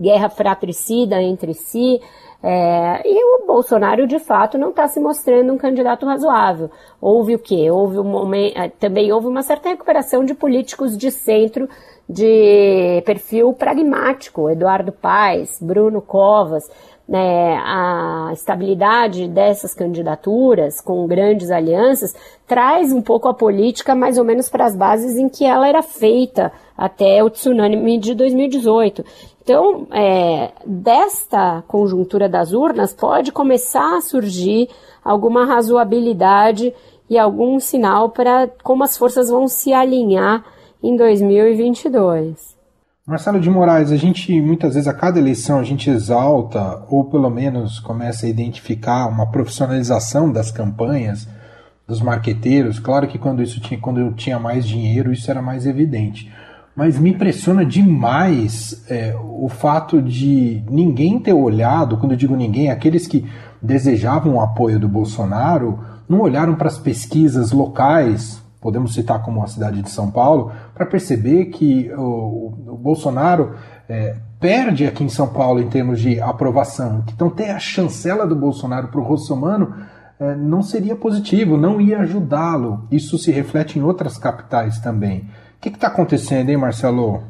guerra 0.00 0.30
fratricida 0.30 1.20
entre 1.20 1.52
si. 1.52 2.00
É, 2.42 3.02
e 3.04 3.24
o 3.24 3.46
Bolsonaro, 3.46 4.06
de 4.06 4.18
fato, 4.20 4.56
não 4.56 4.70
está 4.70 4.86
se 4.86 5.00
mostrando 5.00 5.52
um 5.52 5.58
candidato 5.58 6.06
razoável. 6.06 6.70
Houve 7.00 7.34
o 7.34 7.38
quê? 7.38 7.70
Houve 7.70 7.98
um 7.98 8.04
momento, 8.04 8.56
é, 8.56 8.68
também 8.68 9.12
houve 9.12 9.26
uma 9.26 9.42
certa 9.42 9.68
recuperação 9.68 10.24
de 10.24 10.34
políticos 10.34 10.96
de 10.96 11.10
centro 11.10 11.68
de 12.08 13.02
perfil 13.04 13.52
pragmático, 13.52 14.48
Eduardo 14.48 14.92
Paes, 14.92 15.58
Bruno 15.60 16.00
Covas, 16.00 16.64
né, 17.08 17.56
a 17.64 18.30
estabilidade 18.34 19.28
dessas 19.28 19.72
candidaturas 19.72 20.78
com 20.78 21.06
grandes 21.06 21.50
alianças 21.50 22.14
traz 22.46 22.92
um 22.92 23.00
pouco 23.00 23.28
a 23.28 23.34
política 23.34 23.94
mais 23.94 24.18
ou 24.18 24.24
menos 24.24 24.50
para 24.50 24.66
as 24.66 24.76
bases 24.76 25.16
em 25.16 25.26
que 25.28 25.44
ela 25.44 25.66
era 25.66 25.82
feita 25.82 26.52
até 26.76 27.24
o 27.24 27.30
tsunami 27.30 27.98
de 27.98 28.14
2018. 28.14 29.04
Então, 29.48 29.86
é, 29.90 30.52
desta 30.66 31.64
conjuntura 31.66 32.28
das 32.28 32.52
urnas 32.52 32.92
pode 32.92 33.32
começar 33.32 33.96
a 33.96 34.02
surgir 34.02 34.68
alguma 35.02 35.46
razoabilidade 35.46 36.74
e 37.08 37.16
algum 37.16 37.58
sinal 37.58 38.10
para 38.10 38.46
como 38.62 38.84
as 38.84 38.98
forças 38.98 39.30
vão 39.30 39.48
se 39.48 39.72
alinhar 39.72 40.44
em 40.82 40.94
2022. 40.94 42.58
Marcelo 43.06 43.40
de 43.40 43.48
Moraes, 43.48 43.90
a 43.90 43.96
gente 43.96 44.38
muitas 44.38 44.74
vezes 44.74 44.86
a 44.86 44.92
cada 44.92 45.18
eleição 45.18 45.58
a 45.58 45.64
gente 45.64 45.88
exalta 45.88 46.84
ou 46.90 47.06
pelo 47.06 47.30
menos 47.30 47.80
começa 47.80 48.26
a 48.26 48.28
identificar 48.28 49.06
uma 49.06 49.30
profissionalização 49.30 50.30
das 50.30 50.50
campanhas 50.50 51.26
dos 51.86 52.02
marqueteiros. 52.02 52.78
Claro 52.78 53.08
que 53.08 53.18
quando 53.18 53.42
isso 53.42 53.60
tinha, 53.60 53.80
quando 53.80 53.98
eu 53.98 54.12
tinha 54.12 54.38
mais 54.38 54.68
dinheiro 54.68 55.10
isso 55.10 55.30
era 55.30 55.40
mais 55.40 55.64
evidente. 55.64 56.30
Mas 56.78 56.96
me 56.96 57.10
impressiona 57.10 57.64
demais 57.64 58.84
é, 58.88 59.12
o 59.20 59.48
fato 59.48 60.00
de 60.00 60.62
ninguém 60.70 61.18
ter 61.18 61.32
olhado, 61.32 61.96
quando 61.96 62.12
eu 62.12 62.16
digo 62.16 62.36
ninguém, 62.36 62.70
aqueles 62.70 63.04
que 63.04 63.28
desejavam 63.60 64.36
o 64.36 64.40
apoio 64.40 64.78
do 64.78 64.88
Bolsonaro, 64.88 65.80
não 66.08 66.20
olharam 66.20 66.54
para 66.54 66.68
as 66.68 66.78
pesquisas 66.78 67.50
locais 67.50 68.40
podemos 68.60 68.94
citar 68.94 69.22
como 69.22 69.42
a 69.42 69.46
cidade 69.46 69.82
de 69.82 69.90
São 69.90 70.10
Paulo, 70.10 70.52
para 70.74 70.86
perceber 70.86 71.46
que 71.46 71.90
o, 71.92 72.54
o 72.66 72.76
Bolsonaro 72.76 73.54
é, 73.88 74.16
perde 74.40 74.86
aqui 74.86 75.04
em 75.04 75.08
São 75.08 75.28
Paulo 75.28 75.60
em 75.60 75.68
termos 75.68 76.00
de 76.00 76.20
aprovação. 76.20 77.04
Então, 77.12 77.30
ter 77.30 77.50
a 77.50 77.58
chancela 77.58 78.26
do 78.26 78.36
Bolsonaro 78.36 78.88
para 78.88 79.00
o 79.00 79.04
Rossomano 79.04 79.74
é, 80.18 80.34
não 80.34 80.62
seria 80.62 80.96
positivo, 80.96 81.56
não 81.56 81.80
ia 81.80 82.00
ajudá-lo. 82.00 82.86
Isso 82.90 83.16
se 83.16 83.30
reflete 83.30 83.78
em 83.78 83.82
outras 83.82 84.18
capitais 84.18 84.80
também. 84.80 85.28
O 85.58 85.60
que 85.60 85.70
está 85.70 85.88
acontecendo, 85.88 86.50
hein, 86.50 86.56
Marcelo? 86.56 87.20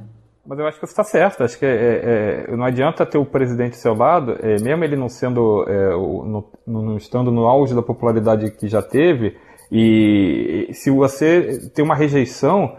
Mas 0.47 0.59
eu 0.59 0.67
acho 0.67 0.79
que 0.79 0.87
você 0.87 0.93
está 0.93 1.03
certo. 1.03 1.43
Acho 1.43 1.59
que 1.59 1.64
é, 1.64 2.47
é, 2.47 2.57
não 2.57 2.64
adianta 2.64 3.07
ter 3.07 3.17
o 3.17 3.25
presidente 3.25 3.73
ao 3.75 3.81
seu 3.81 3.95
lado, 3.95 4.37
é, 4.43 4.61
mesmo 4.62 4.85
ele 4.85 4.97
não 4.97 5.09
sendo, 5.09 5.64
é, 5.67 5.91
no, 5.91 6.45
no, 6.67 6.97
estando 6.99 7.31
no 7.31 7.47
auge 7.47 7.75
da 7.75 7.83
popularidade 7.83 8.51
que 8.51 8.69
já 8.69 8.83
teve, 8.83 9.35
e 9.73 10.69
se 10.73 10.91
você 10.91 11.71
tem 11.75 11.83
uma 11.83 11.95
rejeição 11.95 12.77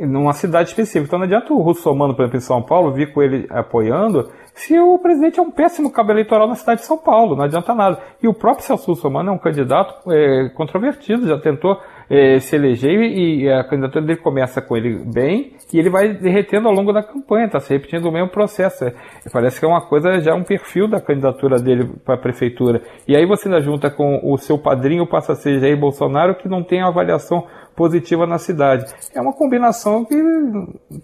numa 0.00 0.32
cidade 0.32 0.70
específica, 0.70 1.06
então 1.06 1.18
não 1.18 1.26
adianta 1.26 1.52
o 1.52 1.60
Russomano, 1.60 2.14
por 2.14 2.22
exemplo, 2.22 2.38
em 2.38 2.40
São 2.40 2.62
Paulo, 2.62 2.92
vir 2.92 3.12
com 3.12 3.22
ele 3.22 3.46
apoiando, 3.50 4.30
se 4.54 4.78
o 4.78 4.98
presidente 4.98 5.38
é 5.38 5.42
um 5.42 5.50
péssimo 5.50 5.90
cabo 5.90 6.12
eleitoral 6.12 6.48
na 6.48 6.54
cidade 6.54 6.80
de 6.80 6.86
São 6.86 6.96
Paulo, 6.96 7.36
não 7.36 7.44
adianta 7.44 7.74
nada. 7.74 7.98
E 8.22 8.26
o 8.26 8.32
próprio 8.32 8.64
Celso 8.64 8.90
Russomano 8.90 9.30
é 9.30 9.32
um 9.32 9.38
candidato 9.38 10.10
é, 10.10 10.48
controvertido, 10.54 11.28
já 11.28 11.38
tentou 11.38 11.78
é, 12.08 12.38
se 12.38 12.56
eleger 12.56 13.00
e 13.00 13.50
a 13.50 13.64
candidatura 13.64 14.04
dele 14.04 14.20
começa 14.20 14.62
com 14.62 14.76
ele 14.76 15.02
bem 15.04 15.52
e 15.72 15.78
ele 15.78 15.90
vai 15.90 16.14
derretendo 16.14 16.68
ao 16.68 16.74
longo 16.74 16.92
da 16.92 17.02
campanha, 17.02 17.46
está 17.46 17.58
se 17.58 17.72
repetindo 17.72 18.06
o 18.06 18.12
mesmo 18.12 18.28
processo. 18.28 18.84
É, 18.84 18.94
parece 19.32 19.58
que 19.58 19.66
é 19.66 19.68
uma 19.68 19.80
coisa, 19.80 20.20
já 20.20 20.34
um 20.34 20.44
perfil 20.44 20.88
da 20.88 21.00
candidatura 21.00 21.58
dele 21.58 21.90
para 22.04 22.14
a 22.14 22.18
prefeitura. 22.18 22.80
E 23.06 23.16
aí 23.16 23.26
você 23.26 23.48
ainda 23.48 23.60
junta 23.60 23.90
com 23.90 24.20
o 24.22 24.36
seu 24.38 24.58
padrinho, 24.58 25.06
passa 25.06 25.32
a 25.32 25.36
ser 25.36 25.58
Jair 25.58 25.78
Bolsonaro, 25.78 26.36
que 26.36 26.48
não 26.48 26.62
tem 26.62 26.82
avaliação 26.82 27.46
positiva 27.74 28.26
na 28.26 28.38
cidade. 28.38 28.84
É 29.14 29.20
uma 29.20 29.32
combinação 29.32 30.04
que 30.04 30.16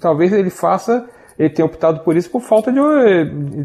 talvez 0.01 0.33
ele 0.33 0.51
faça 0.51 1.05
ele 1.39 1.51
tenha 1.51 1.67
optado 1.67 2.01
por 2.01 2.17
isso 2.17 2.31
por 2.31 2.41
falta 2.41 2.73
de. 2.73 2.79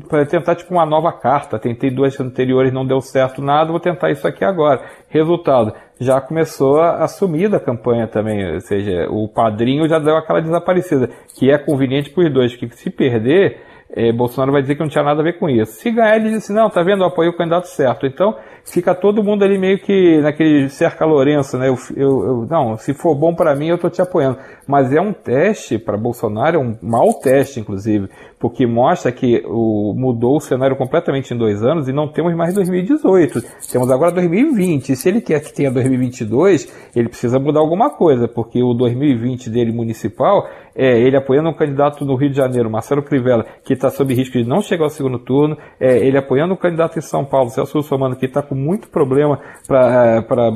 para 0.08 0.26
tentar 0.26 0.56
tipo 0.56 0.74
uma 0.74 0.86
nova 0.86 1.12
carta. 1.12 1.60
Tentei 1.60 1.90
duas 1.90 2.20
anteriores, 2.20 2.74
não 2.74 2.86
deu 2.86 3.02
certo 3.02 3.42
nada, 3.42 3.72
vou 3.72 3.80
tentar 3.80 4.12
isso 4.12 4.28
aqui 4.28 4.44
agora. 4.46 4.82
Resultado, 5.10 5.74
já 6.00 6.22
começou 6.22 6.80
a 6.80 7.08
sumir 7.08 7.50
da 7.50 7.60
campanha 7.60 8.08
também, 8.08 8.54
ou 8.54 8.60
seja, 8.62 9.08
o 9.10 9.28
padrinho 9.28 9.88
já 9.88 10.00
deu 10.00 10.16
aquela 10.16 10.42
desaparecida, 10.42 11.10
que 11.36 11.52
é 11.52 11.58
conveniente 11.58 12.10
para 12.10 12.26
os 12.26 12.34
dois, 12.34 12.56
que 12.56 12.70
se 12.70 12.90
perder, 12.90 13.62
é, 13.90 14.12
Bolsonaro 14.12 14.52
vai 14.52 14.62
dizer 14.62 14.76
que 14.76 14.82
não 14.82 14.90
tinha 14.90 15.04
nada 15.04 15.22
a 15.22 15.24
ver 15.24 15.40
com 15.40 15.50
isso. 15.50 15.74
Se 15.74 15.92
ganhar, 15.92 16.18
ele 16.18 16.30
disse, 16.32 16.54
não, 16.54 16.70
tá 16.70 16.84
vendo, 16.84 17.04
eu 17.04 17.08
apoio 17.08 17.32
o 17.32 17.38
candidato 17.38 17.66
certo. 17.66 18.06
Então, 18.06 18.36
fica 18.68 18.94
todo 18.94 19.24
mundo 19.24 19.44
ali 19.44 19.58
meio 19.58 19.80
que 19.80 20.20
naquele 20.22 20.70
cerca 20.70 21.06
Lourenço, 21.06 21.58
né? 21.58 21.70
Eu, 21.70 21.76
eu, 21.96 22.26
eu 22.26 22.48
não, 22.50 22.78
se 22.78 22.94
for 22.94 23.16
bom 23.16 23.34
para 23.34 23.56
mim, 23.56 23.68
eu 23.68 23.78
tô 23.78 23.90
te 23.90 24.02
apoiando. 24.02 24.38
Mas 24.68 24.94
é 24.94 25.00
um 25.00 25.14
teste 25.14 25.80
para 25.80 25.98
Bolsonaro, 25.98 26.58
é 26.58 26.60
um 26.60 26.78
mau 26.82 27.14
teste, 27.14 27.60
inclusive, 27.60 28.10
porque 28.38 28.68
mostra 28.68 29.12
que 29.12 29.42
o, 29.46 29.94
mudou 29.96 30.38
o 30.38 30.42
cenário 30.42 30.76
completamente 30.76 31.34
em 31.34 31.38
dois 31.38 31.64
anos 31.64 31.88
e 31.88 31.94
não 31.94 32.08
temos 32.08 32.36
mais 32.36 32.54
2018. 32.54 33.42
Temos 33.72 33.90
agora 33.90 34.12
2020. 34.12 34.90
E 34.90 34.96
se 34.96 35.10
ele 35.10 35.22
quer 35.22 35.42
que 35.42 35.54
tenha 35.54 35.72
2022, 35.72 36.72
ele 36.96 37.08
precisa 37.10 37.40
mudar 37.40 37.62
alguma 37.62 37.90
coisa, 37.90 38.28
porque 38.28 38.62
o 38.62 38.74
2020 38.74 39.50
dele 39.50 39.72
municipal 39.72 40.48
é 40.76 41.00
ele 41.00 41.18
apoiando 41.18 41.50
um 41.50 41.54
candidato 41.54 42.06
no 42.06 42.16
Rio 42.16 42.30
de 42.30 42.38
Janeiro, 42.38 42.70
Marcelo 42.70 43.02
Crivella, 43.02 43.46
que 43.64 43.74
está 43.74 43.90
sob 43.90 44.14
risco 44.14 44.38
de 44.38 44.48
não 44.48 44.62
chegar 44.62 44.84
ao 44.84 44.90
segundo 44.92 45.18
turno, 45.18 45.58
é 45.80 45.98
ele 45.98 46.18
apoiando 46.18 46.54
um 46.54 46.58
candidato 46.58 47.00
em 47.00 47.02
São 47.02 47.26
Paulo, 47.26 47.50
Celso 47.50 47.78
Russomano, 47.80 48.16
que 48.16 48.28
está 48.28 48.44
com 48.44 48.54
muito 48.58 48.90
problema 48.90 49.40
para 49.68 50.52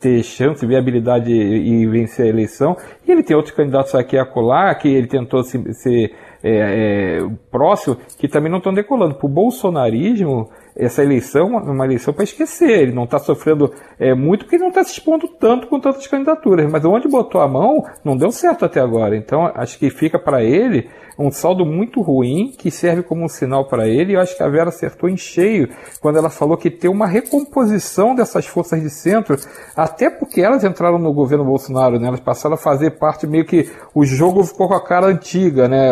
ter 0.00 0.22
chance, 0.22 0.66
viabilidade 0.66 1.30
e, 1.30 1.82
e 1.82 1.86
vencer 1.86 2.26
a 2.26 2.28
eleição, 2.28 2.76
e 3.06 3.12
ele 3.12 3.22
tem 3.22 3.36
outros 3.36 3.54
candidatos 3.54 3.94
aqui 3.94 4.18
a 4.18 4.24
colar, 4.24 4.74
que 4.76 4.88
ele 4.88 5.06
tentou 5.06 5.42
se, 5.42 5.62
se 5.74 6.12
é, 6.42 7.18
é, 7.18 7.28
próximo, 7.50 7.96
que 8.18 8.28
também 8.28 8.50
não 8.50 8.58
estão 8.58 8.72
decolando. 8.72 9.14
Para 9.14 9.26
o 9.26 9.28
bolsonarismo, 9.28 10.48
essa 10.76 11.02
eleição 11.02 11.58
é 11.58 11.70
uma 11.70 11.84
eleição 11.84 12.14
para 12.14 12.24
esquecer. 12.24 12.82
Ele 12.82 12.92
não 12.92 13.04
está 13.04 13.18
sofrendo 13.18 13.72
é, 13.98 14.14
muito 14.14 14.44
porque 14.44 14.56
ele 14.56 14.62
não 14.62 14.68
está 14.68 14.84
se 14.84 14.92
expondo 14.92 15.26
tanto 15.26 15.66
com 15.66 15.80
tantas 15.80 16.06
candidaturas. 16.06 16.70
Mas 16.70 16.84
onde 16.84 17.08
botou 17.08 17.40
a 17.40 17.48
mão, 17.48 17.84
não 18.04 18.16
deu 18.16 18.30
certo 18.30 18.64
até 18.64 18.80
agora. 18.80 19.16
Então, 19.16 19.50
acho 19.54 19.78
que 19.78 19.90
fica 19.90 20.18
para 20.18 20.42
ele 20.44 20.88
um 21.18 21.30
saldo 21.30 21.64
muito 21.64 22.02
ruim 22.02 22.52
que 22.56 22.70
serve 22.70 23.02
como 23.02 23.24
um 23.24 23.28
sinal 23.28 23.66
para 23.66 23.88
ele. 23.88 24.14
Eu 24.14 24.20
acho 24.20 24.36
que 24.36 24.42
a 24.42 24.48
Vera 24.48 24.68
acertou 24.68 25.08
em 25.08 25.16
cheio 25.16 25.68
quando 26.00 26.18
ela 26.18 26.28
falou 26.28 26.56
que 26.56 26.70
tem 26.70 26.90
uma 26.90 27.06
recomposição 27.06 28.14
dessas 28.14 28.46
forças 28.46 28.80
de 28.80 28.90
centro, 28.90 29.36
até 29.74 30.10
porque 30.10 30.40
elas 30.40 30.64
entraram 30.64 30.98
no 30.98 31.12
governo 31.12 31.44
Bolsonaro, 31.44 31.98
né? 31.98 32.08
Elas 32.08 32.20
passaram 32.20 32.54
a 32.54 32.58
fazer 32.58 32.98
parte 32.98 33.26
meio 33.26 33.44
que 33.44 33.70
o 33.94 34.04
jogo 34.04 34.44
ficou 34.44 34.68
com 34.68 34.74
a 34.74 34.84
cara 34.84 35.06
antiga, 35.06 35.68
né? 35.68 35.90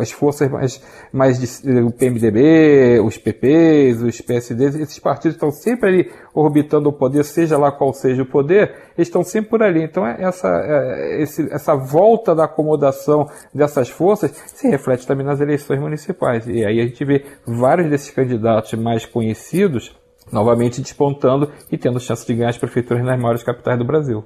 As 0.00 0.10
forças 0.10 0.50
mais, 0.50 0.82
mais 1.12 1.38
de, 1.38 1.80
o 1.80 1.90
PMDB, 1.90 3.00
os 3.00 3.16
PPs, 3.16 4.02
os 4.02 4.20
PSDs, 4.20 4.74
esses 4.76 4.98
partidos 4.98 5.36
estão 5.36 5.50
sempre 5.50 5.88
ali 5.88 6.10
orbitando 6.34 6.88
o 6.88 6.92
poder, 6.92 7.24
seja 7.24 7.56
lá 7.56 7.70
qual 7.70 7.94
seja 7.94 8.22
o 8.22 8.26
poder, 8.26 8.74
estão 8.98 9.22
sempre 9.22 9.50
por 9.50 9.62
ali. 9.62 9.82
Então, 9.82 10.06
é 10.06 10.16
essa, 10.20 10.48
é, 10.48 11.22
essa 11.22 11.74
volta 11.76 12.34
da 12.34 12.44
acomodação 12.44 13.28
dessas 13.54 13.88
forças 13.88 14.30
se 14.48 14.68
reflete 14.68 15.06
também 15.06 15.24
nas 15.24 15.40
eleições 15.40 15.80
municipais. 15.80 16.46
E 16.46 16.64
aí 16.64 16.80
a 16.80 16.84
gente 16.84 17.04
vê 17.04 17.24
vários 17.46 17.88
desses 17.88 18.10
candidatos 18.10 18.74
mais 18.74 19.06
conhecidos 19.06 19.96
novamente 20.32 20.80
despontando 20.80 21.50
e 21.70 21.76
tendo 21.76 22.00
chance 22.00 22.26
de 22.26 22.34
ganhar 22.34 22.50
as 22.50 22.58
prefeituras 22.58 23.04
nas 23.04 23.20
maiores 23.20 23.42
capitais 23.42 23.78
do 23.78 23.84
Brasil. 23.84 24.24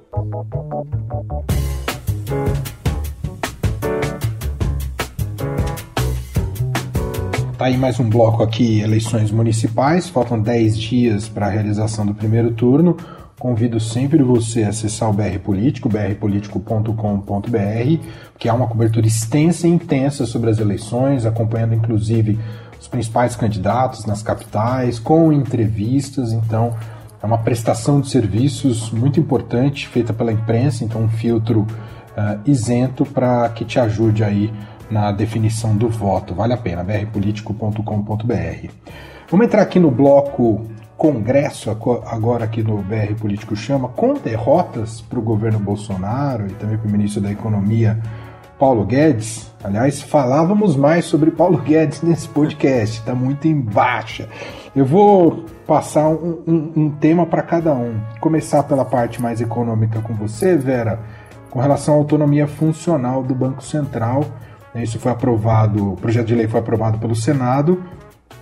Tá 7.59 7.65
aí 7.65 7.77
mais 7.77 7.99
um 7.99 8.09
bloco 8.09 8.41
aqui, 8.41 8.79
eleições 8.79 9.31
municipais. 9.31 10.07
Faltam 10.07 10.39
10 10.39 10.79
dias 10.79 11.27
para 11.27 11.47
a 11.47 11.49
realização 11.49 12.05
do 12.05 12.13
primeiro 12.13 12.51
turno. 12.51 12.95
Convido 13.37 13.81
sempre 13.81 14.23
você 14.23 14.63
a 14.63 14.69
acessar 14.69 15.09
o 15.09 15.13
BR 15.13 15.37
Político, 15.43 15.89
brpolitico.com.br, 15.89 18.05
que 18.37 18.47
há 18.47 18.53
uma 18.53 18.65
cobertura 18.65 19.05
extensa 19.05 19.67
e 19.67 19.71
intensa 19.71 20.25
sobre 20.25 20.49
as 20.49 20.59
eleições, 20.59 21.25
acompanhando 21.25 21.75
inclusive 21.75 22.39
os 22.79 22.87
principais 22.87 23.35
candidatos 23.35 24.05
nas 24.05 24.23
capitais, 24.23 24.97
com 24.97 25.33
entrevistas. 25.33 26.31
Então, 26.31 26.73
é 27.21 27.25
uma 27.25 27.39
prestação 27.39 27.99
de 27.99 28.07
serviços 28.07 28.89
muito 28.89 29.19
importante 29.19 29.85
feita 29.85 30.13
pela 30.13 30.31
imprensa, 30.31 30.85
então 30.85 31.03
um 31.03 31.09
filtro 31.09 31.63
uh, 31.63 32.39
isento 32.45 33.05
para 33.05 33.49
que 33.49 33.65
te 33.65 33.81
ajude 33.81 34.23
aí 34.23 34.49
na 34.89 35.11
definição 35.11 35.75
do 35.75 35.89
voto. 35.89 36.33
Vale 36.33 36.53
a 36.53 36.57
pena, 36.57 36.83
brpolitico.com.br. 36.83 38.69
Vamos 39.29 39.45
entrar 39.45 39.61
aqui 39.61 39.79
no 39.79 39.91
bloco 39.91 40.65
Congresso, 40.99 41.71
agora 41.71 42.43
aqui 42.43 42.61
no 42.61 42.77
BR 42.79 43.13
Político 43.17 43.55
Chama, 43.55 43.87
com 43.87 44.15
derrotas 44.15 44.99
para 44.99 45.17
o 45.17 45.21
governo 45.21 45.57
Bolsonaro 45.57 46.45
e 46.47 46.49
também 46.55 46.77
para 46.77 46.89
o 46.89 46.91
ministro 46.91 47.21
da 47.21 47.31
Economia, 47.31 47.97
Paulo 48.59 48.83
Guedes. 48.83 49.49
Aliás, 49.63 50.01
falávamos 50.01 50.75
mais 50.75 51.05
sobre 51.05 51.31
Paulo 51.31 51.59
Guedes 51.63 52.01
nesse 52.01 52.27
podcast, 52.27 52.97
está 52.97 53.15
muito 53.15 53.47
em 53.47 53.61
baixa. 53.61 54.27
Eu 54.75 54.85
vou 54.85 55.45
passar 55.65 56.09
um, 56.09 56.43
um, 56.45 56.73
um 56.75 56.89
tema 56.89 57.25
para 57.25 57.43
cada 57.43 57.73
um. 57.73 57.95
Começar 58.19 58.63
pela 58.63 58.83
parte 58.83 59.21
mais 59.21 59.39
econômica 59.39 60.01
com 60.01 60.13
você, 60.15 60.57
Vera, 60.57 60.99
com 61.49 61.61
relação 61.61 61.93
à 61.93 61.97
autonomia 61.97 62.45
funcional 62.45 63.23
do 63.23 63.33
Banco 63.33 63.63
Central 63.63 64.25
isso 64.75 64.99
foi 64.99 65.11
aprovado, 65.11 65.93
o 65.93 65.97
projeto 65.97 66.27
de 66.27 66.35
lei 66.35 66.47
foi 66.47 66.59
aprovado 66.59 66.97
pelo 66.97 67.15
Senado, 67.15 67.83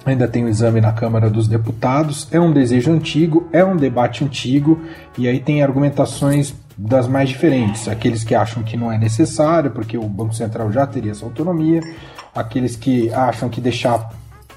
ainda 0.06 0.28
tem 0.28 0.44
o 0.44 0.50
exame 0.50 0.80
na 0.82 0.92
Câmara 0.92 1.30
dos 1.30 1.48
Deputados. 1.48 2.28
É 2.32 2.40
um 2.40 2.52
desejo 2.52 2.92
antigo, 2.92 3.48
é 3.52 3.64
um 3.64 3.76
debate 3.76 4.24
antigo, 4.24 4.80
e 5.18 5.28
aí 5.28 5.40
tem 5.40 5.64
argumentações 5.64 6.54
das 6.78 7.08
mais 7.08 7.30
diferentes. 7.30 7.88
Aqueles 7.88 8.24
que 8.24 8.36
acham 8.36 8.64
que 8.64 8.78
não 8.78 8.92
é 8.92 8.98
necessário, 8.98 9.72
porque 9.72 9.98
o 9.98 10.04
Banco 10.04 10.34
Central 10.34 10.72
já 10.72 10.86
teria 10.86 11.12
essa 11.12 11.26
autonomia, 11.26 11.82
aqueles 12.34 12.76
que 12.76 13.12
acham 13.14 13.50
que 13.50 13.60
deixar 13.60 14.12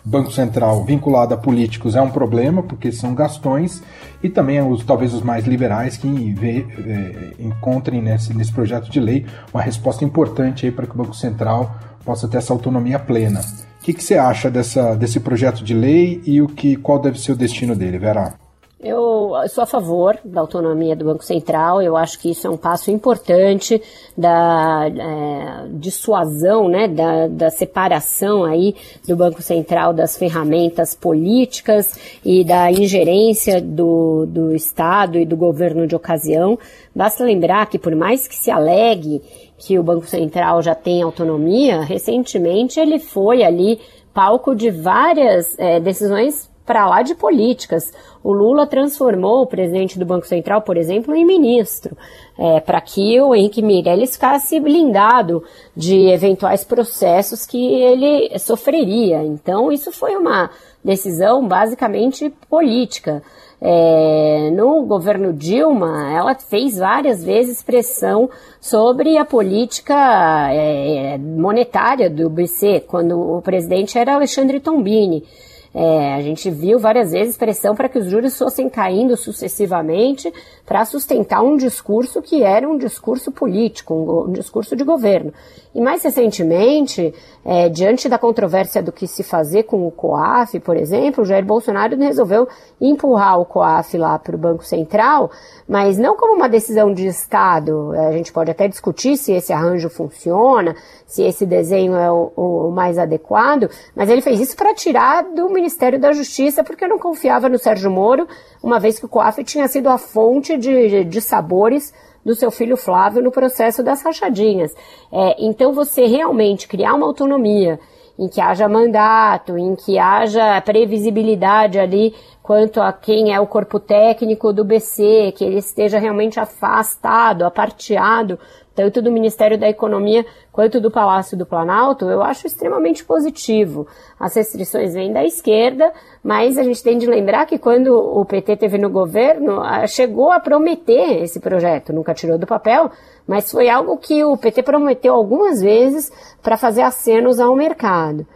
Banco 0.05 0.32
Central 0.32 0.84
vinculado 0.84 1.34
a 1.34 1.36
políticos 1.36 1.94
é 1.94 2.01
um 2.01 2.11
problema, 2.11 2.62
porque 2.62 2.90
são 2.90 3.14
gastões, 3.14 3.82
e 4.22 4.28
também 4.28 4.61
os, 4.61 4.84
talvez 4.84 5.12
os 5.12 5.22
mais 5.22 5.46
liberais 5.46 5.96
que 5.96 6.09
vê, 6.32 6.66
é, 6.86 7.34
encontrem 7.38 8.03
nesse, 8.03 8.34
nesse 8.34 8.53
projeto 8.53 8.90
de 8.90 9.01
lei 9.01 9.26
uma 9.53 9.62
resposta 9.62 10.05
importante 10.05 10.70
para 10.70 10.86
que 10.86 10.94
o 10.94 10.96
Banco 10.96 11.14
Central 11.14 11.74
possa 12.05 12.26
ter 12.26 12.38
essa 12.38 12.53
autonomia 12.53 12.98
plena. 12.98 13.40
O 13.40 13.82
que, 13.82 13.94
que 13.94 14.03
você 14.03 14.16
acha 14.16 14.51
dessa, 14.51 14.94
desse 14.94 15.20
projeto 15.20 15.64
de 15.64 15.74
lei 15.74 16.20
e 16.26 16.42
o 16.42 16.48
que, 16.48 16.76
qual 16.76 16.98
deve 16.98 17.18
ser 17.18 17.32
o 17.32 17.36
destino 17.36 17.74
dele, 17.74 17.98
Vera? 17.98 18.39
Eu 18.83 19.35
sou 19.51 19.62
a 19.62 19.66
favor 19.66 20.18
da 20.24 20.41
autonomia 20.41 20.97
do 20.97 21.05
Banco 21.05 21.22
Central, 21.22 21.83
eu 21.83 21.99
acho 21.99 22.18
que 22.18 22.31
isso 22.31 22.47
é 22.47 22.51
um 22.51 22.57
passo 22.57 22.91
importante 22.91 23.81
da 24.16 24.87
é, 24.89 25.68
dissuasão, 25.72 26.66
né, 26.66 26.89
da, 26.89 27.28
da 27.28 27.51
separação 27.51 28.43
aí 28.43 28.74
do 29.07 29.14
Banco 29.14 29.43
Central 29.43 29.93
das 29.93 30.16
ferramentas 30.16 30.95
políticas 30.95 31.95
e 32.24 32.43
da 32.43 32.72
ingerência 32.72 33.61
do, 33.61 34.24
do 34.24 34.55
Estado 34.55 35.18
e 35.18 35.26
do 35.26 35.37
governo 35.37 35.87
de 35.87 35.95
ocasião. 35.95 36.59
Basta 36.97 37.22
lembrar 37.22 37.66
que 37.66 37.78
por 37.78 37.95
mais 37.95 38.26
que 38.26 38.35
se 38.35 38.51
alegue 38.51 39.20
que 39.59 39.78
o 39.78 39.83
Banco 39.83 40.07
Central 40.07 40.62
já 40.62 40.74
tem 40.74 41.03
autonomia, 41.03 41.83
recentemente 41.83 42.81
ele 42.81 42.99
foi 42.99 43.43
ali 43.43 43.78
palco 44.14 44.55
de 44.55 44.70
várias 44.70 45.55
é, 45.59 45.78
decisões 45.78 46.49
para 46.71 46.87
lá 46.87 47.03
de 47.03 47.16
políticas. 47.16 47.93
O 48.23 48.33
Lula 48.33 48.64
transformou 48.64 49.43
o 49.43 49.47
presidente 49.47 49.99
do 49.99 50.07
Banco 50.07 50.25
Central, 50.25 50.62
por 50.62 50.77
exemplo, 50.77 51.16
em 51.16 51.27
ministro, 51.27 51.97
é, 52.39 52.61
para 52.61 52.81
que 52.81 53.21
o 53.21 53.35
Henrique 53.35 53.61
Meirelles 53.61 54.12
ficasse 54.12 54.61
blindado 54.61 55.43
de 55.75 56.07
eventuais 56.11 56.62
processos 56.62 57.45
que 57.45 57.75
ele 57.75 58.39
sofreria. 58.39 59.21
Então, 59.25 59.73
isso 59.73 59.91
foi 59.91 60.14
uma 60.14 60.49
decisão 60.85 61.45
basicamente 61.49 62.33
política. 62.49 63.21
É, 63.61 64.49
no 64.53 64.85
governo 64.85 65.33
Dilma, 65.33 66.09
ela 66.12 66.37
fez 66.37 66.79
várias 66.79 67.25
vezes 67.25 67.64
pressão 67.64 68.31
sobre 68.61 69.18
a 69.18 69.25
política 69.25 70.49
é, 70.53 71.18
monetária 71.18 72.09
do 72.09 72.31
BC, 72.31 72.85
quando 72.87 73.18
o 73.21 73.43
presidente 73.43 73.99
era 73.99 74.14
Alexandre 74.14 74.61
Tombini. 74.61 75.25
É, 75.73 76.14
a 76.14 76.21
gente 76.21 76.51
viu 76.51 76.81
várias 76.81 77.12
vezes 77.12 77.37
pressão 77.37 77.77
para 77.77 77.89
que 77.89 77.99
os 77.99 78.07
juros 78.07 78.37
fossem 78.37 78.68
caindo 78.68 79.16
sucessivamente 79.16 80.33
para 80.66 80.85
sustentar 80.85 81.43
um 81.43 81.57
discurso 81.57 82.21
que 82.21 82.43
era 82.43 82.68
um 82.68 82.77
discurso 82.77 83.31
político, 83.31 84.27
um, 84.29 84.33
discurso 84.33 84.75
de 84.75 84.83
governo. 84.83 85.33
E 85.73 85.81
mais 85.81 86.03
recentemente, 86.03 87.14
é, 87.45 87.68
diante 87.68 88.09
da 88.09 88.18
controvérsia 88.18 88.83
do 88.83 88.91
que 88.91 89.07
se 89.07 89.23
fazer 89.23 89.62
com 89.64 89.87
o 89.87 89.91
COAF, 89.93 90.59
por 90.59 90.77
exemplo, 90.77 91.25
Jair 91.25 91.45
Bolsonaro 91.45 91.97
resolveu 91.97 92.49
empurrar 92.81 93.39
o 93.39 93.45
COAF 93.45 93.97
lá 93.97 94.18
para 94.18 94.35
o 94.35 94.39
Banco 94.39 94.64
Central, 94.64 95.31
mas 95.68 95.97
não 95.97 96.16
como 96.16 96.35
uma 96.35 96.49
decisão 96.49 96.93
de 96.93 97.07
Estado. 97.07 97.93
A 97.93 98.11
gente 98.11 98.33
pode 98.33 98.51
até 98.51 98.66
discutir 98.66 99.16
se 99.16 99.33
esse 99.33 99.53
arranjo 99.53 99.89
funciona, 99.89 100.75
se 101.07 101.23
esse 101.23 101.47
desenho 101.47 101.95
é 101.95 102.11
o, 102.11 102.33
o 102.37 102.71
mais 102.73 102.99
adequado, 102.99 103.71
mas 103.95 104.11
ele 104.11 104.21
fez 104.21 104.41
isso 104.41 104.57
para 104.57 104.75
tirar 104.75 105.23
do 105.23 105.49
Ministério 105.61 106.00
da 106.00 106.12
Justiça, 106.12 106.64
porque 106.64 106.88
não 106.88 106.98
confiava 106.98 107.48
no 107.48 107.58
Sérgio 107.58 107.90
Moro, 107.90 108.26
uma 108.62 108.80
vez 108.80 108.98
que 108.98 109.04
o 109.04 109.08
COAF 109.08 109.44
tinha 109.44 109.68
sido 109.68 109.88
a 109.88 109.98
fonte 109.98 110.56
de, 110.56 111.04
de 111.04 111.20
sabores 111.20 111.92
do 112.24 112.34
seu 112.34 112.50
filho 112.50 112.76
Flávio 112.76 113.22
no 113.22 113.30
processo 113.30 113.82
das 113.82 114.02
rachadinhas. 114.02 114.74
É, 115.12 115.36
então, 115.38 115.72
você 115.72 116.06
realmente 116.06 116.66
criar 116.66 116.94
uma 116.94 117.06
autonomia 117.06 117.78
em 118.18 118.28
que 118.28 118.40
haja 118.40 118.68
mandato, 118.68 119.56
em 119.56 119.74
que 119.74 119.98
haja 119.98 120.61
previsibilidade 120.62 121.78
ali 121.78 122.14
quanto 122.42 122.80
a 122.80 122.92
quem 122.92 123.32
é 123.32 123.40
o 123.40 123.46
corpo 123.46 123.78
técnico 123.78 124.52
do 124.52 124.64
BC, 124.64 125.32
que 125.36 125.44
ele 125.44 125.58
esteja 125.58 125.98
realmente 125.98 126.40
afastado, 126.40 127.44
aparteado 127.44 128.38
tanto 128.75 129.03
do 129.03 129.11
Ministério 129.11 129.59
da 129.59 129.68
Economia 129.68 130.25
quanto 130.53 130.81
do 130.81 130.91
Palácio 130.91 131.37
do 131.37 131.47
Planalto, 131.47 132.07
eu 132.07 132.23
acho 132.23 132.47
extremamente 132.47 133.05
positivo. 133.05 133.87
As 134.18 134.35
restrições 134.35 134.95
vêm 134.95 135.12
da 135.12 135.25
esquerda, 135.25 135.93
mas 136.23 136.57
a 136.57 136.62
gente 136.62 136.83
tem 136.83 136.99
de 136.99 137.07
lembrar 137.07 137.47
que 137.47 137.59
quando 137.59 137.95
o 137.97 138.25
PT 138.25 138.57
teve 138.57 138.79
no 138.79 138.91
governo, 138.91 139.61
chegou 139.89 140.31
a 140.31 140.41
prometer 140.41 141.23
esse 141.23 141.41
projeto, 141.41 141.93
nunca 141.93 142.14
tirou 142.14 142.39
do 142.39 142.47
papel, 142.47 142.91
mas 143.27 143.51
foi 143.51 143.68
algo 143.68 143.97
que 143.97 144.25
o 144.25 144.37
PT 144.37 144.62
prometeu 144.62 145.14
algumas 145.14 145.61
vezes 145.61 146.11
para 146.43 146.57
fazer 146.57 146.83
acenos 146.83 147.39
ao 147.39 147.55
mercado. 147.55 148.27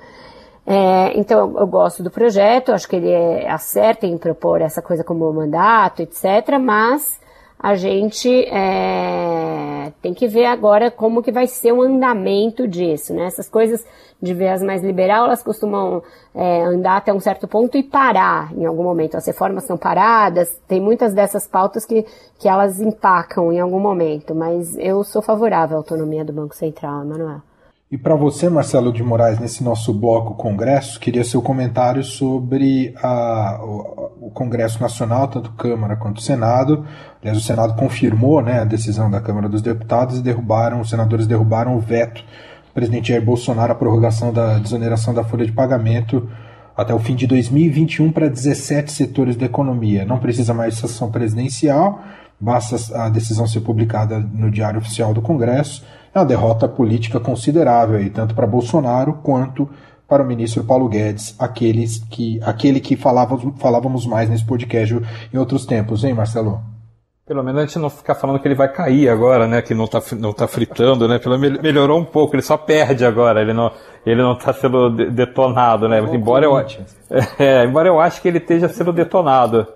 É, 0.66 1.18
então 1.18 1.58
eu 1.58 1.66
gosto 1.66 2.02
do 2.02 2.10
projeto, 2.10 2.72
acho 2.72 2.88
que 2.88 2.96
ele 2.96 3.10
é, 3.10 3.50
acerta 3.50 4.06
em 4.06 4.16
propor 4.16 4.62
essa 4.62 4.80
coisa 4.80 5.04
como 5.04 5.30
mandato, 5.32 6.00
etc. 6.00 6.58
Mas 6.58 7.20
a 7.64 7.76
gente 7.76 8.28
é, 8.48 9.90
tem 10.02 10.12
que 10.12 10.28
ver 10.28 10.44
agora 10.44 10.90
como 10.90 11.22
que 11.22 11.32
vai 11.32 11.46
ser 11.46 11.72
o 11.72 11.80
andamento 11.80 12.68
disso, 12.68 13.14
né? 13.14 13.24
Essas 13.24 13.48
coisas 13.48 13.82
de 14.20 14.34
viés 14.34 14.62
mais 14.62 14.84
liberal, 14.84 15.24
elas 15.24 15.42
costumam 15.42 16.02
é, 16.34 16.62
andar 16.62 16.98
até 16.98 17.10
um 17.10 17.18
certo 17.18 17.48
ponto 17.48 17.78
e 17.78 17.82
parar 17.82 18.52
em 18.54 18.66
algum 18.66 18.82
momento. 18.82 19.16
As 19.16 19.26
reformas 19.26 19.64
são 19.64 19.78
paradas, 19.78 20.60
tem 20.68 20.78
muitas 20.78 21.14
dessas 21.14 21.48
pautas 21.48 21.86
que, 21.86 22.04
que 22.38 22.46
elas 22.46 22.82
empacam 22.82 23.50
em 23.50 23.58
algum 23.58 23.80
momento, 23.80 24.34
mas 24.34 24.76
eu 24.76 25.02
sou 25.02 25.22
favorável 25.22 25.78
à 25.78 25.80
autonomia 25.80 26.22
do 26.22 26.34
Banco 26.34 26.54
Central, 26.54 27.00
Emanuel. 27.00 27.40
E 27.94 27.96
para 27.96 28.16
você, 28.16 28.48
Marcelo 28.48 28.92
de 28.92 29.04
Moraes, 29.04 29.38
nesse 29.38 29.62
nosso 29.62 29.94
bloco 29.94 30.34
Congresso, 30.34 30.98
queria 30.98 31.22
seu 31.22 31.40
comentário 31.40 32.02
sobre 32.02 32.92
a, 33.00 33.60
o, 33.62 34.26
o, 34.26 34.30
Congresso 34.30 34.82
Nacional, 34.82 35.28
tanto 35.28 35.52
Câmara 35.52 35.94
quanto 35.94 36.20
Senado. 36.20 36.84
Aliás, 37.22 37.38
o 37.38 37.40
Senado 37.40 37.76
confirmou 37.76 38.42
né, 38.42 38.58
a 38.58 38.64
decisão 38.64 39.08
da 39.08 39.20
Câmara 39.20 39.48
dos 39.48 39.62
Deputados 39.62 40.18
e 40.18 40.22
derrubaram, 40.22 40.80
os 40.80 40.90
senadores 40.90 41.24
derrubaram 41.28 41.76
o 41.76 41.80
veto 41.80 42.20
do 42.20 42.72
presidente 42.74 43.10
Jair 43.10 43.24
Bolsonaro 43.24 43.70
à 43.70 43.76
prorrogação 43.76 44.32
da 44.32 44.58
desoneração 44.58 45.14
da 45.14 45.22
folha 45.22 45.46
de 45.46 45.52
pagamento 45.52 46.28
até 46.76 46.92
o 46.92 46.98
fim 46.98 47.14
de 47.14 47.28
2021 47.28 48.10
para 48.10 48.28
17 48.28 48.90
setores 48.90 49.36
da 49.36 49.46
economia. 49.46 50.04
Não 50.04 50.18
precisa 50.18 50.52
mais 50.52 50.74
de 50.74 50.80
sessão 50.80 51.12
presidencial, 51.12 52.02
basta 52.40 52.74
a 53.04 53.08
decisão 53.08 53.46
ser 53.46 53.60
publicada 53.60 54.18
no 54.18 54.50
Diário 54.50 54.80
Oficial 54.80 55.14
do 55.14 55.22
Congresso 55.22 55.84
é 56.14 56.18
uma 56.18 56.24
derrota 56.24 56.68
política 56.68 57.18
considerável, 57.18 57.96
aí, 57.96 58.08
tanto 58.08 58.34
para 58.34 58.46
Bolsonaro 58.46 59.14
quanto 59.22 59.68
para 60.08 60.22
o 60.22 60.26
ministro 60.26 60.62
Paulo 60.62 60.88
Guedes, 60.88 61.34
aqueles 61.38 61.98
que, 62.10 62.40
aquele 62.42 62.78
que 62.78 62.96
falávamos, 62.96 63.52
falávamos 63.58 64.06
mais 64.06 64.28
nesse 64.28 64.44
podcast 64.44 64.94
em 65.32 65.36
outros 65.38 65.66
tempos, 65.66 66.04
hein, 66.04 66.14
Marcelo? 66.14 66.60
Pelo 67.26 67.42
menos 67.42 67.62
a 67.62 67.66
gente 67.66 67.78
não 67.78 67.88
ficar 67.88 68.14
falando 68.14 68.38
que 68.38 68.46
ele 68.46 68.54
vai 68.54 68.70
cair 68.70 69.08
agora, 69.08 69.48
né? 69.48 69.62
Que 69.62 69.72
não 69.72 69.86
está 69.86 70.02
não 70.18 70.30
tá 70.30 70.46
fritando, 70.46 71.08
né? 71.08 71.18
Pelo 71.18 71.38
menos 71.38 71.58
melhorou 71.62 71.98
um 71.98 72.04
pouco, 72.04 72.34
ele 72.34 72.42
só 72.42 72.58
perde 72.58 73.02
agora, 73.02 73.40
ele 73.40 73.54
não 73.54 73.72
ele 74.04 74.20
não 74.20 74.34
está 74.34 74.52
sendo 74.52 74.90
detonado, 74.90 75.88
né? 75.88 76.00
Embora 76.12 76.44
eu, 76.44 76.54
é, 77.38 77.64
embora 77.64 77.88
eu 77.88 77.98
acho 77.98 78.20
que 78.20 78.28
ele 78.28 78.36
esteja 78.36 78.68
sendo 78.68 78.92
detonado. 78.92 79.66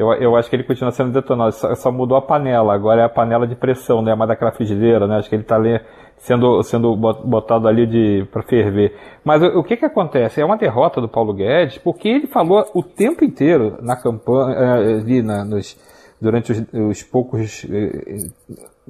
Eu, 0.00 0.14
eu 0.14 0.34
acho 0.34 0.48
que 0.48 0.56
ele 0.56 0.64
continua 0.64 0.90
sendo 0.92 1.12
detonado, 1.12 1.52
só, 1.52 1.74
só, 1.74 1.92
mudou 1.92 2.16
a 2.16 2.22
panela, 2.22 2.72
agora 2.72 3.02
é 3.02 3.04
a 3.04 3.08
panela 3.08 3.46
de 3.46 3.54
pressão, 3.54 4.00
né? 4.00 4.14
Mais 4.14 4.28
daquela 4.28 4.50
frigideira, 4.50 5.06
né? 5.06 5.18
Acho 5.18 5.28
que 5.28 5.34
ele 5.34 5.42
está 5.42 5.56
ali 5.56 5.78
sendo, 6.16 6.62
sendo 6.62 6.96
botado 6.96 7.68
ali 7.68 8.24
para 8.24 8.42
ferver. 8.42 8.96
Mas 9.22 9.42
o, 9.42 9.58
o, 9.58 9.62
que 9.62 9.76
que 9.76 9.84
acontece? 9.84 10.40
É 10.40 10.44
uma 10.44 10.56
derrota 10.56 11.02
do 11.02 11.08
Paulo 11.08 11.34
Guedes, 11.34 11.76
porque 11.76 12.08
ele 12.08 12.26
falou 12.26 12.64
o 12.74 12.82
tempo 12.82 13.22
inteiro 13.22 13.76
na 13.82 13.94
campanha, 13.94 14.56
eh, 14.56 15.00
ali 15.00 15.20
na, 15.20 15.44
nos, 15.44 15.76
durante 16.18 16.50
os, 16.50 16.64
os 16.72 17.02
poucos 17.02 17.66
eh, 17.70 18.30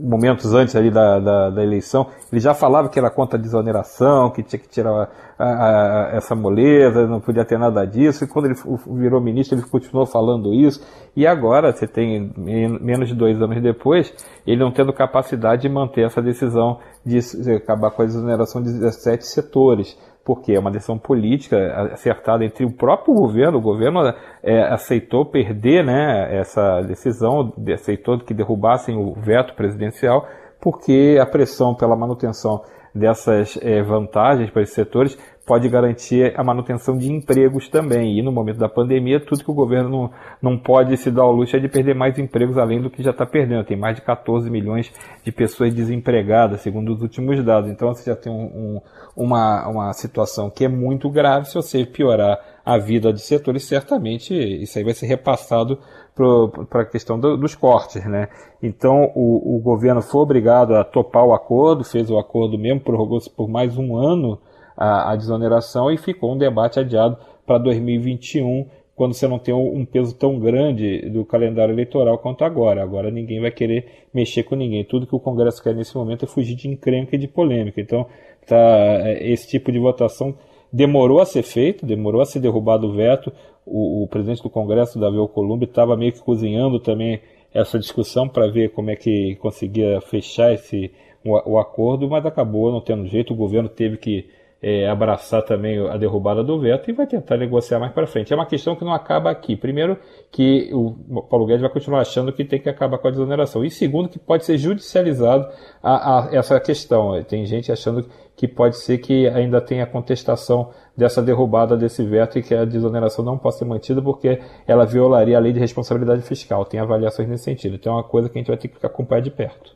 momentos 0.02 0.54
antes 0.54 0.74
ali 0.74 0.90
da, 0.90 1.18
da, 1.18 1.50
da, 1.50 1.62
eleição, 1.62 2.06
ele 2.32 2.40
já 2.40 2.54
falava 2.54 2.88
que 2.88 2.98
era 2.98 3.10
contra 3.10 3.38
a 3.38 3.42
desoneração, 3.42 4.30
que 4.30 4.42
tinha 4.42 4.58
que 4.58 4.68
tirar 4.68 5.10
a, 5.38 5.44
a, 5.44 6.10
essa 6.16 6.34
moleza, 6.34 7.06
não 7.06 7.20
podia 7.20 7.44
ter 7.44 7.58
nada 7.58 7.84
disso, 7.84 8.24
e 8.24 8.26
quando 8.26 8.46
ele 8.46 8.54
virou 8.98 9.20
ministro 9.20 9.58
ele 9.58 9.66
continuou 9.66 10.06
falando 10.06 10.54
isso, 10.54 10.80
e 11.14 11.26
agora, 11.26 11.72
você 11.72 11.86
tem 11.86 12.32
menos 12.36 13.08
de 13.08 13.14
dois 13.14 13.40
anos 13.40 13.60
depois, 13.62 14.12
ele 14.46 14.60
não 14.60 14.70
tendo 14.70 14.92
capacidade 14.92 15.62
de 15.62 15.68
manter 15.68 16.06
essa 16.06 16.22
decisão 16.22 16.78
de 17.04 17.18
acabar 17.54 17.90
com 17.90 18.02
a 18.02 18.06
desoneração 18.06 18.62
de 18.62 18.72
17 18.72 19.26
setores 19.26 19.96
porque 20.32 20.52
é 20.52 20.60
uma 20.60 20.70
decisão 20.70 20.96
política 20.96 21.90
acertada 21.92 22.44
entre 22.44 22.64
o 22.64 22.70
próprio 22.70 23.12
governo. 23.12 23.58
O 23.58 23.60
governo 23.60 24.14
é, 24.44 24.62
aceitou 24.72 25.26
perder 25.26 25.84
né, 25.84 26.38
essa 26.38 26.82
decisão, 26.82 27.52
aceitou 27.74 28.16
que 28.20 28.32
derrubassem 28.32 28.96
o 28.96 29.12
veto 29.12 29.54
presidencial, 29.54 30.28
porque 30.60 31.18
a 31.20 31.26
pressão 31.26 31.74
pela 31.74 31.96
manutenção 31.96 32.62
dessas 32.94 33.58
é, 33.60 33.82
vantagens 33.82 34.50
para 34.50 34.62
esses 34.62 34.74
setores 34.76 35.18
pode 35.50 35.68
garantir 35.68 36.32
a 36.36 36.44
manutenção 36.44 36.96
de 36.96 37.10
empregos 37.10 37.68
também. 37.68 38.16
E 38.16 38.22
no 38.22 38.30
momento 38.30 38.58
da 38.58 38.68
pandemia, 38.68 39.18
tudo 39.18 39.42
que 39.42 39.50
o 39.50 39.54
governo 39.54 39.88
não, 39.90 40.10
não 40.40 40.56
pode 40.56 40.96
se 40.96 41.10
dar 41.10 41.22
ao 41.22 41.32
luxo 41.32 41.56
é 41.56 41.58
de 41.58 41.66
perder 41.66 41.92
mais 41.92 42.16
empregos 42.20 42.56
além 42.56 42.80
do 42.80 42.88
que 42.88 43.02
já 43.02 43.10
está 43.10 43.26
perdendo. 43.26 43.64
Tem 43.64 43.76
mais 43.76 43.96
de 43.96 44.02
14 44.02 44.48
milhões 44.48 44.92
de 45.24 45.32
pessoas 45.32 45.74
desempregadas, 45.74 46.60
segundo 46.60 46.94
os 46.94 47.02
últimos 47.02 47.42
dados. 47.44 47.68
Então 47.68 47.92
você 47.92 48.08
já 48.08 48.14
tem 48.14 48.32
um, 48.32 48.44
um, 48.44 48.80
uma, 49.16 49.66
uma 49.66 49.92
situação 49.92 50.50
que 50.50 50.64
é 50.64 50.68
muito 50.68 51.10
grave. 51.10 51.46
Se 51.46 51.54
você 51.56 51.84
piorar 51.84 52.38
a 52.64 52.78
vida 52.78 53.12
de 53.12 53.20
setores, 53.20 53.64
certamente 53.64 54.32
isso 54.32 54.78
aí 54.78 54.84
vai 54.84 54.94
ser 54.94 55.06
repassado 55.06 55.80
para 56.14 56.82
a 56.82 56.84
questão 56.84 57.18
do, 57.18 57.36
dos 57.36 57.56
cortes, 57.56 58.04
né? 58.04 58.28
Então 58.62 59.10
o, 59.16 59.56
o 59.56 59.58
governo 59.58 60.00
foi 60.00 60.20
obrigado 60.20 60.76
a 60.76 60.84
topar 60.84 61.24
o 61.24 61.34
acordo, 61.34 61.82
fez 61.82 62.08
o 62.08 62.20
acordo 62.20 62.56
mesmo, 62.56 62.78
prorrogou-se 62.78 63.28
por 63.28 63.48
mais 63.48 63.76
um 63.76 63.96
ano 63.96 64.38
a, 64.80 65.12
a 65.12 65.16
desoneração 65.16 65.90
e 65.90 65.98
ficou 65.98 66.32
um 66.32 66.38
debate 66.38 66.80
adiado 66.80 67.18
para 67.46 67.58
2021, 67.58 68.66
quando 68.96 69.12
você 69.12 69.28
não 69.28 69.38
tem 69.38 69.52
um 69.52 69.84
peso 69.84 70.14
tão 70.14 70.38
grande 70.38 71.08
do 71.10 71.24
calendário 71.24 71.74
eleitoral 71.74 72.18
quanto 72.18 72.44
agora. 72.44 72.82
Agora 72.82 73.10
ninguém 73.10 73.40
vai 73.40 73.50
querer 73.50 74.06
mexer 74.12 74.42
com 74.42 74.54
ninguém. 74.54 74.84
Tudo 74.84 75.06
que 75.06 75.14
o 75.14 75.20
Congresso 75.20 75.62
quer 75.62 75.74
nesse 75.74 75.94
momento 75.94 76.24
é 76.24 76.28
fugir 76.28 76.54
de 76.54 76.68
encrenca 76.68 77.14
e 77.14 77.18
de 77.18 77.28
polêmica. 77.28 77.80
Então, 77.80 78.06
tá, 78.46 78.56
é, 78.56 79.30
esse 79.30 79.48
tipo 79.48 79.70
de 79.70 79.78
votação 79.78 80.34
demorou 80.72 81.20
a 81.20 81.26
ser 81.26 81.42
feito, 81.42 81.84
demorou 81.84 82.20
a 82.20 82.26
ser 82.26 82.40
derrubado 82.40 82.88
o 82.88 82.92
veto. 82.92 83.32
O, 83.66 84.04
o 84.04 84.08
presidente 84.08 84.42
do 84.42 84.50
Congresso, 84.50 84.98
Davi 84.98 85.18
Alcolumbre, 85.18 85.66
estava 85.66 85.96
meio 85.96 86.12
que 86.12 86.20
cozinhando 86.20 86.80
também 86.80 87.20
essa 87.52 87.78
discussão 87.78 88.28
para 88.28 88.48
ver 88.48 88.70
como 88.70 88.90
é 88.90 88.96
que 88.96 89.34
conseguia 89.36 90.00
fechar 90.00 90.52
esse 90.52 90.90
o, 91.24 91.52
o, 91.52 91.58
acordo, 91.58 92.08
mas 92.08 92.24
acabou 92.24 92.70
não 92.70 92.80
tendo 92.80 93.06
jeito. 93.06 93.32
O 93.32 93.36
governo 93.36 93.68
teve 93.68 93.96
que 93.96 94.28
é, 94.62 94.88
abraçar 94.88 95.42
também 95.42 95.78
a 95.88 95.96
derrubada 95.96 96.44
do 96.44 96.60
veto 96.60 96.90
e 96.90 96.92
vai 96.92 97.06
tentar 97.06 97.36
negociar 97.36 97.78
mais 97.78 97.92
para 97.92 98.06
frente. 98.06 98.32
É 98.32 98.36
uma 98.36 98.44
questão 98.46 98.76
que 98.76 98.84
não 98.84 98.92
acaba 98.92 99.30
aqui. 99.30 99.56
Primeiro, 99.56 99.96
que 100.30 100.70
o 100.72 101.22
Paulo 101.22 101.46
Guedes 101.46 101.62
vai 101.62 101.70
continuar 101.70 102.00
achando 102.00 102.32
que 102.32 102.44
tem 102.44 102.60
que 102.60 102.68
acabar 102.68 102.98
com 102.98 103.08
a 103.08 103.10
desoneração. 103.10 103.64
E 103.64 103.70
segundo, 103.70 104.08
que 104.08 104.18
pode 104.18 104.44
ser 104.44 104.58
judicializado 104.58 105.48
a, 105.82 106.28
a 106.28 106.34
essa 106.34 106.60
questão. 106.60 107.22
Tem 107.24 107.46
gente 107.46 107.72
achando 107.72 108.06
que 108.36 108.46
pode 108.46 108.76
ser 108.78 108.98
que 108.98 109.26
ainda 109.28 109.60
tenha 109.60 109.86
contestação 109.86 110.70
dessa 110.96 111.22
derrubada 111.22 111.76
desse 111.76 112.04
veto 112.04 112.38
e 112.38 112.42
que 112.42 112.54
a 112.54 112.64
desoneração 112.64 113.24
não 113.24 113.38
possa 113.38 113.60
ser 113.60 113.64
mantida 113.64 114.02
porque 114.02 114.40
ela 114.66 114.84
violaria 114.84 115.36
a 115.36 115.40
lei 115.40 115.52
de 115.52 115.60
responsabilidade 115.60 116.22
fiscal. 116.22 116.66
Tem 116.66 116.80
avaliações 116.80 117.28
nesse 117.28 117.44
sentido. 117.44 117.76
Então 117.76 117.94
é 117.94 117.96
uma 117.96 118.04
coisa 118.04 118.28
que 118.28 118.38
a 118.38 118.40
gente 118.40 118.48
vai 118.48 118.58
ter 118.58 118.68
que 118.68 118.84
acompanhar 118.84 119.22
de 119.22 119.30
perto. 119.30 119.74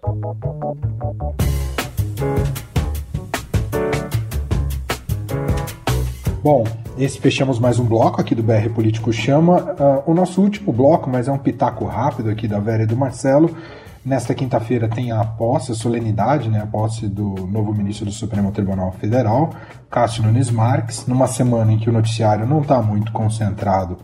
Bom, 6.44 6.62
esse 6.98 7.18
fechamos 7.18 7.58
mais 7.58 7.78
um 7.78 7.86
bloco 7.86 8.20
aqui 8.20 8.34
do 8.34 8.42
BR 8.42 8.68
Político 8.74 9.10
Chama. 9.10 9.62
Uh, 10.06 10.10
o 10.10 10.12
nosso 10.12 10.42
último 10.42 10.74
bloco, 10.74 11.08
mas 11.08 11.26
é 11.26 11.32
um 11.32 11.38
pitaco 11.38 11.86
rápido 11.86 12.28
aqui 12.28 12.46
da 12.46 12.60
Vera 12.60 12.82
e 12.82 12.86
do 12.86 12.94
Marcelo. 12.94 13.56
Nesta 14.04 14.34
quinta-feira 14.34 14.86
tem 14.86 15.10
a 15.10 15.24
posse, 15.24 15.72
a 15.72 15.74
solenidade, 15.74 16.50
né, 16.50 16.60
a 16.60 16.66
posse 16.66 17.08
do 17.08 17.46
novo 17.46 17.72
ministro 17.72 18.04
do 18.04 18.12
Supremo 18.12 18.52
Tribunal 18.52 18.92
Federal, 18.92 19.54
Cássio 19.90 20.22
Nunes 20.22 20.50
Marques, 20.50 21.06
numa 21.06 21.26
semana 21.26 21.72
em 21.72 21.78
que 21.78 21.88
o 21.88 21.92
noticiário 21.94 22.46
não 22.46 22.60
está 22.60 22.82
muito 22.82 23.10
concentrado 23.10 23.96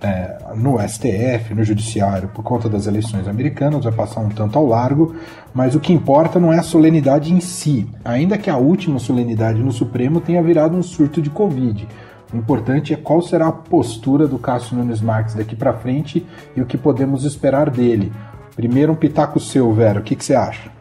é, 0.00 0.38
no 0.54 0.78
STF, 0.78 1.54
no 1.54 1.64
Judiciário, 1.64 2.28
por 2.28 2.42
conta 2.42 2.68
das 2.68 2.86
eleições 2.86 3.26
americanas, 3.26 3.84
vai 3.84 3.92
passar 3.92 4.20
um 4.20 4.28
tanto 4.28 4.58
ao 4.58 4.66
largo, 4.66 5.14
mas 5.52 5.74
o 5.74 5.80
que 5.80 5.92
importa 5.92 6.38
não 6.38 6.52
é 6.52 6.58
a 6.58 6.62
solenidade 6.62 7.32
em 7.32 7.40
si, 7.40 7.88
ainda 8.04 8.38
que 8.38 8.48
a 8.48 8.56
última 8.56 8.98
solenidade 8.98 9.62
no 9.62 9.72
Supremo 9.72 10.20
tenha 10.20 10.42
virado 10.42 10.76
um 10.76 10.82
surto 10.82 11.20
de 11.20 11.30
Covid. 11.30 11.86
O 12.32 12.36
importante 12.36 12.92
é 12.92 12.96
qual 12.96 13.22
será 13.22 13.48
a 13.48 13.52
postura 13.52 14.28
do 14.28 14.38
Cássio 14.38 14.76
Nunes 14.76 15.00
Marques 15.00 15.34
daqui 15.34 15.56
para 15.56 15.72
frente 15.72 16.24
e 16.54 16.60
o 16.60 16.66
que 16.66 16.76
podemos 16.76 17.24
esperar 17.24 17.70
dele. 17.70 18.12
Primeiro, 18.54 18.92
um 18.92 18.96
pitaco 18.96 19.40
seu, 19.40 19.72
Vera. 19.72 20.00
O 20.00 20.02
que, 20.02 20.14
que 20.14 20.24
você 20.24 20.34
acha? 20.34 20.77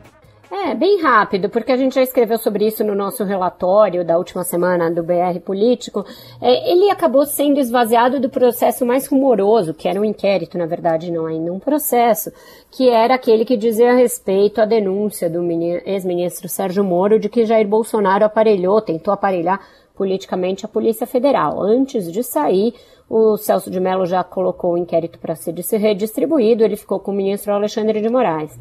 É, 0.68 0.76
bem 0.76 1.02
rápido, 1.02 1.48
porque 1.48 1.72
a 1.72 1.78
gente 1.78 1.96
já 1.96 2.02
escreveu 2.02 2.38
sobre 2.38 2.68
isso 2.68 2.84
no 2.84 2.94
nosso 2.94 3.24
relatório 3.24 4.04
da 4.04 4.18
última 4.18 4.44
semana 4.44 4.92
do 4.92 5.02
BR 5.02 5.40
Político. 5.46 6.06
É, 6.42 6.70
ele 6.70 6.92
acabou 6.92 7.26
sendo 7.26 7.58
esvaziado 7.58 8.20
do 8.20 8.30
processo 8.30 8.86
mais 8.86 9.08
rumoroso, 9.08 9.74
que 9.74 9.88
era 9.88 9.98
um 9.98 10.04
inquérito, 10.04 10.58
na 10.58 10.66
verdade, 10.66 11.10
não 11.10 11.26
ainda 11.26 11.54
um 11.54 11.60
processo, 11.60 12.34
que 12.70 12.90
era 12.90 13.16
aquele 13.16 13.46
que 13.46 13.56
dizia 13.56 13.94
respeito 13.94 14.60
à 14.60 14.66
denúncia 14.66 15.30
do 15.30 15.42
ex-ministro 15.86 16.50
Sérgio 16.50 16.84
Moro 16.84 17.18
de 17.18 17.30
que 17.30 17.46
Jair 17.46 17.66
Bolsonaro 17.66 18.26
aparelhou, 18.26 18.82
tentou 18.82 19.14
aparelhar 19.14 19.62
politicamente 19.96 20.66
a 20.66 20.70
Polícia 20.70 21.08
Federal. 21.08 21.62
Antes 21.62 22.12
de 22.12 22.22
sair, 22.22 22.74
o 23.10 23.38
Celso 23.38 23.72
de 23.72 23.80
Mello 23.80 24.06
já 24.06 24.22
colocou 24.22 24.74
o 24.74 24.78
inquérito 24.78 25.18
para 25.18 25.34
ser 25.34 25.54
redistribuído, 25.78 26.62
ele 26.62 26.76
ficou 26.76 27.00
com 27.00 27.12
o 27.12 27.16
ministro 27.16 27.54
Alexandre 27.54 28.02
de 28.02 28.10
Moraes. 28.10 28.52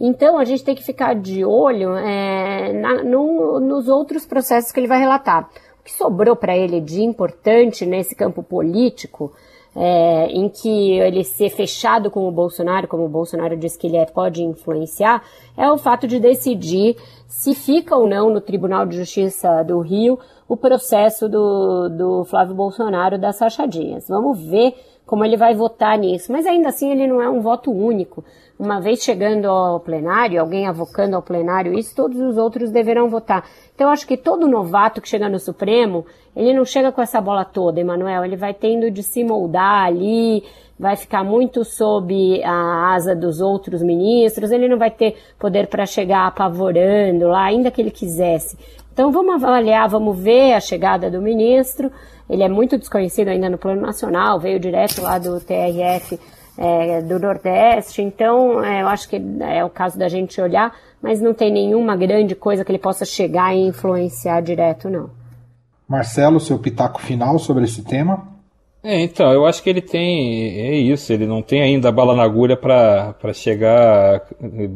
Então, 0.00 0.38
a 0.38 0.44
gente 0.44 0.64
tem 0.64 0.74
que 0.74 0.82
ficar 0.82 1.14
de 1.14 1.44
olho 1.44 1.94
é, 1.94 2.72
na, 2.72 3.04
no, 3.04 3.60
nos 3.60 3.86
outros 3.86 4.24
processos 4.24 4.72
que 4.72 4.80
ele 4.80 4.88
vai 4.88 4.98
relatar. 4.98 5.50
O 5.78 5.84
que 5.84 5.92
sobrou 5.92 6.34
para 6.34 6.56
ele 6.56 6.80
de 6.80 7.02
importante 7.02 7.84
nesse 7.84 8.14
campo 8.14 8.42
político, 8.42 9.32
é, 9.76 10.26
em 10.26 10.48
que 10.48 10.98
ele 10.98 11.22
ser 11.22 11.50
fechado 11.50 12.10
com 12.10 12.26
o 12.26 12.32
Bolsonaro, 12.32 12.88
como 12.88 13.04
o 13.04 13.08
Bolsonaro 13.08 13.56
diz 13.56 13.76
que 13.76 13.86
ele 13.86 13.98
é, 13.98 14.06
pode 14.06 14.42
influenciar, 14.42 15.22
é 15.56 15.70
o 15.70 15.78
fato 15.78 16.06
de 16.06 16.18
decidir 16.18 16.96
se 17.28 17.54
fica 17.54 17.94
ou 17.94 18.08
não 18.08 18.30
no 18.30 18.40
Tribunal 18.40 18.86
de 18.86 18.96
Justiça 18.96 19.62
do 19.62 19.80
Rio 19.80 20.18
o 20.48 20.56
processo 20.56 21.28
do, 21.28 21.88
do 21.88 22.24
Flávio 22.24 22.54
Bolsonaro 22.54 23.16
das 23.16 23.38
rachadinhas. 23.38 24.08
Vamos 24.08 24.40
ver 24.42 24.74
como 25.06 25.24
ele 25.24 25.36
vai 25.36 25.54
votar 25.54 25.96
nisso. 25.96 26.32
Mas 26.32 26.46
ainda 26.46 26.68
assim 26.68 26.90
ele 26.90 27.06
não 27.06 27.22
é 27.22 27.28
um 27.28 27.40
voto 27.40 27.70
único. 27.70 28.24
Uma 28.60 28.78
vez 28.78 29.02
chegando 29.02 29.46
ao 29.46 29.80
plenário, 29.80 30.38
alguém 30.38 30.66
avocando 30.66 31.16
ao 31.16 31.22
plenário 31.22 31.72
isso, 31.72 31.96
todos 31.96 32.20
os 32.20 32.36
outros 32.36 32.70
deverão 32.70 33.08
votar. 33.08 33.42
Então 33.74 33.88
acho 33.88 34.06
que 34.06 34.18
todo 34.18 34.46
novato 34.46 35.00
que 35.00 35.08
chega 35.08 35.30
no 35.30 35.38
Supremo, 35.38 36.04
ele 36.36 36.52
não 36.52 36.66
chega 36.66 36.92
com 36.92 37.00
essa 37.00 37.22
bola 37.22 37.42
toda, 37.42 37.80
Emanuel. 37.80 38.22
Ele 38.22 38.36
vai 38.36 38.52
tendo 38.52 38.90
de 38.90 39.02
se 39.02 39.24
moldar 39.24 39.86
ali, 39.86 40.44
vai 40.78 40.94
ficar 40.94 41.24
muito 41.24 41.64
sob 41.64 42.42
a 42.44 42.92
asa 42.92 43.16
dos 43.16 43.40
outros 43.40 43.82
ministros, 43.82 44.50
ele 44.50 44.68
não 44.68 44.76
vai 44.76 44.90
ter 44.90 45.16
poder 45.38 45.66
para 45.66 45.86
chegar 45.86 46.26
apavorando 46.26 47.28
lá, 47.28 47.44
ainda 47.44 47.70
que 47.70 47.80
ele 47.80 47.90
quisesse. 47.90 48.58
Então 48.92 49.10
vamos 49.10 49.42
avaliar, 49.42 49.88
vamos 49.88 50.18
ver 50.18 50.52
a 50.52 50.60
chegada 50.60 51.10
do 51.10 51.22
ministro. 51.22 51.90
Ele 52.28 52.42
é 52.42 52.48
muito 52.48 52.76
desconhecido 52.76 53.28
ainda 53.28 53.48
no 53.48 53.56
plano 53.56 53.80
nacional, 53.80 54.38
veio 54.38 54.60
direto 54.60 55.00
lá 55.00 55.18
do 55.18 55.40
TRF 55.40 56.20
é, 56.56 57.02
do 57.02 57.18
Nordeste. 57.18 58.02
Então 58.02 58.64
é, 58.64 58.82
eu 58.82 58.88
acho 58.88 59.08
que 59.08 59.20
é 59.40 59.64
o 59.64 59.70
caso 59.70 59.98
da 59.98 60.08
gente 60.08 60.40
olhar, 60.40 60.74
mas 61.02 61.20
não 61.20 61.34
tem 61.34 61.52
nenhuma 61.52 61.96
grande 61.96 62.34
coisa 62.34 62.64
que 62.64 62.70
ele 62.70 62.78
possa 62.78 63.04
chegar 63.04 63.54
e 63.54 63.66
influenciar 63.66 64.40
direto, 64.40 64.88
não. 64.88 65.10
Marcelo, 65.88 66.38
seu 66.38 66.58
pitaco 66.58 67.00
final 67.00 67.38
sobre 67.38 67.64
esse 67.64 67.82
tema? 67.82 68.30
É, 68.82 68.98
então, 69.00 69.30
eu 69.30 69.44
acho 69.44 69.62
que 69.62 69.68
ele 69.68 69.82
tem. 69.82 70.58
É 70.58 70.74
isso, 70.74 71.12
ele 71.12 71.26
não 71.26 71.42
tem 71.42 71.60
ainda 71.60 71.90
a 71.90 71.92
bala 71.92 72.16
na 72.16 72.22
agulha 72.22 72.56
para 72.56 73.14
chegar 73.34 74.22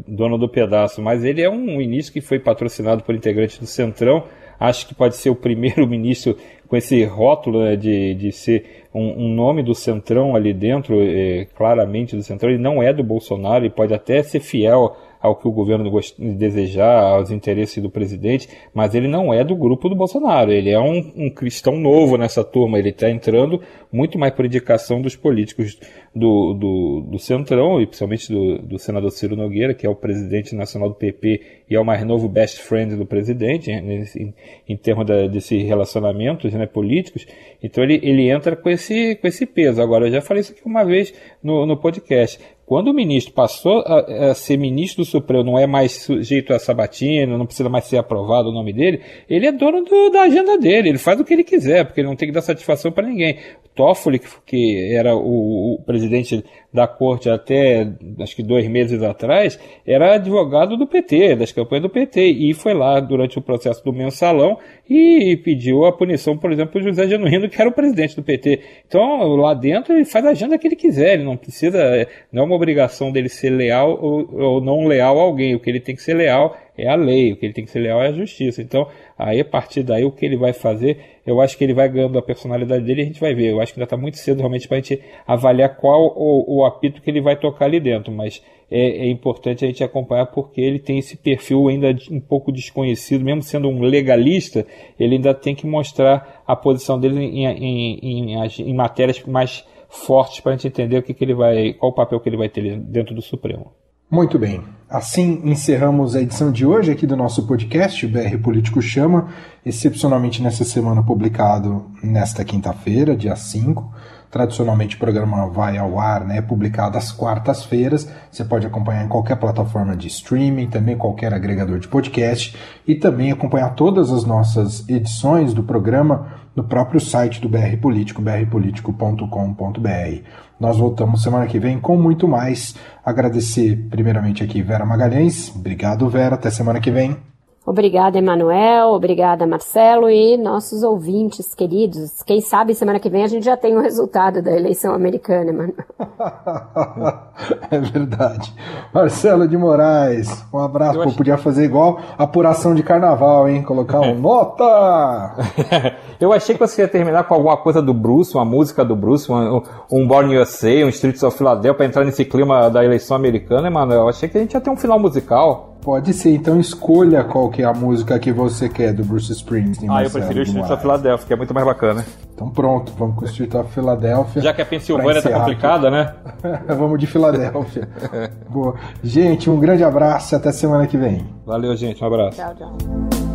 dono 0.07 0.37
do 0.37 0.49
pedaço, 0.49 1.01
mas 1.01 1.25
ele 1.25 1.41
é 1.41 1.49
um 1.49 1.81
início 1.81 2.13
que 2.13 2.21
foi 2.21 2.39
patrocinado 2.39 3.03
por 3.03 3.15
integrantes 3.15 3.59
do 3.59 3.67
Centrão. 3.67 4.25
Acho 4.61 4.87
que 4.87 4.95
pode 4.95 5.17
ser 5.17 5.31
o 5.31 5.37
primeiro 5.37 5.87
ministro 5.89 6.37
com 6.69 6.77
esse 6.77 7.05
rótulo 7.05 7.63
né, 7.63 7.77
de, 7.77 8.15
de 8.15 8.33
ser 8.33 8.85
um, 8.93 9.25
um, 9.25 9.35
nome 9.35 9.63
do 9.63 9.75
Centrão 9.75 10.35
ali 10.35 10.53
dentro, 10.53 11.01
é, 11.01 11.47
claramente 11.55 12.17
do 12.17 12.23
Centrão. 12.23 12.51
Ele 12.51 12.63
não 12.63 12.83
é 12.83 12.93
do 12.93 13.03
Bolsonaro, 13.03 13.65
ele 13.65 13.75
pode 13.75 13.93
até 13.93 14.23
ser 14.23 14.41
fiel 14.41 14.97
ao 15.25 15.35
que 15.35 15.49
o 15.49 15.51
governo 15.51 15.91
desejar, 16.37 17.03
aos 17.03 17.31
interesses 17.31 17.83
do 17.83 17.89
presidente, 17.89 18.47
mas 18.75 18.95
ele 18.95 19.09
não 19.09 19.33
é 19.33 19.43
do 19.43 19.57
grupo 19.57 19.89
do 19.89 19.95
Bolsonaro. 19.95 20.53
Ele 20.53 20.69
é 20.69 20.79
um, 20.79 21.13
um 21.17 21.31
cristão 21.31 21.79
novo 21.79 22.19
nessa 22.19 22.45
turma. 22.45 22.79
Ele 22.79 22.91
está 22.91 23.09
entrando 23.09 23.59
muito 23.91 24.19
mais 24.19 24.35
por 24.35 24.45
indicação 24.45 25.01
dos 25.01 25.17
políticos 25.17 25.79
do, 26.15 26.53
do, 26.53 27.01
do 27.13 27.19
Centrão, 27.19 27.81
e 27.81 27.87
principalmente 27.87 28.31
do, 28.31 28.59
do 28.59 28.79
senador 28.79 29.11
Ciro 29.13 29.35
Nogueira, 29.35 29.73
que 29.73 29.87
é 29.87 29.89
o 29.89 29.95
presidente 29.95 30.55
nacional 30.55 30.91
do 30.91 30.95
PP 30.95 31.41
e 31.71 31.75
é 31.75 31.81
o 31.81 31.85
mais 31.85 32.05
novo 32.05 32.29
best 32.29 32.61
friend 32.61 32.95
do 32.95 33.07
presidente, 33.07 33.71
né, 33.71 34.05
em, 34.17 34.35
em 34.69 34.77
termos 34.77 35.07
da, 35.07 35.27
desse 35.27 35.57
relacionamentos 35.57 36.53
né, 36.53 36.67
políticos. 36.67 37.27
Então 37.63 37.83
ele, 37.83 37.99
ele 38.03 38.29
entra 38.29 38.55
com 38.55 38.69
esse, 38.69 39.15
com 39.17 39.27
esse 39.27 39.47
peso. 39.47 39.81
Agora, 39.81 40.07
eu 40.07 40.13
já 40.13 40.21
falei 40.21 40.43
isso 40.43 40.53
aqui 40.53 40.61
uma 40.67 40.85
vez 40.85 41.15
no, 41.43 41.65
no 41.65 41.79
podcast. 41.79 42.39
Quando 42.67 42.89
o 42.89 42.95
ministro 42.95 43.35
passou 43.35 43.81
a, 43.81 44.31
a, 44.31 44.35
ser 44.35 44.57
ministro 44.57 45.05
do 45.05 45.09
Supremo, 45.09 45.45
não 45.45 45.59
é 45.59 45.67
mais 45.67 45.93
sujeito 45.93 46.53
a 46.53 46.59
sabatina, 46.59 47.37
não 47.37 47.45
precisa 47.45 47.69
mais 47.69 47.85
ser 47.85 47.99
aprovado 47.99 48.49
o 48.49 48.53
nome 48.53 48.73
dele, 48.73 49.03
ele 49.29 49.47
é 49.47 49.53
dono 49.53 49.85
do, 49.85 50.11
da 50.11 50.23
agenda 50.23 50.59
dele, 50.59 50.89
ele 50.89 50.99
faz 50.99 51.21
o 51.21 51.25
que 51.25 51.35
ele 51.35 51.45
quiser, 51.45 51.85
porque 51.85 52.01
ele 52.01 52.09
não 52.09 52.17
tem 52.17 52.29
que 52.29 52.35
dar 52.35 52.43
satisfação 52.43 52.91
para 52.91 53.07
ninguém. 53.07 53.39
Toffoli, 53.75 54.21
que 54.47 54.95
era 54.95 55.15
o, 55.15 55.75
o, 55.75 55.83
presidente 55.85 56.45
da 56.73 56.87
corte 56.87 57.29
até 57.29 57.89
acho 58.21 58.37
que 58.37 58.43
dois 58.43 58.69
meses 58.69 59.03
atrás, 59.03 59.59
era 59.87 60.15
advogado 60.15 60.77
do 60.77 60.87
PT, 60.87 61.37
das 61.37 61.53
campanhas 61.53 61.83
do 61.83 61.91
PT, 61.91 62.21
e 62.21 62.55
foi 62.55 62.75
lá 62.75 63.01
durante 63.01 63.39
o 63.39 63.43
processo 63.43 63.85
do 63.85 63.93
mensalão 63.93 64.59
e 64.89 65.37
pediu 65.45 65.85
a 65.85 65.93
punição, 65.93 66.37
por 66.37 66.53
exemplo, 66.53 66.81
do 66.81 66.89
José 66.89 67.09
Genuíno, 67.09 67.49
que 67.49 67.61
era 67.61 67.69
o 67.69 67.73
presidente 67.73 68.17
do 68.17 68.23
PT. 68.23 68.61
Então, 68.87 69.35
lá 69.37 69.55
dentro, 69.55 69.95
ele 69.95 70.05
faz 70.05 70.25
a 70.25 70.31
agenda 70.31 70.59
que 70.59 70.67
ele 70.67 70.77
quiser, 70.77 71.15
ele 71.15 71.25
não 71.25 71.37
precisa, 71.37 72.07
não 72.33 72.43
é 72.43 72.47
uma 72.47 72.57
obrigação 72.57 73.11
dele 73.11 73.29
ser 73.29 73.51
leal 73.51 73.99
ou, 74.01 74.35
ou 74.41 74.61
não 74.61 74.87
leal 74.87 75.19
a 75.19 75.23
alguém, 75.23 75.55
o 75.55 75.61
que 75.61 75.69
ele 75.69 75.81
tem 75.81 75.95
que 75.95 76.03
ser 76.03 76.15
leal 76.15 76.57
é 76.77 76.89
a 76.89 76.97
lei, 76.97 77.33
o 77.33 77.37
que 77.37 77.47
ele 77.47 77.53
tem 77.53 77.65
que 77.65 77.71
ser 77.71 77.79
leal 77.79 78.03
é 78.03 78.09
a 78.09 78.13
justiça. 78.13 78.61
Então, 78.61 78.89
aí 79.17 79.41
a 79.41 79.45
partir 79.45 79.83
daí, 79.83 80.05
o 80.05 80.11
que 80.11 80.27
ele 80.27 80.37
vai 80.37 80.53
fazer, 80.53 80.99
eu 81.25 81.41
acho 81.41 81.57
que 81.57 81.63
ele 81.63 81.73
vai 81.73 81.89
ganhando 81.89 82.19
a 82.19 82.23
personalidade 82.23 82.85
dele 82.85 83.03
e 83.03 83.05
a 83.05 83.07
gente 83.07 83.21
vai 83.21 83.35
ver. 83.35 83.53
Eu 83.53 83.61
acho 83.61 83.73
que 83.73 83.79
ainda 83.79 83.85
está 83.85 83.97
muito 83.97 84.19
cedo 84.19 84.39
realmente 84.39 84.67
para 84.67 84.79
a 84.79 84.81
gente 84.81 85.01
avaliar 85.27 85.77
qual 85.77 86.13
o, 86.17 86.59
o, 86.59 86.65
apito 86.65 87.01
que 87.01 87.11
ele 87.11 87.21
vai 87.21 87.37
tocar 87.37 87.67
ali 87.67 87.79
dentro, 87.79 88.13
mas 88.13 88.43
é, 88.71 89.07
é, 89.07 89.07
importante 89.09 89.65
a 89.65 89.69
gente 89.69 89.85
acompanhar 89.85 90.27
porque 90.27 90.61
ele 90.61 90.81
tem 90.81 90.99
esse 90.99 91.17
perfil 91.17 91.69
ainda 91.69 91.97
um 92.11 92.21
pouco 92.21 92.51
desconhecido, 92.51 93.25
mesmo 93.25 93.43
sendo 93.43 93.69
um 93.69 93.81
legalista, 93.81 94.67
ele 94.99 95.15
ainda 95.15 95.33
tem 95.33 95.55
que 95.55 95.67
mostrar 95.67 96.43
a 96.47 96.57
posição 96.57 96.99
dele 96.99 97.23
em, 97.23 97.47
em, 97.47 98.33
em, 98.33 98.47
em 98.59 98.75
matérias 98.75 99.23
mais 99.25 99.65
fortes 99.89 100.41
para 100.41 100.53
a 100.53 100.57
gente 100.57 100.67
entender 100.67 100.99
o 100.99 101.03
que, 101.03 101.15
que 101.15 101.25
ele 101.25 101.35
vai, 101.35 101.73
qual 101.75 101.93
o 101.93 101.95
papel 101.95 102.19
que 102.19 102.29
ele 102.29 102.37
vai 102.37 102.49
ter 102.49 102.77
dentro 102.81 103.15
do 103.15 103.23
Supremo. 103.23 103.73
Muito 104.15 104.39
bem. 104.39 104.63
Assim 104.89 105.41
encerramos 105.43 106.15
a 106.15 106.23
edição 106.23 106.53
de 106.53 106.65
hoje 106.65 106.93
aqui 106.93 107.05
do 107.05 107.17
nosso 107.17 107.45
podcast, 107.49 108.07
BR 108.07 108.39
Político 108.41 108.81
Chama, 108.81 109.27
excepcionalmente 109.67 110.41
nessa 110.41 110.63
semana 110.63 111.03
publicado 111.03 111.87
nesta 112.01 112.45
quinta-feira, 112.45 113.17
dia 113.17 113.35
5. 113.35 113.93
Tradicionalmente 114.31 114.95
o 114.95 115.01
programa 115.01 115.49
vai 115.49 115.79
ao 115.79 115.99
ar, 115.99 116.25
né, 116.25 116.41
publicado 116.41 116.97
às 116.97 117.11
quartas-feiras. 117.11 118.09
Você 118.31 118.45
pode 118.45 118.69
acompanhar 118.69 119.05
em 119.05 119.09
qualquer 119.09 119.35
plataforma 119.35 119.97
de 119.97 120.07
streaming, 120.07 120.69
também 120.69 120.97
qualquer 120.97 121.35
agregador 121.35 121.81
de 121.81 121.89
podcast 121.89 122.57
e 122.87 122.95
também 122.95 123.33
acompanhar 123.33 123.75
todas 123.75 124.13
as 124.13 124.25
nossas 124.25 124.89
edições 124.89 125.53
do 125.53 125.65
programa 125.65 126.45
no 126.55 126.63
próprio 126.63 127.01
site 127.01 127.41
do 127.41 127.49
BR 127.49 127.77
Político, 127.81 128.23
brpolitico.com.br. 128.23 130.23
Nós 130.59 130.79
voltamos 130.79 131.23
semana 131.23 131.47
que 131.47 131.59
vem 131.59 131.81
com 131.81 131.97
muito 131.97 132.29
mais. 132.29 132.75
Agradecer 133.05 133.87
primeiramente 133.91 134.43
aqui 134.43 134.63
Vera 134.63 134.87
Magalhães. 134.87 135.55
Obrigado, 135.55 136.09
Vera. 136.09 136.37
Até 136.37 136.51
semana 136.51 136.81
que 136.81 136.91
vem. 136.91 137.34
Obrigada, 137.67 138.19
Emanuel. 138.19 138.91
Obrigada, 138.91 139.47
Marcelo. 139.47 140.11
E 140.11 140.37
nossos 140.37 140.83
ouvintes 140.83 141.55
queridos. 141.55 142.23
Quem 142.23 142.43
sabe 142.43 142.75
semana 142.75 143.01
que 143.01 143.09
vem 143.09 143.25
a 143.25 143.27
gente 143.27 143.45
já 143.45 143.57
tem 143.57 143.75
o 143.75 143.81
resultado 143.81 144.43
da 144.43 144.55
eleição 144.55 144.95
americana, 144.95 145.51
Emanuel. 145.51 145.75
é 147.71 147.79
verdade. 147.79 148.55
Marcelo 148.93 149.49
de 149.49 149.57
Moraes, 149.57 150.45
um 150.53 150.59
abraço. 150.59 151.03
Pô, 151.03 151.13
podia 151.13 151.39
fazer 151.39 151.65
igual 151.65 151.99
apuração 152.19 152.75
de 152.75 152.83
carnaval, 152.83 153.49
hein? 153.49 153.63
Colocar 153.63 154.01
um 154.01 154.15
nota! 154.21 155.35
Eu 156.21 156.33
achei 156.33 156.55
que 156.55 156.61
você 156.61 156.83
ia 156.83 156.89
terminar 156.89 157.25
com 157.25 157.35
alguma 157.35 157.57
coisa 157.57 157.81
do 157.81 157.95
Bruce, 157.95 158.35
uma 158.35 158.45
música 158.45 158.85
do 158.85 158.95
Bruce, 158.95 159.31
um, 159.33 159.63
um 159.91 160.07
Born 160.07 160.37
USA, 160.37 160.85
um 160.85 160.89
Streets 160.91 161.23
of 161.23 161.37
Philadelphia, 161.37 161.75
para 161.75 161.87
entrar 161.87 162.05
nesse 162.05 162.25
clima 162.25 162.69
da 162.69 162.85
eleição 162.85 163.17
americana, 163.17 163.69
Emanuel. 163.69 164.03
Eu 164.03 164.09
achei 164.09 164.29
que 164.29 164.37
a 164.37 164.41
gente 164.41 164.53
ia 164.53 164.61
ter 164.61 164.71
um 164.71 164.77
final 164.77 164.99
musical. 164.99 165.74
Pode 165.85 166.15
ser, 166.15 166.35
então 166.35 166.59
escolha 166.59 167.23
qual 167.23 167.51
que 167.51 167.61
é 167.61 167.67
a 167.67 167.73
música 167.75 168.19
que 168.19 168.33
você 168.33 168.71
quer 168.71 168.95
do 168.95 169.05
Bruce 169.05 169.31
Springsteen. 169.31 169.91
Ah, 169.93 170.03
eu 170.03 170.11
prefiro 170.11 170.41
o 170.41 170.43
Street 170.43 170.71
of 170.71 170.81
Philadelphia, 170.81 171.27
que 171.27 171.33
é 171.35 171.37
muito 171.37 171.53
mais 171.53 171.67
bacana. 171.67 172.03
Então 172.35 172.49
pronto, 172.49 172.91
vamos 172.99 173.17
com 173.17 173.27
o 173.27 173.29
Street 173.29 173.55
of 173.55 173.71
Philadelphia. 173.71 174.41
Já 174.41 174.55
que 174.55 174.63
a 174.63 174.65
Pensilvânia 174.65 175.21
tá 175.21 175.31
complicada, 175.31 175.91
né? 175.91 176.15
vamos 176.67 176.99
de 176.99 177.07
Filadélfia. 177.07 177.87
Boa. 178.49 178.77
Gente, 179.03 179.51
um 179.51 179.61
grande 179.61 179.85
abraço 179.85 180.35
e 180.35 180.37
até 180.37 180.51
semana 180.53 180.87
que 180.87 180.97
vem. 180.97 181.27
Valeu, 181.45 181.77
gente. 181.77 182.03
Um 182.03 182.07
abraço. 182.07 182.39
Tchau, 182.39 182.55
tchau. 182.55 182.77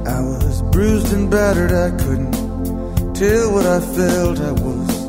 I 0.08 0.20
was 0.20 0.62
bruised 0.72 1.14
and 1.14 1.28
battered, 1.28 1.72
I 1.72 1.92
couldn't 2.04 2.32
tell 3.14 3.54
what 3.54 3.68
I 3.68 3.80
felt. 3.80 4.40
I 4.40 4.54
was 4.54 5.00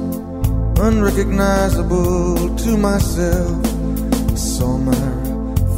unrecognizable 0.79 2.55
to 2.55 2.77
myself. 2.77 3.65
I 4.31 4.37
saw 4.37 4.77
my 4.77 5.30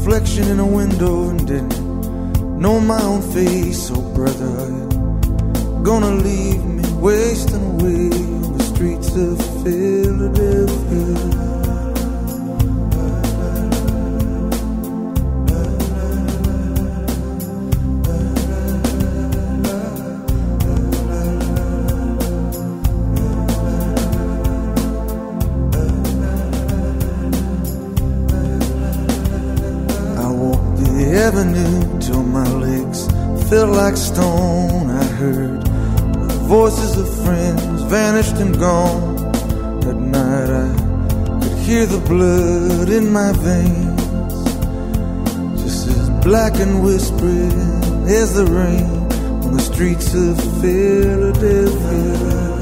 reflection 0.05 0.49
in 0.49 0.59
a 0.59 0.67
window 0.67 1.29
and 1.29 1.47
didn't 1.47 1.79
know 2.59 2.81
my 2.81 3.01
own 3.03 3.23
face. 3.33 3.89
Oh, 3.95 4.03
brother, 4.17 4.67
gonna 5.85 6.11
leave 6.11 6.65
me 6.65 6.83
wasting 6.95 7.65
away 7.75 8.11
on 8.11 8.59
the 8.59 8.65
streets 8.65 9.15
of 9.15 9.39
Philadelphia. 9.63 11.32
Friends 37.25 37.83
vanished 37.83 38.37
and 38.37 38.59
gone. 38.59 39.19
At 39.91 39.97
night 39.97 40.51
I 40.51 40.69
could 41.43 41.59
hear 41.59 41.87
the 41.87 42.01
blood 42.13 42.89
in 42.89 43.13
my 43.13 43.33
veins, 43.33 44.03
just 45.63 45.89
as 45.89 46.11
black 46.25 46.55
and 46.61 46.83
whispering 46.83 47.53
as 48.09 48.35
the 48.35 48.47
rain 48.47 48.91
on 49.45 49.53
the 49.57 49.63
streets 49.63 50.15
of 50.15 50.37
Philadelphia. 50.61 52.62